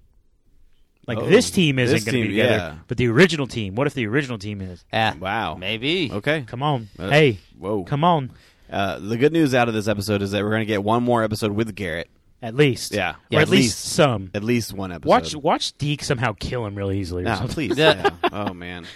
like 1.07 1.17
Oh, 1.17 1.25
this 1.27 1.51
team, 1.51 1.79
isn't 1.79 1.95
this 1.95 2.03
going 2.03 2.15
to 2.15 2.21
be 2.23 2.27
together. 2.29 2.55
yeah. 2.55 2.75
But 2.87 2.97
the 2.97 3.07
original 3.07 3.47
team. 3.47 3.75
What 3.75 3.87
if 3.87 3.93
the 3.93 4.07
original 4.07 4.37
team 4.37 4.61
is? 4.61 4.83
yeah 4.93 5.15
Wow. 5.15 5.55
maybe 5.55 6.09
Okay. 6.11 6.43
Come 6.47 6.63
on, 6.63 6.89
Uh, 6.97 7.09
hey, 7.09 7.39
Whoa. 7.57 7.83
come 7.83 8.03
on. 8.03 8.31
Uh, 8.71 8.97
the 8.99 9.17
good 9.17 9.33
news 9.33 9.53
out 9.53 9.67
of 9.67 9.73
this 9.73 9.87
episode 9.87 10.21
is 10.21 10.31
that 10.31 10.41
we're 10.43 10.49
going 10.49 10.61
to 10.61 10.65
get 10.65 10.83
one 10.83 11.03
more 11.03 11.23
episode 11.23 11.51
with 11.51 11.75
Garrett. 11.75 12.09
At 12.41 12.55
least, 12.55 12.93
Yeah. 12.93 13.11
or 13.31 13.37
at, 13.39 13.43
at 13.43 13.49
least, 13.49 13.51
least. 13.51 13.79
some. 13.93 14.31
At 14.33 14.43
least 14.43 14.73
one 14.73 14.91
episode. 14.91 15.09
Watch, 15.09 15.35
watch 15.35 15.77
Deke 15.77 16.03
somehow 16.03 16.33
kill 16.37 16.65
him 16.65 16.75
really 16.75 16.99
easily. 16.99 17.21
Or 17.23 17.27
No, 17.27 17.35
something. 17.35 17.53
please. 17.53 17.77
Yeah. 17.77 18.11
Yeah. 18.23 18.29
Oh 18.49 18.53
man. 18.53 18.85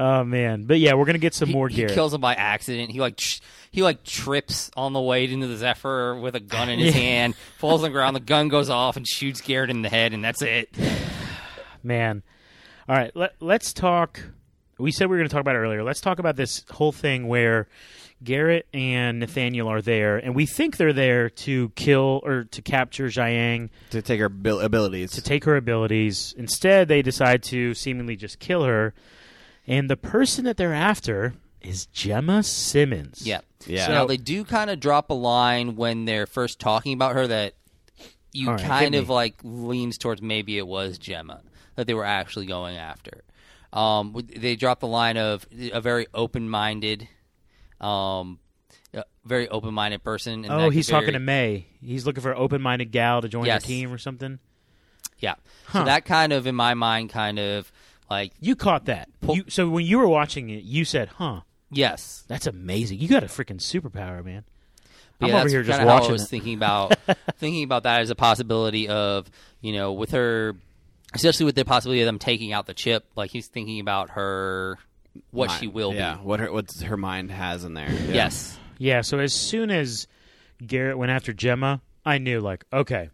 Oh 0.00 0.22
man, 0.22 0.62
but 0.62 0.78
yeah, 0.78 0.94
we're 0.94 1.06
gonna 1.06 1.18
get 1.18 1.34
some 1.34 1.48
he, 1.48 1.54
more 1.54 1.66
he 1.68 1.74
Garrett. 1.78 1.92
kills 1.92 2.14
him 2.14 2.20
by 2.20 2.32
accident. 2.34 2.92
He 2.92 3.00
like 3.00 3.16
tr- 3.16 3.40
he 3.72 3.82
like 3.82 4.04
trips 4.04 4.70
on 4.76 4.92
the 4.92 5.00
way 5.00 5.24
into 5.24 5.48
the 5.48 5.56
Zephyr 5.56 6.14
with 6.14 6.36
a 6.36 6.40
gun 6.40 6.68
in 6.68 6.78
his 6.78 6.94
Yeah. 6.94 7.00
hand, 7.00 7.34
falls 7.56 7.80
on 7.82 7.90
the 7.90 7.92
ground. 7.92 8.14
The 8.14 8.20
gun 8.20 8.46
goes 8.46 8.70
off 8.70 8.96
and 8.96 9.04
shoots 9.08 9.40
Garrett 9.40 9.70
in 9.70 9.82
the 9.82 9.88
head, 9.88 10.12
and 10.14 10.22
that's 10.22 10.40
it. 10.40 10.68
Man. 11.82 12.22
All 12.88 12.96
right, 12.96 13.14
let, 13.14 13.34
let's 13.40 13.72
talk. 13.72 14.20
We 14.78 14.92
said 14.92 15.06
we 15.08 15.16
were 15.16 15.18
going 15.18 15.28
to 15.28 15.32
talk 15.34 15.40
about 15.40 15.56
it 15.56 15.58
earlier. 15.58 15.82
Let's 15.82 16.00
talk 16.00 16.18
about 16.18 16.36
this 16.36 16.64
whole 16.70 16.92
thing 16.92 17.26
where 17.28 17.66
Garrett 18.22 18.66
and 18.72 19.18
Nathaniel 19.18 19.68
are 19.68 19.82
there, 19.82 20.16
and 20.18 20.34
we 20.34 20.46
think 20.46 20.76
they're 20.76 20.92
there 20.92 21.28
to 21.30 21.70
kill 21.70 22.20
or 22.24 22.44
to 22.44 22.62
capture 22.62 23.06
Jiaying 23.08 23.70
To 23.90 24.00
take 24.02 24.20
her 24.20 24.26
abil- 24.26 24.60
abilities. 24.60 25.10
to 25.12 25.22
take 25.22 25.44
her 25.44 25.56
abilities. 25.56 26.34
Instead, 26.38 26.88
they 26.88 27.02
decide 27.02 27.42
to 27.44 27.74
seemingly 27.74 28.16
just 28.16 28.38
kill 28.38 28.64
her, 28.64 28.94
and 29.66 29.90
the 29.90 29.96
person 29.96 30.44
that 30.44 30.56
they're 30.56 30.72
after 30.74 31.34
is 31.60 31.88
Jemma 31.94 32.44
Simmons. 32.44 33.22
Yeah. 33.26 33.40
Yeah. 33.66 33.86
So 33.86 33.92
now 33.92 34.06
they 34.06 34.16
do 34.16 34.44
kind 34.44 34.70
of 34.70 34.78
drop 34.80 35.10
a 35.10 35.14
line 35.14 35.74
when 35.74 36.04
they're 36.04 36.26
first 36.28 36.60
talking 36.60 36.92
about 36.94 37.14
her 37.14 37.26
that 37.26 37.54
you 38.32 38.46
All 38.48 38.54
right, 38.54 38.64
kind 38.64 38.94
of 38.94 39.08
me. 39.08 39.14
like 39.14 39.34
leans 39.42 39.98
towards 39.98 40.22
maybe 40.22 40.56
it 40.56 40.66
was 40.66 40.98
Jemma 40.98 41.40
that 41.78 41.86
they 41.86 41.94
were 41.94 42.04
actually 42.04 42.44
going 42.46 42.76
after. 42.76 43.22
Um, 43.72 44.12
they 44.34 44.56
dropped 44.56 44.80
the 44.80 44.88
line 44.88 45.16
of 45.16 45.46
a 45.72 45.80
very 45.80 46.08
open-minded, 46.12 47.06
um, 47.80 48.40
very 49.24 49.48
open-minded 49.48 50.02
person. 50.02 50.44
and 50.44 50.52
Oh, 50.52 50.70
he's 50.70 50.88
talking 50.88 51.12
to 51.12 51.20
May. 51.20 51.66
He's 51.80 52.04
looking 52.04 52.20
for 52.22 52.32
an 52.32 52.38
open-minded 52.38 52.90
gal 52.90 53.22
to 53.22 53.28
join 53.28 53.44
Yes. 53.44 53.62
the 53.62 53.68
team 53.68 53.92
or 53.92 53.98
something. 53.98 54.40
Yeah. 55.20 55.34
Huh. 55.66 55.80
So 55.80 55.84
that 55.84 56.04
kind 56.04 56.32
of, 56.32 56.48
in 56.48 56.56
my 56.56 56.74
mind, 56.74 57.10
kind 57.10 57.38
of 57.38 57.70
like 58.10 58.32
You 58.40 58.56
caught 58.56 58.86
that. 58.86 59.08
You, 59.28 59.44
so 59.48 59.68
when 59.68 59.86
you 59.86 59.98
were 59.98 60.08
watching 60.08 60.50
it, 60.50 60.64
you 60.64 60.84
said, 60.84 61.10
"Huh, 61.10 61.42
yes. 61.70 62.24
that's 62.26 62.46
amazing. 62.48 62.98
You 62.98 63.06
got 63.06 63.22
a 63.22 63.26
freaking 63.26 63.60
superpower, 63.60 64.24
man." 64.24 64.44
But 65.20 65.26
I'm 65.26 65.32
yeah, 65.32 65.40
over 65.40 65.48
here 65.48 65.62
just 65.62 65.82
watching 65.84 66.08
I 66.10 66.12
was 66.12 66.24
it. 66.24 66.28
thinking 66.28 66.54
about 66.54 66.96
thinking 67.36 67.62
about 67.64 67.82
that 67.84 68.00
as 68.00 68.10
a 68.10 68.14
possibility 68.16 68.88
of 68.88 69.30
you 69.60 69.72
know 69.74 69.92
with 69.92 70.10
her, 70.12 70.54
especially 71.14 71.46
with 71.46 71.54
the 71.54 71.64
possibility 71.64 72.02
of 72.02 72.06
them 72.06 72.18
taking 72.18 72.52
out 72.52 72.66
the 72.66 72.74
chip. 72.74 73.04
Like 73.16 73.30
he's 73.30 73.46
thinking 73.46 73.80
about 73.80 74.10
her, 74.10 74.78
what 75.30 75.48
Mind. 75.48 75.60
she 75.60 75.66
will 75.66 75.94
yeah, 75.94 76.14
be. 76.16 76.20
what 76.20 76.40
her 76.40 76.52
what 76.52 76.70
her 76.72 76.96
mind 76.96 77.30
has 77.30 77.64
in 77.64 77.74
there. 77.74 77.90
Yeah. 77.90 78.12
Yes. 78.12 78.58
Yeah. 78.78 79.00
So 79.00 79.18
as 79.18 79.32
soon 79.32 79.70
as 79.70 80.06
Garrett 80.64 80.98
went 80.98 81.10
after 81.10 81.32
Jemma, 81.32 81.80
I 82.04 82.18
knew, 82.18 82.40
like, 82.40 82.64
okay, 82.72 83.10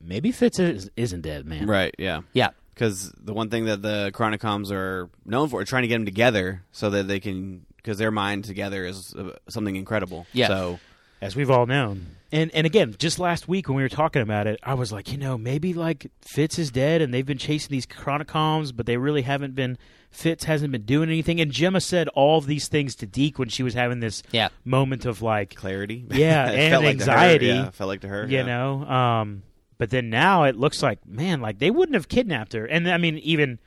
maybe 0.00 0.32
Fitz 0.32 0.58
is, 0.58 0.90
isn't 0.96 1.22
dead, 1.22 1.46
man. 1.46 1.66
Right. 1.66 1.94
Yeah. 1.98 2.22
Yeah. 2.32 2.50
Because 2.74 3.12
the 3.18 3.32
one 3.32 3.50
thing 3.50 3.64
that 3.64 3.82
the 3.82 4.12
Chronicoms 4.14 4.70
are 4.70 5.10
known 5.24 5.48
for 5.48 5.62
is 5.62 5.68
trying 5.68 5.82
to 5.82 5.88
get 5.88 5.96
them 5.96 6.04
together 6.04 6.62
so 6.70 6.90
that 6.90 7.08
they 7.08 7.18
can, 7.18 7.66
because 7.76 7.98
their 7.98 8.12
mind 8.12 8.44
together 8.44 8.84
is 8.84 9.14
uh, 9.14 9.30
something 9.48 9.74
incredible. 9.74 10.26
Yeah. 10.32 10.46
So 10.48 10.78
as 11.20 11.34
we've 11.34 11.50
all 11.50 11.66
known. 11.66 12.17
And 12.30 12.50
and 12.54 12.66
again, 12.66 12.94
just 12.98 13.18
last 13.18 13.48
week 13.48 13.68
when 13.68 13.76
we 13.76 13.82
were 13.82 13.88
talking 13.88 14.20
about 14.22 14.46
it, 14.46 14.60
I 14.62 14.74
was 14.74 14.92
like, 14.92 15.10
you 15.10 15.16
know, 15.18 15.38
maybe 15.38 15.72
like 15.72 16.10
Fitz 16.20 16.58
is 16.58 16.70
dead 16.70 17.00
and 17.00 17.12
they've 17.12 17.24
been 17.24 17.38
chasing 17.38 17.70
these 17.70 17.86
Chronicoms, 17.86 18.74
but 18.76 18.84
they 18.86 18.96
really 18.98 19.22
haven't 19.22 19.54
been. 19.54 19.78
Fitz 20.10 20.44
hasn't 20.44 20.72
been 20.72 20.82
doing 20.82 21.08
anything. 21.10 21.38
And 21.40 21.52
Jemma 21.52 21.82
said 21.82 22.08
all 22.08 22.38
of 22.38 22.46
these 22.46 22.68
things 22.68 22.94
to 22.96 23.06
Deke 23.06 23.38
when 23.38 23.48
she 23.50 23.62
was 23.62 23.74
having 23.74 24.00
this 24.00 24.22
Yeah. 24.32 24.48
moment 24.64 25.04
of 25.04 25.20
like, 25.22 25.54
clarity. 25.54 26.04
Yeah, 26.10 26.50
and 26.50 26.72
felt 26.72 26.84
like 26.84 26.90
anxiety. 26.92 27.46
yeah, 27.46 27.70
felt 27.70 27.88
like 27.88 28.00
to 28.02 28.08
her. 28.08 28.26
you 28.26 28.38
yeah. 28.38 28.42
know. 28.46 28.84
Um, 28.84 29.42
but 29.76 29.90
then 29.90 30.08
now 30.10 30.44
it 30.44 30.56
looks 30.56 30.82
like, 30.82 31.06
man, 31.06 31.40
like 31.42 31.58
they 31.58 31.70
wouldn't 31.70 31.94
have 31.94 32.08
kidnapped 32.08 32.52
her. 32.54 32.64
And 32.66 32.90
I 32.90 32.96
mean, 32.98 33.18
even 33.18 33.58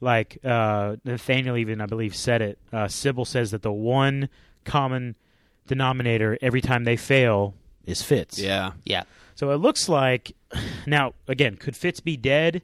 like 0.00 0.38
uh, 0.44 0.96
Nathaniel, 1.04 1.56
even 1.56 1.80
I 1.80 1.86
believe 1.86 2.14
said 2.14 2.42
it. 2.42 2.58
Uh, 2.72 2.86
Sibyl 2.88 3.24
says 3.24 3.52
that 3.52 3.62
the 3.62 3.72
one 3.72 4.28
common 4.64 5.16
denominator 5.66 6.38
every 6.42 6.60
time 6.60 6.84
they 6.84 6.96
fail 6.96 7.54
is 7.86 8.02
Fitz. 8.02 8.38
Yeah. 8.38 8.72
Yeah. 8.84 9.02
So 9.34 9.50
it 9.50 9.56
looks 9.56 9.88
like 9.88 10.32
now 10.86 11.14
again, 11.28 11.56
could 11.56 11.76
Fitz 11.76 12.00
be 12.00 12.16
dead? 12.16 12.62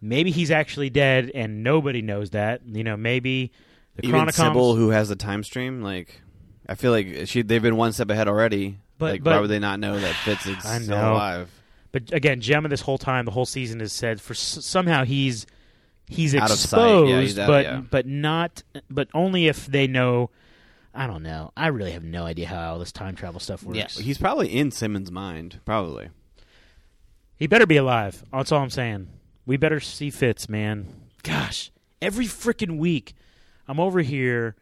Maybe 0.00 0.30
he's 0.30 0.50
actually 0.50 0.90
dead, 0.90 1.30
and 1.34 1.62
nobody 1.62 2.02
knows 2.02 2.30
that. 2.30 2.60
You 2.66 2.84
know, 2.84 2.96
maybe 2.96 3.52
the 3.96 4.06
Even 4.08 4.20
Chronicoms. 4.20 4.34
Sibyl, 4.34 4.74
who 4.76 4.90
has 4.90 5.08
the 5.08 5.16
time 5.16 5.42
stream, 5.42 5.80
like 5.82 6.20
I 6.68 6.74
feel 6.74 6.90
like 6.92 7.26
she 7.26 7.40
they've 7.42 7.62
been 7.62 7.76
one 7.76 7.92
step 7.92 8.10
ahead 8.10 8.28
already. 8.28 8.78
But 8.98 9.12
like, 9.12 9.22
but 9.24 9.32
why 9.34 9.40
would 9.40 9.50
they 9.50 9.58
not 9.58 9.80
know 9.80 9.98
that 9.98 10.14
Fitz 10.16 10.46
is 10.46 10.56
I 10.66 10.78
still 10.78 10.96
know. 10.98 11.12
alive? 11.14 11.50
But 11.90 12.12
again, 12.12 12.40
Jemma, 12.40 12.68
this 12.68 12.80
whole 12.82 12.98
time, 12.98 13.24
the 13.24 13.30
whole 13.30 13.46
season 13.46 13.80
has 13.80 13.92
said 13.92 14.20
for 14.20 14.34
s- 14.34 14.58
somehow 14.64 15.04
he's 15.04 15.46
he's 16.06 16.34
Out 16.34 16.50
of 16.50 16.58
sight. 16.58 16.64
exposed, 16.78 17.10
Yeah, 17.10 17.20
he's 17.22 17.38
out- 17.38 17.46
but 17.46 17.64
yeah. 17.64 17.80
but 17.90 18.06
not, 18.06 18.62
but 18.90 19.08
only 19.14 19.46
if 19.46 19.66
they 19.66 19.86
know. 19.86 20.28
I 20.94 21.06
don't 21.06 21.22
know. 21.22 21.52
I 21.56 21.68
really 21.68 21.92
have 21.92 22.04
no 22.04 22.24
idea 22.24 22.46
how 22.46 22.72
all 22.72 22.78
this 22.78 22.92
time 22.92 23.16
travel 23.16 23.40
stuff 23.40 23.62
works. 23.62 23.76
Yeah. 23.76 24.02
He's 24.02 24.18
probably 24.18 24.48
in 24.48 24.70
Simmons' 24.70 25.10
mind. 25.10 25.60
Probably. 25.64 26.10
He 27.36 27.46
better 27.46 27.66
be 27.66 27.76
alive. 27.76 28.22
That's 28.32 28.52
all 28.52 28.62
I'm 28.62 28.70
saying. 28.70 29.08
We 29.44 29.56
better 29.56 29.80
see 29.80 30.10
Fitz, 30.10 30.48
man. 30.48 30.86
Gosh, 31.22 31.72
every 32.00 32.26
freaking 32.26 32.78
week, 32.78 33.14
I'm 33.66 33.80
over 33.80 34.00
here 34.00 34.54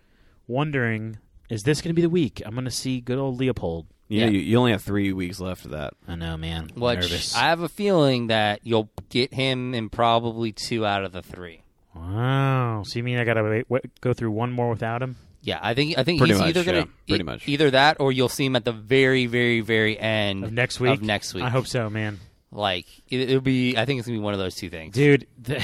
wondering, 0.47 1.19
is 1.51 1.63
this 1.63 1.81
going 1.83 1.91
to 1.91 1.95
be 1.95 2.03
the 2.03 2.09
week 2.09 2.43
I'm 2.45 2.55
going 2.55 2.65
to 2.65 2.71
see 2.71 3.01
good 3.01 3.19
old 3.19 3.39
Leopold? 3.39 3.87
Yeah, 4.09 4.25
Yeah. 4.25 4.31
You, 4.31 4.39
you 4.41 4.57
only 4.59 4.73
have 4.73 4.83
three 4.83 5.13
weeks 5.13 5.39
left 5.39 5.65
of 5.65 5.73
that. 5.73 5.95
I 6.09 6.15
know, 6.15 6.37
man. 6.37 6.71
I'm 6.75 6.81
Which 6.81 7.01
nervous. 7.01 7.37
I 7.37 7.43
have 7.45 7.61
a 7.61 7.69
feeling 7.69 8.29
that 8.29 8.61
you'll 8.63 8.91
get 9.11 9.35
him 9.35 9.75
in 9.75 9.91
probably 9.91 10.53
two 10.53 10.87
out 10.87 11.05
of 11.05 11.13
the 11.13 11.23
three. 11.23 11.63
wow. 11.95 12.83
So 12.87 12.99
you 12.99 13.03
mean 13.03 13.19
I 13.19 13.25
got 13.25 13.35
to 13.35 13.65
go 14.01 14.13
through 14.15 14.31
one 14.31 14.51
more 14.53 14.71
without 14.71 15.03
him? 15.03 15.17
Yeah, 15.45 15.59
I 15.61 15.75
think 15.75 15.99
I 15.99 16.05
think 16.05 16.19
Pretty 16.19 16.35
he's 16.35 16.41
much, 16.41 16.49
either 16.51 16.65
gonna 16.65 16.79
yeah, 16.79 16.85
pretty 17.09 17.23
e- 17.23 17.25
much. 17.25 17.49
either 17.49 17.71
that 17.73 17.99
or 18.01 18.13
you'll 18.13 18.29
see 18.29 18.47
him 18.47 18.55
at 18.57 18.65
the 18.65 18.73
very 18.73 19.27
very 19.27 19.61
very 19.61 19.99
end 19.99 20.45
Of 20.45 20.53
next 20.53 20.79
week? 20.79 20.93
Of 20.93 21.03
next 21.03 21.35
week, 21.35 21.43
I 21.45 21.49
hope 21.51 21.67
so, 21.67 21.91
man. 21.91 22.21
Like 22.53 22.87
it, 23.09 23.21
it'll 23.31 23.41
be. 23.41 23.77
I 23.77 23.85
think 23.85 23.99
it's 23.99 24.07
gonna 24.07 24.19
be 24.19 24.23
one 24.23 24.35
of 24.35 24.39
those 24.41 24.55
two 24.55 24.71
things. 24.71 24.95
dude 24.95 25.27
the, 25.41 25.61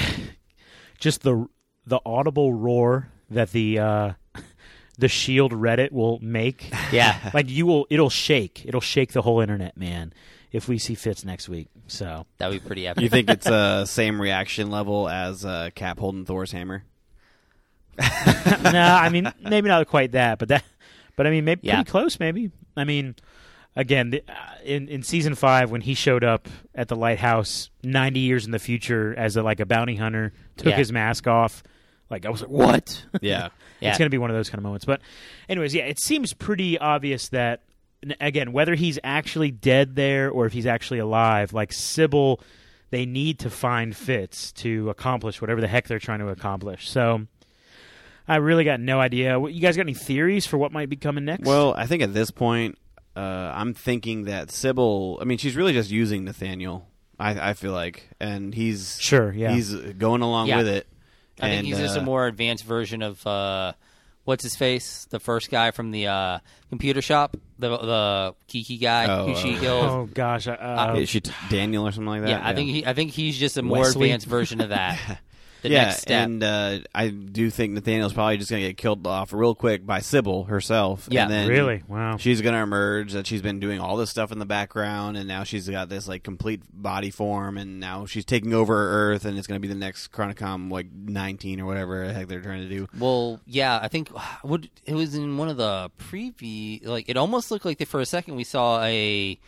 just 0.99 1.21
the 1.21 1.47
the 1.85 1.99
audible 2.05 2.53
roar 2.53 3.09
that 3.29 3.51
the 3.51 3.79
uh 3.79 4.13
the 4.97 5.07
shield 5.07 5.53
reddit 5.53 5.91
will 5.91 6.19
make 6.21 6.71
Yeah, 6.91 7.31
like 7.33 7.49
you 7.49 7.65
will 7.65 7.87
it'll 7.89 8.09
shake 8.09 8.65
it'll 8.65 8.81
shake 8.81 9.13
the 9.13 9.21
whole 9.21 9.39
internet 9.39 9.77
man 9.77 10.11
if 10.51 10.67
we 10.67 10.77
see 10.77 10.95
fitz 10.95 11.23
next 11.23 11.47
week 11.47 11.67
so 11.87 12.25
that 12.37 12.49
would 12.49 12.61
be 12.61 12.67
pretty 12.67 12.85
epic. 12.87 13.03
You 13.03 13.09
think 13.09 13.29
it's 13.29 13.47
uh, 13.47 13.85
same 13.85 14.19
reaction 14.21 14.69
level 14.71 15.07
as 15.07 15.45
uh, 15.45 15.69
Cap 15.73 15.99
holding 15.99 16.25
Thor's 16.25 16.51
hammer? 16.51 16.83
no 18.63 18.81
i 18.81 19.09
mean 19.09 19.31
maybe 19.41 19.67
not 19.67 19.85
quite 19.87 20.11
that 20.13 20.39
but 20.39 20.47
that 20.49 20.63
but 21.15 21.27
i 21.27 21.29
mean 21.29 21.45
maybe 21.45 21.61
Yeah. 21.63 21.75
pretty 21.75 21.91
close 21.91 22.19
maybe 22.19 22.51
i 22.77 22.83
mean 22.83 23.15
again 23.75 24.09
the, 24.11 24.23
uh, 24.27 24.33
in 24.63 24.87
in 24.87 25.03
season 25.03 25.35
five 25.35 25.69
when 25.71 25.81
he 25.81 25.93
showed 25.93 26.23
up 26.23 26.47
at 26.75 26.87
the 26.87 26.95
lighthouse 26.95 27.69
90 27.83 28.19
years 28.19 28.45
in 28.45 28.51
the 28.51 28.59
future 28.59 29.13
as 29.17 29.35
a, 29.35 29.43
like 29.43 29.59
a 29.59 29.65
bounty 29.65 29.95
hunter 29.95 30.33
took 30.57 30.67
Yeah. 30.71 30.77
his 30.77 30.91
mask 30.91 31.27
off 31.27 31.63
like 32.09 32.25
i 32.25 32.29
was 32.29 32.41
like 32.41 32.49
what 32.49 33.05
Yeah. 33.21 33.49
Yeah. 33.81 33.89
It's 33.89 33.97
going 33.97 34.07
to 34.07 34.09
be 34.13 34.17
one 34.17 34.29
of 34.29 34.35
those 34.35 34.49
kind 34.49 34.57
of 34.59 34.63
moments. 34.63 34.83
But, 34.83 34.99
anyways, 35.47 35.73
yeah, 35.73 35.83
it 35.85 36.01
seems 36.01 36.33
pretty 36.33 36.77
obvious 36.77 37.29
that, 37.29 37.61
again, 38.19 38.51
whether 38.51 38.75
he's 38.75 38.99
actually 39.05 39.51
dead 39.51 39.95
there 39.95 40.29
or 40.29 40.45
if 40.45 40.51
he's 40.51 40.65
actually 40.65 40.99
alive, 40.99 41.53
like 41.53 41.71
Sibyl, 41.71 42.41
they 42.89 43.05
need 43.05 43.39
to 43.39 43.49
find 43.49 43.95
Fitz 43.95 44.51
to 44.51 44.89
accomplish 44.89 45.39
whatever 45.39 45.61
the 45.61 45.69
heck 45.69 45.87
they're 45.87 45.97
trying 45.97 46.19
to 46.19 46.27
accomplish. 46.27 46.89
So, 46.89 47.21
I 48.29 48.35
really 48.37 48.63
got 48.63 48.79
no 48.79 48.99
idea. 48.99 49.39
What- 49.39 49.53
You 49.53 49.59
guys 49.61 49.75
got 49.75 49.81
any 49.83 49.93
theories 49.93 50.45
for 50.45 50.57
what 50.57 50.71
might 50.71 50.87
be 50.89 50.95
coming 50.95 51.25
next? 51.25 51.45
Well, 51.47 51.73
I 51.75 51.85
think 51.87 52.03
at 52.03 52.13
this 52.13 52.31
point, 52.31 52.77
uh, 53.15 53.19
I'm 53.19 53.73
thinking 53.73 54.25
that 54.25 54.51
Sibyl. 54.51 55.17
I 55.21 55.25
mean, 55.25 55.37
she's 55.39 55.55
really 55.55 55.73
just 55.73 55.89
using 55.91 56.23
Nathaniel. 56.25 56.87
I, 57.19 57.49
I 57.49 57.53
feel 57.53 57.73
like, 57.73 58.07
and 58.21 58.53
he's 58.53 58.97
sure, 59.01 59.33
yeah. 59.33 59.51
he's 59.51 59.73
going 59.73 60.21
along 60.21 60.47
Yeah. 60.47 60.57
with 60.57 60.67
it. 60.69 60.87
I 61.39 61.47
think 61.47 61.57
And, 61.57 61.67
he's 61.67 61.77
just 61.79 61.97
uh, 61.97 62.01
a 62.01 62.03
more 62.03 62.27
advanced 62.27 62.63
version 62.65 63.01
of 63.01 63.25
uh, 63.27 63.73
what's 64.25 64.43
his 64.43 64.55
face, 64.55 65.05
the 65.09 65.19
first 65.19 65.49
guy 65.49 65.71
from 65.71 65.91
the 65.91 66.07
uh, 66.07 66.39
computer 66.69 67.01
shop, 67.01 67.35
the 67.57 67.69
the 67.77 68.35
Kiki 68.47 68.77
guy 68.77 69.05
Oh, 69.09 69.25
who 69.27 69.35
she 69.35 69.55
uh, 69.57 69.59
killed. 69.59 69.85
oh, 69.85 70.09
gosh. 70.13 70.47
Uh, 70.47 70.51
uh, 70.51 70.95
Is 70.97 71.09
she 71.09 71.21
Daniel 71.49 71.87
or 71.87 71.91
something 71.91 72.07
like 72.07 72.21
that? 72.21 72.29
yeah, 72.29 72.41
I 72.47 72.53
think 72.53 72.69
he, 72.69 72.85
I 72.85 72.93
think 72.93 73.11
he's 73.11 73.37
just 73.37 73.57
a 73.57 73.63
more 73.63 73.79
Wesley. 73.79 74.07
advanced 74.07 74.27
version 74.27 74.61
of 74.61 74.69
that. 74.69 75.19
The 75.61 75.69
yeah, 75.69 75.85
next 75.85 76.01
step. 76.01 76.25
and 76.25 76.43
uh, 76.43 76.79
I 76.95 77.09
do 77.09 77.49
think 77.49 77.73
Nathaniel's 77.73 78.13
probably 78.13 78.37
just 78.37 78.49
going 78.49 78.63
to 78.63 78.69
get 78.69 78.77
killed 78.77 79.05
off 79.05 79.33
real 79.33 79.55
quick 79.55 79.85
by 79.85 79.99
Sibyl 79.99 80.45
herself. 80.45 81.07
Yeah. 81.11 81.23
and 81.23 81.31
then 81.31 81.47
really? 81.49 81.83
Wow. 81.87 82.17
She's 82.17 82.41
going 82.41 82.53
to 82.53 82.61
emerge 82.61 83.13
that 83.13 83.27
she's 83.27 83.41
been 83.41 83.59
doing 83.59 83.79
all 83.79 83.97
this 83.97 84.09
stuff 84.09 84.31
in 84.31 84.39
the 84.39 84.45
background, 84.45 85.17
and 85.17 85.27
now 85.27 85.43
she's 85.43 85.67
got 85.67 85.89
this 85.89 86.07
like 86.07 86.23
complete 86.23 86.61
body 86.71 87.11
form, 87.11 87.57
and 87.57 87.79
now 87.79 88.05
she's 88.05 88.25
taking 88.25 88.53
over 88.53 89.11
Earth, 89.11 89.25
and 89.25 89.37
it's 89.37 89.47
going 89.47 89.61
to 89.61 89.67
be 89.67 89.71
the 89.71 89.79
next 89.79 90.11
Chronicom 90.11 90.71
like 90.71 90.87
19 90.91 91.59
or 91.59 91.65
whatever 91.65 92.07
the 92.07 92.13
heck 92.13 92.27
they're 92.27 92.41
trying 92.41 92.67
to 92.67 92.69
do. 92.69 92.87
Well, 92.97 93.39
yeah, 93.45 93.79
I 93.81 93.87
think 93.87 94.09
what 94.41 94.67
it 94.85 94.93
was 94.93 95.15
in 95.15 95.37
one 95.37 95.49
of 95.49 95.57
the 95.57 95.91
preview. 95.99 96.85
Like 96.85 97.09
it 97.09 97.17
almost 97.17 97.51
looked 97.51 97.65
like 97.65 97.77
that 97.79 97.87
for 97.87 97.99
a 97.99 98.05
second 98.05 98.35
we 98.35 98.43
saw 98.43 98.83
a 98.83 99.39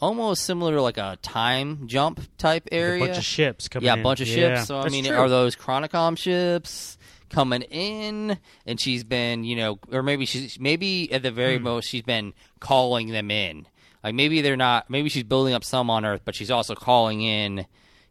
almost 0.00 0.42
similar 0.44 0.74
to 0.74 0.82
like 0.82 0.98
a 0.98 1.18
time 1.22 1.86
jump 1.86 2.20
type 2.38 2.68
area. 2.72 3.04
A 3.04 3.06
bunch 3.06 3.18
of 3.18 3.24
ships 3.24 3.68
coming 3.68 3.88
in. 3.88 3.94
yeah, 3.96 4.00
a 4.00 4.02
bunch 4.02 4.20
of 4.20 4.28
Yeah, 4.28 4.34
ships. 4.56 4.68
So 4.68 4.78
I 4.78 4.82
that's 4.82 4.92
mean, 4.92 5.04
true. 5.06 5.16
are 5.16 5.28
those 5.28 5.56
Chronicom 5.56 6.16
ships 6.18 6.98
coming 7.28 7.62
in? 7.62 8.38
And 8.66 8.80
she's 8.80 9.04
been, 9.04 9.44
you 9.44 9.56
know, 9.56 9.78
or 9.92 10.02
maybe 10.02 10.26
she's 10.26 10.58
maybe 10.58 11.12
at 11.12 11.22
the 11.22 11.30
very 11.30 11.58
Hmm. 11.58 11.64
most 11.64 11.88
she's 11.88 12.02
been 12.02 12.32
calling 12.60 13.08
them 13.08 13.30
in. 13.30 13.66
Like 14.02 14.14
maybe 14.14 14.40
they're 14.40 14.56
not. 14.56 14.88
Maybe 14.88 15.08
she's 15.10 15.24
building 15.24 15.52
up 15.54 15.62
some 15.64 15.90
on 15.90 16.04
Earth, 16.04 16.22
but 16.24 16.34
she's 16.34 16.50
also 16.50 16.74
calling 16.74 17.20
in, 17.20 17.66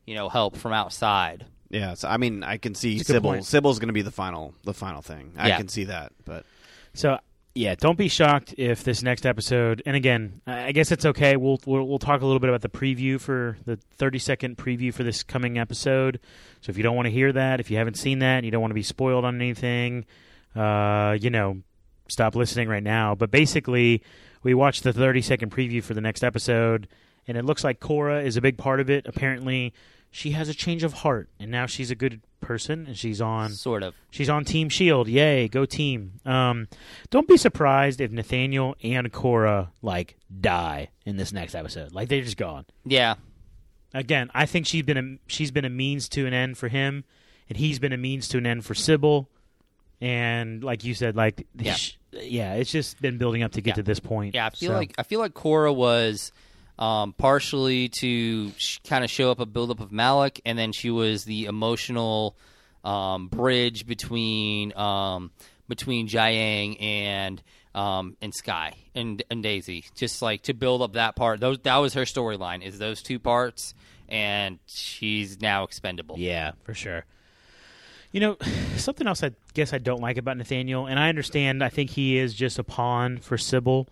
you 0.06 0.13
know, 0.15 0.30
help 0.30 0.56
from 0.56 0.71
outside. 0.73 1.45
Yeah, 1.71 1.93
so 1.95 2.08
I 2.08 2.17
mean, 2.17 2.43
I 2.43 2.58
can 2.58 2.73
see 2.75 2.97
That's 2.97 3.10
a 3.10 3.13
good 3.13 3.23
Sibyl. 3.23 3.43
Sibyl's 3.43 3.80
going 3.80 3.88
to 3.89 3.93
be 3.93 4.02
the 4.02 4.12
final, 4.12 4.54
the 4.63 4.73
final 4.73 5.02
thing. 5.02 5.34
I 5.38 5.49
Yeah. 5.49 5.58
can 5.58 5.67
see 5.67 5.84
that, 5.86 6.12
but 6.25 6.45
So 6.93 7.19
yeah, 7.55 7.75
don't 7.75 7.97
be 7.97 8.07
shocked 8.07 8.53
if 8.57 8.83
this 8.83 9.01
next 9.01 9.25
episode. 9.25 9.81
And 9.85 9.95
again, 9.95 10.41
I 10.45 10.71
guess 10.71 10.91
it's 10.91 11.05
okay. 11.05 11.35
We'll, 11.35 11.59
we'll 11.65 11.88
we'll 11.88 11.99
talk 11.99 12.21
a 12.21 12.25
little 12.25 12.39
bit 12.39 12.49
about 12.49 12.62
the 12.62 12.69
preview 12.69 13.19
for 13.19 13.57
the 13.65 13.77
thirty 13.97 14.19
second 14.19 14.57
preview 14.57 14.93
for 14.93 15.03
this 15.03 15.23
coming 15.23 15.57
episode. 15.57 16.19
So 16.62 16.69
if 16.69 16.77
you 16.77 16.83
don't 16.83 16.95
want 16.95 17.07
to 17.07 17.12
hear 17.12 17.33
that, 17.33 17.59
if 17.59 17.71
you 17.71 17.77
haven't 17.77 17.97
seen 17.97 18.19
that, 18.19 18.38
and 18.38 18.45
you 18.45 18.51
don't 18.51 18.62
want 18.62 18.71
to 18.71 18.75
be 18.75 18.83
spoiled 18.83 19.25
on 19.25 19.35
anything, 19.35 20.05
uh, 20.55 21.17
you 21.19 21.29
know, 21.29 21.62
stop 22.07 22.35
listening 22.35 22.69
right 22.69 22.83
now. 22.83 23.15
But 23.15 23.31
basically, 23.31 24.03
we 24.43 24.53
watched 24.53 24.83
the 24.83 24.93
thirty 24.93 25.21
second 25.21 25.51
preview 25.51 25.83
for 25.83 25.93
the 25.93 26.01
next 26.01 26.23
episode, 26.23 26.88
and 27.27 27.35
it 27.35 27.45
looks 27.45 27.63
like 27.63 27.79
Kora 27.79 28.21
is 28.23 28.38
a 28.38 28.41
big 28.41 28.57
part 28.57 28.79
of 28.79 28.89
it. 28.89 29.07
Apparently, 29.07 29.73
she 30.12 30.32
has 30.32 30.50
a 30.50 30.54
change 30.54 30.84
of 30.84 30.93
heart, 30.93 31.30
and 31.39 31.52
now 31.52 31.65
she's 31.65 31.91
a 31.91 31.95
good 31.95 32.22
person, 32.41 32.86
and 32.88 32.98
she's 32.98 33.22
on 33.22 33.52
Sort 33.52 33.84
of. 33.84 33.93
She's 34.12 34.30
on 34.30 34.43
Team 34.45 34.69
Shield. 34.69 35.08
Yay, 35.08 35.48
go 35.48 35.65
team. 35.65 36.19
Um, 36.26 36.67
don't 37.10 37.28
be 37.28 37.38
surprised 37.38 38.02
if 38.02 38.12
Nathaniel 38.12 38.76
and 38.84 39.12
Kora 39.12 39.72
like 39.82 40.17
die 40.41 40.89
in 41.06 41.17
this 41.17 41.32
next 41.32 41.54
episode. 41.56 41.93
Like 41.93 42.10
they're 42.10 42.22
just 42.24 42.38
gone. 42.38 42.65
Yeah. 42.86 43.15
Again, 43.93 44.30
I 44.34 44.45
think 44.45 44.65
she's 44.67 44.84
been 44.84 44.98
a 44.98 45.17
she's 45.32 45.52
been 45.52 45.65
a 45.65 45.69
means 45.69 46.08
to 46.10 46.26
an 46.26 46.34
end 46.34 46.58
for 46.58 46.67
him, 46.69 47.04
and 47.50 47.58
he's 47.58 47.80
been 47.80 47.93
a 47.93 47.98
means 47.98 48.28
to 48.30 48.38
an 48.38 48.45
end 48.45 48.65
for 48.65 48.74
Sibyl. 48.76 49.30
And 50.02 50.63
like 50.63 50.84
you 50.84 50.93
said, 50.93 51.15
like 51.15 51.45
Yeah. 51.58 51.74
sh- 51.74 51.98
yeah, 52.13 52.54
it's 52.54 52.72
just 52.72 53.02
been 53.02 53.17
building 53.17 53.43
up 53.43 53.52
to 53.54 53.62
get 53.62 53.72
Yeah. 53.72 53.76
to 53.76 53.84
this 53.84 54.00
point. 54.00 54.34
Yeah, 54.36 54.45
I 54.48 54.50
feel 54.52 54.69
So- 54.72 54.76
like 54.78 54.93
I 54.98 55.04
feel 55.04 55.19
like 55.19 55.34
Kora 55.34 55.74
was 55.74 56.32
um, 56.80 57.13
partially 57.13 57.89
to 58.00 58.52
sh- 58.58 58.80
kind 58.88 59.04
of 59.04 59.12
show 59.12 59.30
up 59.30 59.39
a 59.39 59.46
buildup 59.46 59.82
of 59.82 59.92
Malick, 59.92 60.39
and 60.46 60.58
then 60.58 60.72
she 60.72 60.89
was 60.89 61.26
the 61.26 61.46
emotional 61.46 62.36
um, 62.86 63.28
bridge 63.28 63.86
between 63.86 64.76
um, 64.76 65.32
between 65.68 66.08
Jiaying 66.08 66.82
and 66.82 67.44
um, 67.76 68.15
and 68.22 68.34
Skye 68.34 68.76
and 68.96 69.22
and 69.30 69.44
Daisy, 69.44 69.86
just 69.94 70.22
like 70.22 70.44
to 70.44 70.54
build 70.54 70.82
up 70.82 70.94
that 70.94 71.18
part. 71.18 71.42
Those 71.42 71.60
that 71.60 71.78
was 71.78 71.94
her 71.96 72.04
storyline 72.04 72.63
is 72.63 72.80
those 72.80 73.04
two 73.04 73.20
parts, 73.20 73.74
and 74.08 74.58
she's 74.65 75.42
now 75.42 75.65
expendable. 75.65 76.15
Yeah, 76.18 76.54
for 76.63 76.74
sure. 76.74 77.04
You 78.13 78.22
know, 78.22 78.38
something 78.78 79.06
else 79.06 79.22
I 79.22 79.32
guess 79.54 79.74
I 79.74 79.80
don't 79.80 80.02
like 80.02 80.18
about 80.18 80.38
Nathaniel, 80.38 80.86
and 80.86 80.98
I 80.98 81.10
understand, 81.10 81.62
I 81.62 81.70
think 81.70 81.89
he 81.89 82.18
is 82.18 82.34
just 82.34 82.58
a 82.58 82.63
pawn 82.63 83.18
for 83.18 83.38
Sibyl, 83.38 83.89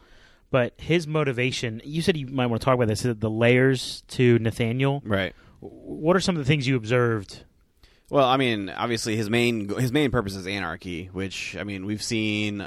but 0.52 0.74
his 0.78 1.08
motivation, 1.08 1.82
you 1.84 2.02
said 2.02 2.18
you 2.18 2.28
might 2.28 2.48
want 2.48 2.62
to 2.62 2.66
talk 2.66 2.76
about 2.76 2.88
this, 2.88 3.02
the 3.02 3.30
layers 3.30 4.04
to 4.10 4.40
Nathaniel. 4.40 5.02
right. 5.06 5.34
What 5.60 6.16
are 6.16 6.20
some 6.20 6.36
of 6.36 6.40
the 6.40 6.46
things 6.48 6.68
you 6.68 6.76
observed? 6.76 7.44
Well, 8.12 8.26
I 8.26 8.38
mean, 8.38 8.70
obviously 8.70 9.16
his 9.16 9.30
main 9.30 9.68
his 9.70 9.92
main 9.92 10.12
purpose 10.12 10.36
is 10.36 10.46
anarchy, 10.48 11.10
which 11.12 11.58
I 11.58 11.64
mean 11.64 11.86
we've 11.86 12.02
seen 12.04 12.62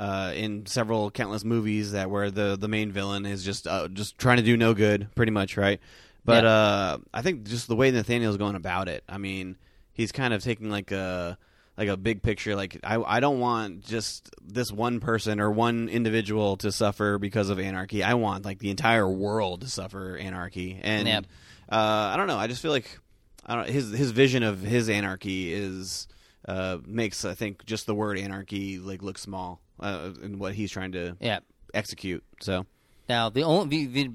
uh, 0.00 0.32
in 0.34 0.66
several 0.66 1.10
countless 1.12 1.44
movies 1.44 1.92
that 1.92 2.10
where 2.10 2.30
the 2.32 2.56
the 2.56 2.66
main 2.68 2.90
villain 2.90 3.24
is 3.26 3.44
just 3.44 3.66
uh, 3.68 3.86
just 3.88 4.18
trying 4.18 4.38
to 4.38 4.42
do 4.42 4.56
no 4.56 4.74
good, 4.74 5.08
pretty 5.14 5.30
much, 5.32 5.56
right? 5.56 5.80
But 6.24 6.42
Yeah. 6.44 6.50
uh, 6.50 6.98
I 7.14 7.22
think 7.22 7.44
just 7.44 7.68
the 7.68 7.76
way 7.76 7.90
Nathaniel's 7.92 8.36
going 8.36 8.56
about 8.56 8.88
it, 8.88 9.04
I 9.08 9.18
mean, 9.18 9.56
he's 9.92 10.10
kind 10.12 10.34
of 10.34 10.42
taking 10.42 10.68
like 10.68 10.90
a 10.90 11.38
like 11.76 11.88
a 11.88 11.96
big 11.96 12.22
picture. 12.22 12.54
Like 12.56 12.78
I 12.84 13.02
I 13.02 13.20
don't 13.20 13.40
want 13.40 13.82
just 13.84 14.30
this 14.42 14.70
one 14.72 15.00
person 15.00 15.40
or 15.40 15.50
one 15.50 15.88
individual 15.88 16.56
to 16.58 16.70
suffer 16.72 17.18
because 17.18 17.48
of 17.48 17.58
anarchy. 17.58 18.02
I 18.02 18.14
want 18.14 18.44
like 18.44 18.58
the 18.58 18.70
entire 18.70 19.08
world 19.08 19.62
to 19.62 19.68
suffer 19.68 20.16
anarchy, 20.16 20.78
and 20.82 21.06
Yep. 21.08 21.26
uh, 21.70 22.10
I 22.12 22.16
don't 22.16 22.26
know. 22.26 22.38
I 22.38 22.46
just 22.46 22.62
feel 22.62 22.72
like 22.72 22.98
I 23.46 23.54
don't. 23.56 23.68
His 23.68 23.90
his 23.90 24.10
vision 24.10 24.42
of 24.42 24.60
his 24.60 24.88
anarchy 24.88 25.52
is 25.52 26.06
uh, 26.46 26.78
makes 26.86 27.24
I 27.24 27.34
think 27.34 27.64
just 27.64 27.86
the 27.86 27.94
word 27.94 28.18
anarchy 28.18 28.78
like 28.78 29.02
look 29.02 29.18
small 29.18 29.60
uh, 29.80 30.10
in 30.22 30.38
what 30.38 30.54
he's 30.54 30.70
trying 30.70 30.92
to 30.92 31.16
Yeah. 31.20 31.38
execute. 31.74 32.22
So 32.40 32.66
Now, 33.08 33.28
the 33.30 33.42
only 33.44 33.86
the, 33.86 34.04
the 34.04 34.10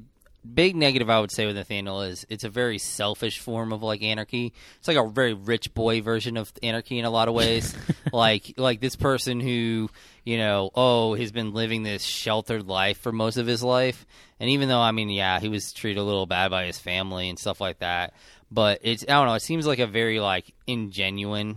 big 0.53 0.75
negative 0.75 1.09
I 1.09 1.19
would 1.19 1.31
say 1.31 1.45
with 1.45 1.55
Nathaniel 1.55 2.01
is 2.01 2.25
it's 2.29 2.43
a 2.43 2.49
very 2.49 2.77
selfish 2.77 3.39
form 3.39 3.73
of 3.73 3.83
like 3.83 4.01
anarchy. 4.01 4.53
It's 4.79 4.87
like 4.87 4.97
a 4.97 5.07
very 5.07 5.33
rich 5.33 5.73
boy 5.73 6.01
version 6.01 6.37
of 6.37 6.51
anarchy 6.63 6.99
in 6.99 7.05
a 7.05 7.09
lot 7.09 7.27
of 7.27 7.33
ways. 7.33 7.75
like 8.13 8.53
like 8.57 8.79
this 8.79 8.95
person 8.95 9.39
who 9.39 9.89
you 10.23 10.37
know 10.37 10.71
oh 10.75 11.13
he's 11.13 11.31
been 11.31 11.53
living 11.53 11.83
this 11.83 12.03
sheltered 12.03 12.67
life 12.67 12.99
for 12.99 13.11
most 13.11 13.37
of 13.37 13.47
his 13.47 13.63
life, 13.63 14.05
and 14.39 14.49
even 14.49 14.69
though 14.69 14.81
I 14.81 14.91
mean 14.91 15.09
yeah 15.09 15.39
he 15.39 15.49
was 15.49 15.73
treated 15.73 15.99
a 15.99 16.03
little 16.03 16.25
bad 16.25 16.51
by 16.51 16.65
his 16.65 16.79
family 16.79 17.29
and 17.29 17.37
stuff 17.37 17.61
like 17.61 17.79
that, 17.79 18.13
but 18.51 18.79
it's 18.83 19.03
I 19.03 19.13
don't 19.13 19.27
know 19.27 19.33
it 19.33 19.41
seems 19.41 19.67
like 19.67 19.79
a 19.79 19.87
very 19.87 20.19
like 20.19 20.53
ingenuine 20.67 21.55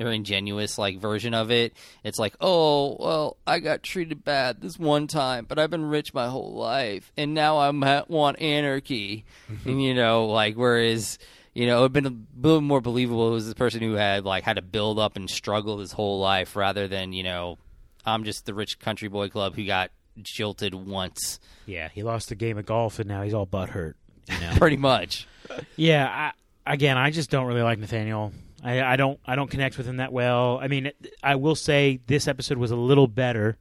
or 0.00 0.10
ingenuous 0.10 0.78
like 0.78 0.98
version 0.98 1.34
of 1.34 1.50
it. 1.50 1.74
It's 2.04 2.18
like, 2.18 2.34
oh 2.40 2.96
well, 2.98 3.36
I 3.46 3.60
got 3.60 3.82
treated 3.82 4.24
bad 4.24 4.60
this 4.60 4.78
one 4.78 5.06
time, 5.06 5.46
but 5.46 5.58
I've 5.58 5.70
been 5.70 5.84
rich 5.84 6.14
my 6.14 6.28
whole 6.28 6.54
life, 6.54 7.12
and 7.16 7.34
now 7.34 7.58
I'm 7.58 7.82
ha- 7.82 8.04
want 8.08 8.40
anarchy, 8.40 9.24
mm-hmm. 9.50 9.68
and 9.68 9.82
you 9.82 9.94
know, 9.94 10.26
like 10.26 10.54
whereas. 10.54 11.18
You 11.52 11.66
know, 11.66 11.78
it 11.78 11.80
would 11.80 11.96
have 11.96 12.04
been 12.04 12.06
a 12.06 12.46
little 12.46 12.60
more 12.60 12.80
believable. 12.80 13.26
It 13.26 13.32
was 13.32 13.46
this 13.46 13.54
person 13.54 13.80
who 13.80 13.94
had 13.94 14.24
like 14.24 14.44
had 14.44 14.54
to 14.54 14.62
build 14.62 15.00
up 15.00 15.16
and 15.16 15.28
struggle 15.28 15.80
his 15.80 15.90
whole 15.90 16.20
life, 16.20 16.54
rather 16.54 16.86
than 16.86 17.12
you 17.12 17.24
know, 17.24 17.58
I'm 18.06 18.22
just 18.22 18.46
the 18.46 18.54
rich 18.54 18.78
country 18.78 19.08
boy 19.08 19.30
club 19.30 19.56
who 19.56 19.66
got 19.66 19.90
jilted 20.22 20.74
once, 20.74 21.40
Yeah, 21.66 21.88
he 21.88 22.02
lost 22.02 22.30
a 22.30 22.34
game 22.34 22.58
of 22.58 22.66
golf 22.66 22.98
and 22.98 23.08
now 23.08 23.22
he's 23.22 23.34
all 23.34 23.46
butthurt. 23.46 23.94
You 24.28 24.40
know? 24.40 24.52
pretty 24.56 24.76
much. 24.76 25.26
yeah, 25.76 26.32
I, 26.66 26.72
again, 26.72 26.98
I 26.98 27.10
just 27.10 27.30
don't 27.30 27.46
really 27.46 27.62
like 27.62 27.78
Nathaniel. 27.78 28.32
I, 28.62 28.82
I 28.82 28.96
don't 28.96 29.18
I 29.24 29.36
don't 29.36 29.50
connect 29.50 29.78
with 29.78 29.86
him 29.86 29.96
that 29.98 30.12
well. 30.12 30.58
I 30.62 30.68
mean, 30.68 30.92
I 31.22 31.36
will 31.36 31.54
say 31.54 32.00
this 32.06 32.28
episode 32.28 32.58
was 32.58 32.70
a 32.70 32.76
little 32.76 33.06
better. 33.06 33.56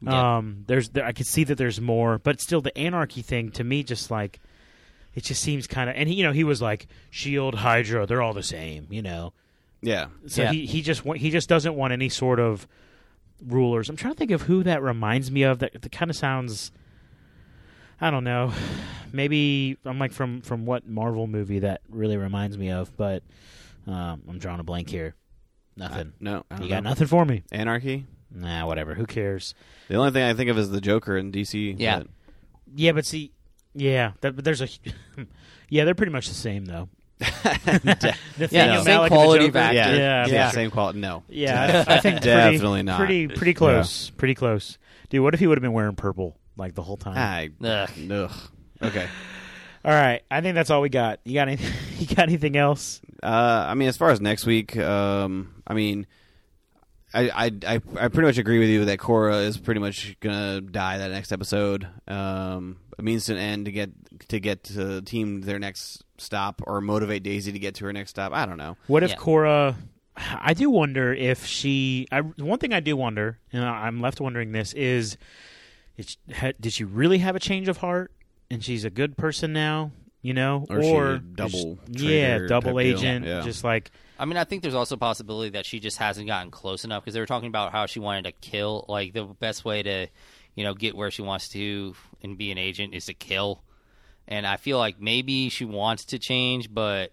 Yeah. 0.00 0.36
Um, 0.38 0.64
there's 0.66 0.90
there, 0.90 1.04
I 1.04 1.12
could 1.12 1.26
see 1.26 1.44
that 1.44 1.56
there's 1.58 1.80
more, 1.80 2.18
but 2.18 2.40
still 2.40 2.60
the 2.60 2.76
anarchy 2.78 3.20
thing 3.22 3.50
to 3.52 3.64
me 3.64 3.82
just 3.82 4.10
like 4.10 4.38
it 5.14 5.24
just 5.24 5.42
seems 5.42 5.66
kind 5.66 5.90
of 5.90 5.96
and 5.96 6.08
he, 6.08 6.14
you 6.14 6.22
know 6.22 6.32
he 6.32 6.44
was 6.44 6.62
like 6.62 6.86
Shield 7.10 7.56
Hydra 7.56 8.06
they're 8.06 8.22
all 8.22 8.34
the 8.34 8.42
same 8.42 8.86
you 8.90 9.02
know 9.02 9.32
Yeah. 9.82 10.06
so 10.26 10.42
Yeah. 10.42 10.52
he 10.52 10.66
he 10.66 10.82
just 10.82 11.02
he 11.02 11.30
just 11.30 11.48
doesn't 11.48 11.74
want 11.74 11.92
any 11.92 12.08
sort 12.08 12.38
of 12.38 12.68
rulers. 13.46 13.88
I'm 13.88 13.96
trying 13.96 14.14
to 14.14 14.18
think 14.18 14.30
of 14.30 14.42
who 14.42 14.62
that 14.64 14.82
reminds 14.82 15.30
me 15.30 15.42
of. 15.42 15.58
That, 15.60 15.80
that 15.80 15.92
kind 15.92 16.10
of 16.10 16.16
sounds. 16.16 16.70
I 18.00 18.10
don't 18.10 18.24
know. 18.24 18.52
Maybe 19.12 19.76
I'm 19.84 19.98
like 19.98 20.12
from 20.12 20.40
from 20.42 20.64
what 20.66 20.86
Marvel 20.86 21.26
movie 21.26 21.60
that 21.60 21.80
really 21.88 22.16
reminds 22.16 22.56
me 22.58 22.70
of, 22.70 22.96
but 22.96 23.22
um, 23.86 24.22
I'm 24.28 24.38
drawing 24.38 24.60
a 24.60 24.64
blank 24.64 24.90
here. 24.90 25.14
Nothing. 25.76 26.12
No. 26.20 26.44
I 26.50 26.60
you 26.62 26.68
got 26.68 26.82
know. 26.82 26.90
nothing 26.90 27.06
for 27.06 27.24
me? 27.24 27.44
Anarchy. 27.52 28.06
Nah, 28.34 28.66
whatever. 28.66 28.94
Who 28.94 29.06
cares? 29.06 29.54
The 29.88 29.94
only 29.96 30.10
thing 30.10 30.22
I 30.24 30.34
think 30.34 30.50
of 30.50 30.58
is 30.58 30.70
the 30.70 30.80
Joker 30.80 31.16
in 31.16 31.30
DC. 31.32 31.76
Yeah. 31.78 31.98
but- 31.98 32.06
Yeah, 32.74 32.92
but 32.92 33.06
see, 33.06 33.32
yeah, 33.74 34.12
that, 34.20 34.34
but 34.36 34.44
there's 34.44 34.60
a, 34.60 34.68
yeah, 35.68 35.84
they're 35.84 35.94
pretty 35.94 36.12
much 36.12 36.28
the 36.28 36.34
same 36.34 36.64
though. 36.66 36.88
Nathaniel 37.20 38.14
Yeah, 38.50 38.82
same 38.82 38.86
Malick 39.00 39.02
and 39.04 39.10
quality 39.12 39.46
of 39.46 39.56
actor. 39.56 39.76
yeah. 39.76 39.94
yeah, 39.94 40.26
Yeah. 40.26 40.48
for 40.50 40.54
Same 40.54 40.70
quality. 40.70 41.00
No. 41.00 41.22
Yeah, 41.28 41.84
I, 41.88 41.94
I 41.96 42.00
think 42.00 42.20
Definitely 42.20 42.58
pretty, 42.58 42.82
not. 42.82 42.98
Pretty, 42.98 43.28
pretty 43.28 43.54
close. 43.54 44.10
Pretty 44.10 44.34
close, 44.34 44.78
dude. 45.10 45.22
What 45.22 45.34
if 45.34 45.40
he 45.40 45.46
would 45.46 45.58
have 45.58 45.62
been 45.62 45.72
wearing 45.72 45.96
purple 45.96 46.36
like 46.56 46.74
the 46.74 46.82
whole 46.82 46.96
time? 46.96 47.16
I. 47.16 47.50
Ugh. 47.66 47.90
Ugh. 48.10 48.30
Okay. 48.82 49.08
All 49.84 49.92
right, 49.92 50.22
I 50.30 50.40
think 50.40 50.54
that's 50.54 50.70
all 50.70 50.80
we 50.80 50.88
got. 50.88 51.20
You 51.24 51.34
got 51.34 51.48
any? 51.48 51.62
You 51.98 52.06
got 52.06 52.28
anything 52.28 52.56
else? 52.56 53.00
Uh, 53.24 53.66
I 53.68 53.74
mean, 53.74 53.88
as 53.88 53.96
far 53.96 54.10
as 54.10 54.20
next 54.20 54.46
week, 54.46 54.76
um, 54.76 55.62
I 55.66 55.74
mean, 55.74 56.06
I, 57.12 57.28
I, 57.28 57.44
I, 57.66 57.74
I 57.98 58.08
pretty 58.08 58.28
much 58.28 58.38
agree 58.38 58.60
with 58.60 58.68
you 58.68 58.84
that 58.84 59.00
Kora 59.00 59.38
is 59.38 59.58
pretty 59.58 59.80
much 59.80 60.14
gonna 60.20 60.60
die 60.60 60.98
that 60.98 61.10
next 61.10 61.32
episode. 61.32 61.88
Um, 62.06 62.76
it 62.96 63.04
means 63.04 63.26
to 63.26 63.32
an 63.32 63.38
end 63.38 63.64
to 63.64 63.72
get 63.72 63.90
to 64.28 64.38
get 64.38 64.62
to 64.64 64.72
the 64.74 65.02
team 65.02 65.40
their 65.40 65.58
next 65.58 66.04
stop 66.18 66.62
or 66.68 66.80
motivate 66.80 67.24
Daisy 67.24 67.50
to 67.50 67.58
get 67.58 67.74
to 67.76 67.84
her 67.86 67.92
next 67.92 68.10
stop. 68.10 68.32
I 68.32 68.46
don't 68.46 68.58
know. 68.58 68.76
What 68.86 69.02
if 69.02 69.10
Yeah. 69.10 69.16
Kora? 69.16 69.76
I 70.16 70.54
do 70.54 70.70
wonder 70.70 71.12
if 71.12 71.46
she. 71.46 72.06
I, 72.12 72.20
one 72.20 72.60
thing 72.60 72.72
I 72.72 72.78
do 72.78 72.96
wonder, 72.96 73.40
and 73.52 73.64
I- 73.64 73.86
I'm 73.88 74.00
left 74.00 74.20
wondering 74.20 74.52
this 74.52 74.72
is, 74.74 75.16
is 75.96 76.16
ha- 76.32 76.52
did 76.60 76.72
she 76.72 76.84
really 76.84 77.18
have 77.18 77.34
a 77.34 77.40
change 77.40 77.66
of 77.66 77.78
heart, 77.78 78.12
and 78.50 78.62
she's 78.64 78.84
a 78.84 78.90
good 78.90 79.16
person 79.16 79.52
now? 79.52 79.92
You 80.20 80.34
know, 80.34 80.66
Or 80.68 80.82
she 80.82 80.90
a 80.90 81.18
double 81.18 81.78
yeah, 81.88 82.38
double 82.48 82.80
agent, 82.80 83.24
Yeah. 83.24 83.42
just 83.42 83.62
like 83.62 83.90
I 84.18 84.24
mean, 84.24 84.36
I 84.36 84.42
think 84.44 84.62
there's 84.62 84.74
also 84.74 84.96
a 84.96 84.98
possibility 84.98 85.50
that 85.50 85.64
she 85.64 85.78
just 85.78 85.96
hasn't 85.98 86.26
gotten 86.26 86.50
close 86.50 86.84
enough 86.84 87.04
because 87.04 87.14
they 87.14 87.20
were 87.20 87.26
talking 87.26 87.48
about 87.48 87.70
how 87.70 87.86
she 87.86 88.00
wanted 88.00 88.24
to 88.24 88.32
kill. 88.32 88.84
Like 88.88 89.12
the 89.12 89.24
best 89.24 89.64
way 89.64 89.80
to, 89.84 90.08
you 90.56 90.64
know, 90.64 90.74
get 90.74 90.96
where 90.96 91.12
she 91.12 91.22
wants 91.22 91.48
to 91.50 91.94
and 92.22 92.36
be 92.36 92.50
an 92.50 92.58
agent 92.58 92.94
is 92.94 93.06
to 93.06 93.14
kill. 93.14 93.62
And 94.26 94.44
I 94.44 94.56
feel 94.56 94.76
like 94.76 95.00
maybe 95.00 95.50
she 95.50 95.64
wants 95.64 96.06
to 96.06 96.18
change, 96.18 96.74
but 96.74 97.12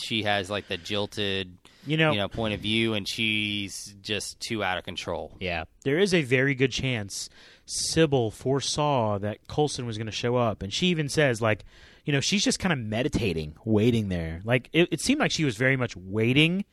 she 0.00 0.22
has 0.22 0.48
like 0.48 0.66
the 0.68 0.78
jilted, 0.78 1.58
you 1.86 1.98
know, 1.98 2.12
you 2.12 2.18
know, 2.18 2.28
point 2.28 2.54
of 2.54 2.60
view, 2.60 2.94
and 2.94 3.06
she's 3.06 3.94
just 4.00 4.40
too 4.40 4.64
out 4.64 4.78
of 4.78 4.84
control. 4.84 5.36
Yeah, 5.38 5.64
there 5.84 5.98
is 5.98 6.14
a 6.14 6.22
very 6.22 6.54
good 6.54 6.72
chance 6.72 7.28
Sibyl 7.66 8.30
foresaw 8.30 9.18
that 9.18 9.46
Coulson 9.48 9.86
was 9.86 9.98
going 9.98 10.06
to 10.06 10.12
show 10.12 10.36
up, 10.36 10.62
and 10.62 10.72
she 10.72 10.86
even 10.86 11.08
says, 11.08 11.42
like, 11.42 11.64
you 12.04 12.12
know, 12.12 12.20
she's 12.20 12.44
just 12.44 12.58
kind 12.60 12.72
of 12.72 12.78
meditating, 12.78 13.56
waiting 13.64 14.08
there. 14.08 14.40
Like, 14.44 14.70
it, 14.72 14.88
it 14.92 15.00
seemed 15.00 15.18
like 15.20 15.32
she 15.32 15.44
was 15.44 15.56
very 15.56 15.76
much 15.76 15.96
waiting 15.96 16.64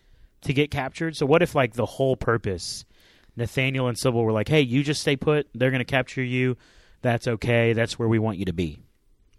to 0.41 0.54
get 0.54 0.70
captured. 0.72 1.16
So, 1.16 1.26
what 1.26 1.41
if, 1.41 1.56
like, 1.56 1.74
the 1.74 1.86
whole 1.88 2.16
purpose, 2.16 2.86
Nathaniel 3.36 3.88
and 3.88 3.98
Sibyl 3.98 4.24
were 4.24 4.32
like, 4.32 4.48
"Hey, 4.48 4.62
you 4.62 4.84
just 4.84 5.02
stay 5.02 5.16
put. 5.16 5.48
They're 5.56 5.72
going 5.72 5.80
to 5.80 5.86
capture 5.86 6.22
you. 6.24 6.56
That's 7.02 7.28
okay. 7.28 7.74
That's 7.74 7.98
where 7.98 8.08
we 8.08 8.20
want 8.20 8.38
you 8.38 8.46
to 8.46 8.54
be." 8.54 8.80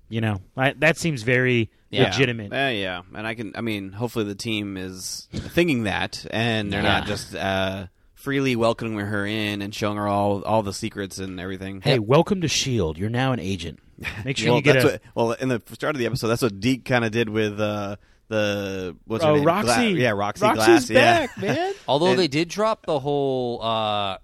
You 0.08 0.20
know, 0.20 0.40
I, 0.56 0.72
that 0.78 0.96
seems 0.98 1.22
very 1.22 1.70
Yeah. 1.90 2.04
legitimate. 2.04 2.52
Uh, 2.52 2.70
yeah, 2.72 3.02
and 3.14 3.26
I 3.26 3.34
can. 3.34 3.52
I 3.54 3.60
mean, 3.60 3.92
hopefully 3.92 4.24
the 4.24 4.34
team 4.34 4.76
is 4.76 5.28
thinking 5.32 5.84
that, 5.84 6.26
and 6.30 6.72
they're 6.72 6.82
not 6.82 7.06
just 7.06 7.34
uh, 7.36 7.86
freely 8.24 8.56
welcoming 8.56 8.98
her 8.98 9.26
in 9.26 9.60
and 9.60 9.74
showing 9.74 9.98
her 9.98 10.08
all 10.08 10.42
all 10.44 10.62
the 10.62 10.72
secrets 10.72 11.18
and 11.18 11.38
everything. 11.38 11.82
Hey, 11.82 11.98
welcome 11.98 12.40
to 12.40 12.48
Shield. 12.48 12.96
You're 12.96 13.10
now 13.10 13.32
an 13.32 13.38
agent. 13.38 13.80
Make 14.24 14.38
sure 14.38 14.48
well, 14.48 14.56
you 14.56 14.62
get 14.62 14.72
that's 14.72 14.84
a. 14.86 14.88
what, 14.88 15.00
well 15.14 15.32
in 15.32 15.48
the 15.50 15.62
start 15.72 15.94
of 15.94 15.98
the 15.98 16.06
episode. 16.06 16.28
That's 16.28 16.40
what 16.40 16.58
Deke 16.58 16.86
kind 16.86 17.04
of 17.04 17.12
did 17.12 17.28
with 17.28 17.60
uh, 17.60 17.96
the 18.28 18.96
what's 19.04 19.22
her 19.22 19.30
oh, 19.30 19.36
name? 19.36 19.44
Roxy. 19.44 19.92
Gla- 19.92 20.00
yeah, 20.00 20.10
Roxy 20.10 20.42
Roxy's 20.42 20.64
Glass. 20.64 20.88
back, 20.88 21.30
yeah. 21.36 21.52
man. 21.52 21.74
Although 21.86 22.12
And- 22.12 22.18
they 22.18 22.28
did 22.28 22.48
drop 22.48 22.86
the 22.86 22.98
whole 22.98 23.62
uh, 23.62 24.16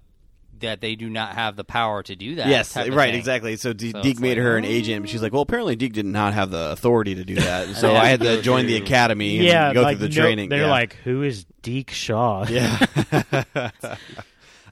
that 0.61 0.81
they 0.81 0.95
do 0.95 1.09
not 1.09 1.33
have 1.35 1.55
the 1.55 1.63
power 1.63 2.01
to 2.03 2.15
do 2.15 2.35
that. 2.35 2.47
Yes, 2.47 2.75
right, 2.75 2.89
thing. 2.89 3.15
exactly. 3.15 3.55
So, 3.57 3.73
De- 3.73 3.91
So 3.91 4.01
Deke 4.01 4.11
it's 4.13 4.19
made 4.19 4.37
like, 4.37 4.45
her 4.45 4.57
an 4.57 4.65
oh. 4.65 4.69
agent. 4.69 5.03
But 5.03 5.09
she's 5.09 5.21
like, 5.21 5.33
well, 5.33 5.41
apparently 5.41 5.75
Deke 5.75 5.93
did 5.93 6.05
not 6.05 6.33
have 6.33 6.49
the 6.51 6.71
authority 6.71 7.15
to 7.15 7.23
do 7.23 7.35
that. 7.35 7.75
So 7.75 7.95
I 7.95 8.05
had 8.07 8.21
to 8.21 8.41
join 8.43 8.65
the 8.65 8.77
academy 8.77 9.37
and 9.37 9.45
yeah, 9.45 9.73
go 9.73 9.81
like 9.81 9.97
through 9.97 10.07
the 10.07 10.15
no- 10.15 10.21
training. 10.21 10.49
they're 10.49 10.61
yeah. 10.61 10.69
like, 10.69 10.93
"Who 11.03 11.21
is 11.23 11.45
Deke 11.61 11.91
Shaw?" 11.91 12.45
yeah. 12.49 12.77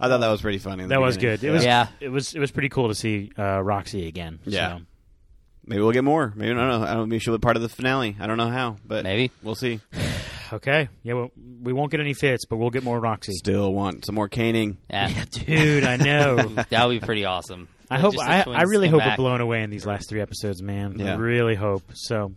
I 0.02 0.08
thought 0.08 0.20
that 0.22 0.30
was 0.30 0.42
pretty 0.42 0.60
funny. 0.60 0.84
in 0.84 0.90
the 0.90 0.96
that 0.96 1.02
was 1.02 1.18
good. 1.18 1.44
It 1.44 1.52
was 1.52 1.64
Yeah. 1.64 1.88
it 2.00 2.10
was 2.10 2.34
it 2.34 2.40
was 2.40 2.52
pretty 2.52 2.70
cool 2.70 2.88
to 2.88 2.96
see 2.96 3.32
uh, 3.38 3.62
Roxy 3.62 4.08
again. 4.08 4.40
Yeah. 4.46 4.78
So, 4.78 4.84
Maybe 5.66 5.82
we'll 5.82 5.92
get 5.92 6.04
more. 6.04 6.34
Maybe 6.36 6.52
I 6.52 6.56
don't 6.56 6.68
know. 6.68 6.82
I 6.84 6.88
don't 6.88 6.98
know. 6.98 7.06
Maybe 7.06 7.20
she'll 7.20 7.36
be 7.38 7.42
part 7.42 7.56
of 7.56 7.62
the 7.62 7.70
finale. 7.70 8.16
I 8.20 8.26
don't 8.26 8.38
know 8.38 8.50
how, 8.50 8.78
but 8.88 9.04
Maybe. 9.04 9.30
we'll 9.44 9.54
see. 9.56 9.82
Okay. 10.52 10.90
Yeah. 11.04 11.14
Well, 11.14 11.32
we 11.62 11.74
won't 11.74 11.92
get 11.92 12.00
any 12.00 12.14
Fitz, 12.14 12.46
but 12.46 12.58
we'll 12.58 12.70
get 12.70 12.84
more 12.84 13.00
Roxy. 13.00 13.34
Still 13.34 13.74
want 13.74 14.06
some 14.06 14.16
more 14.16 14.28
caning. 14.30 14.78
Yeah, 14.90 15.12
Dude, 15.32 15.84
I 15.84 15.98
know. 15.98 16.36
that 16.70 16.88
would 16.88 17.00
be 17.02 17.06
pretty 17.06 17.26
awesome. 17.26 17.68
I 17.90 18.00
hope. 18.00 18.14
Just 18.14 18.26
the 18.26 18.32
I, 18.32 18.40
I 18.40 18.44
twins 18.44 18.70
really 18.70 18.88
come 18.88 19.00
hope 19.00 19.08
back. 19.08 19.18
we're 19.18 19.24
blown 19.24 19.42
away 19.42 19.64
in 19.64 19.70
these 19.70 19.86
last 19.86 20.10
three 20.10 20.22
episodes, 20.22 20.62
man. 20.62 21.00
I 21.02 21.04
Yeah. 21.06 21.16
really 21.18 21.56
hope. 21.56 21.84
So, 21.94 22.34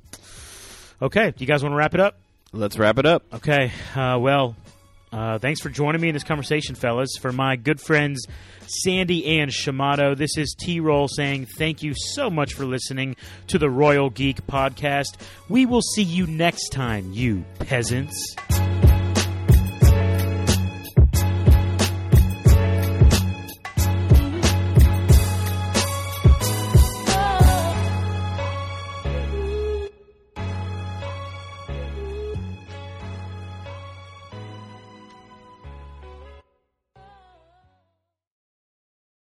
okay. 1.00 1.34
You 1.38 1.46
guys 1.46 1.62
want 1.62 1.72
to 1.72 1.76
wrap 1.76 1.94
it 1.94 2.00
up? 2.00 2.18
Let's 2.52 2.78
wrap 2.78 2.98
it 2.98 3.06
up. 3.06 3.22
Okay. 3.34 3.72
Uh, 3.94 4.18
well, 4.20 4.56
uh, 5.12 5.38
thanks 5.38 5.60
for 5.60 5.68
joining 5.68 6.00
me 6.00 6.08
in 6.08 6.14
this 6.14 6.24
conversation, 6.24 6.74
fellas. 6.74 7.10
For 7.20 7.32
my 7.32 7.56
good 7.56 7.80
friends 7.80 8.24
Sandy 8.66 9.38
and 9.40 9.50
Shamato, 9.50 10.16
this 10.16 10.36
is 10.36 10.56
T 10.58 10.80
Roll 10.80 11.08
saying 11.08 11.46
thank 11.58 11.82
you 11.82 11.94
so 12.14 12.30
much 12.30 12.54
for 12.54 12.64
listening 12.64 13.16
to 13.48 13.58
the 13.58 13.68
Royal 13.68 14.08
Geek 14.10 14.46
Podcast. 14.46 15.20
We 15.48 15.66
will 15.66 15.82
see 15.82 16.02
you 16.02 16.26
next 16.26 16.70
time, 16.70 17.12
you 17.12 17.44
peasants. 17.58 18.36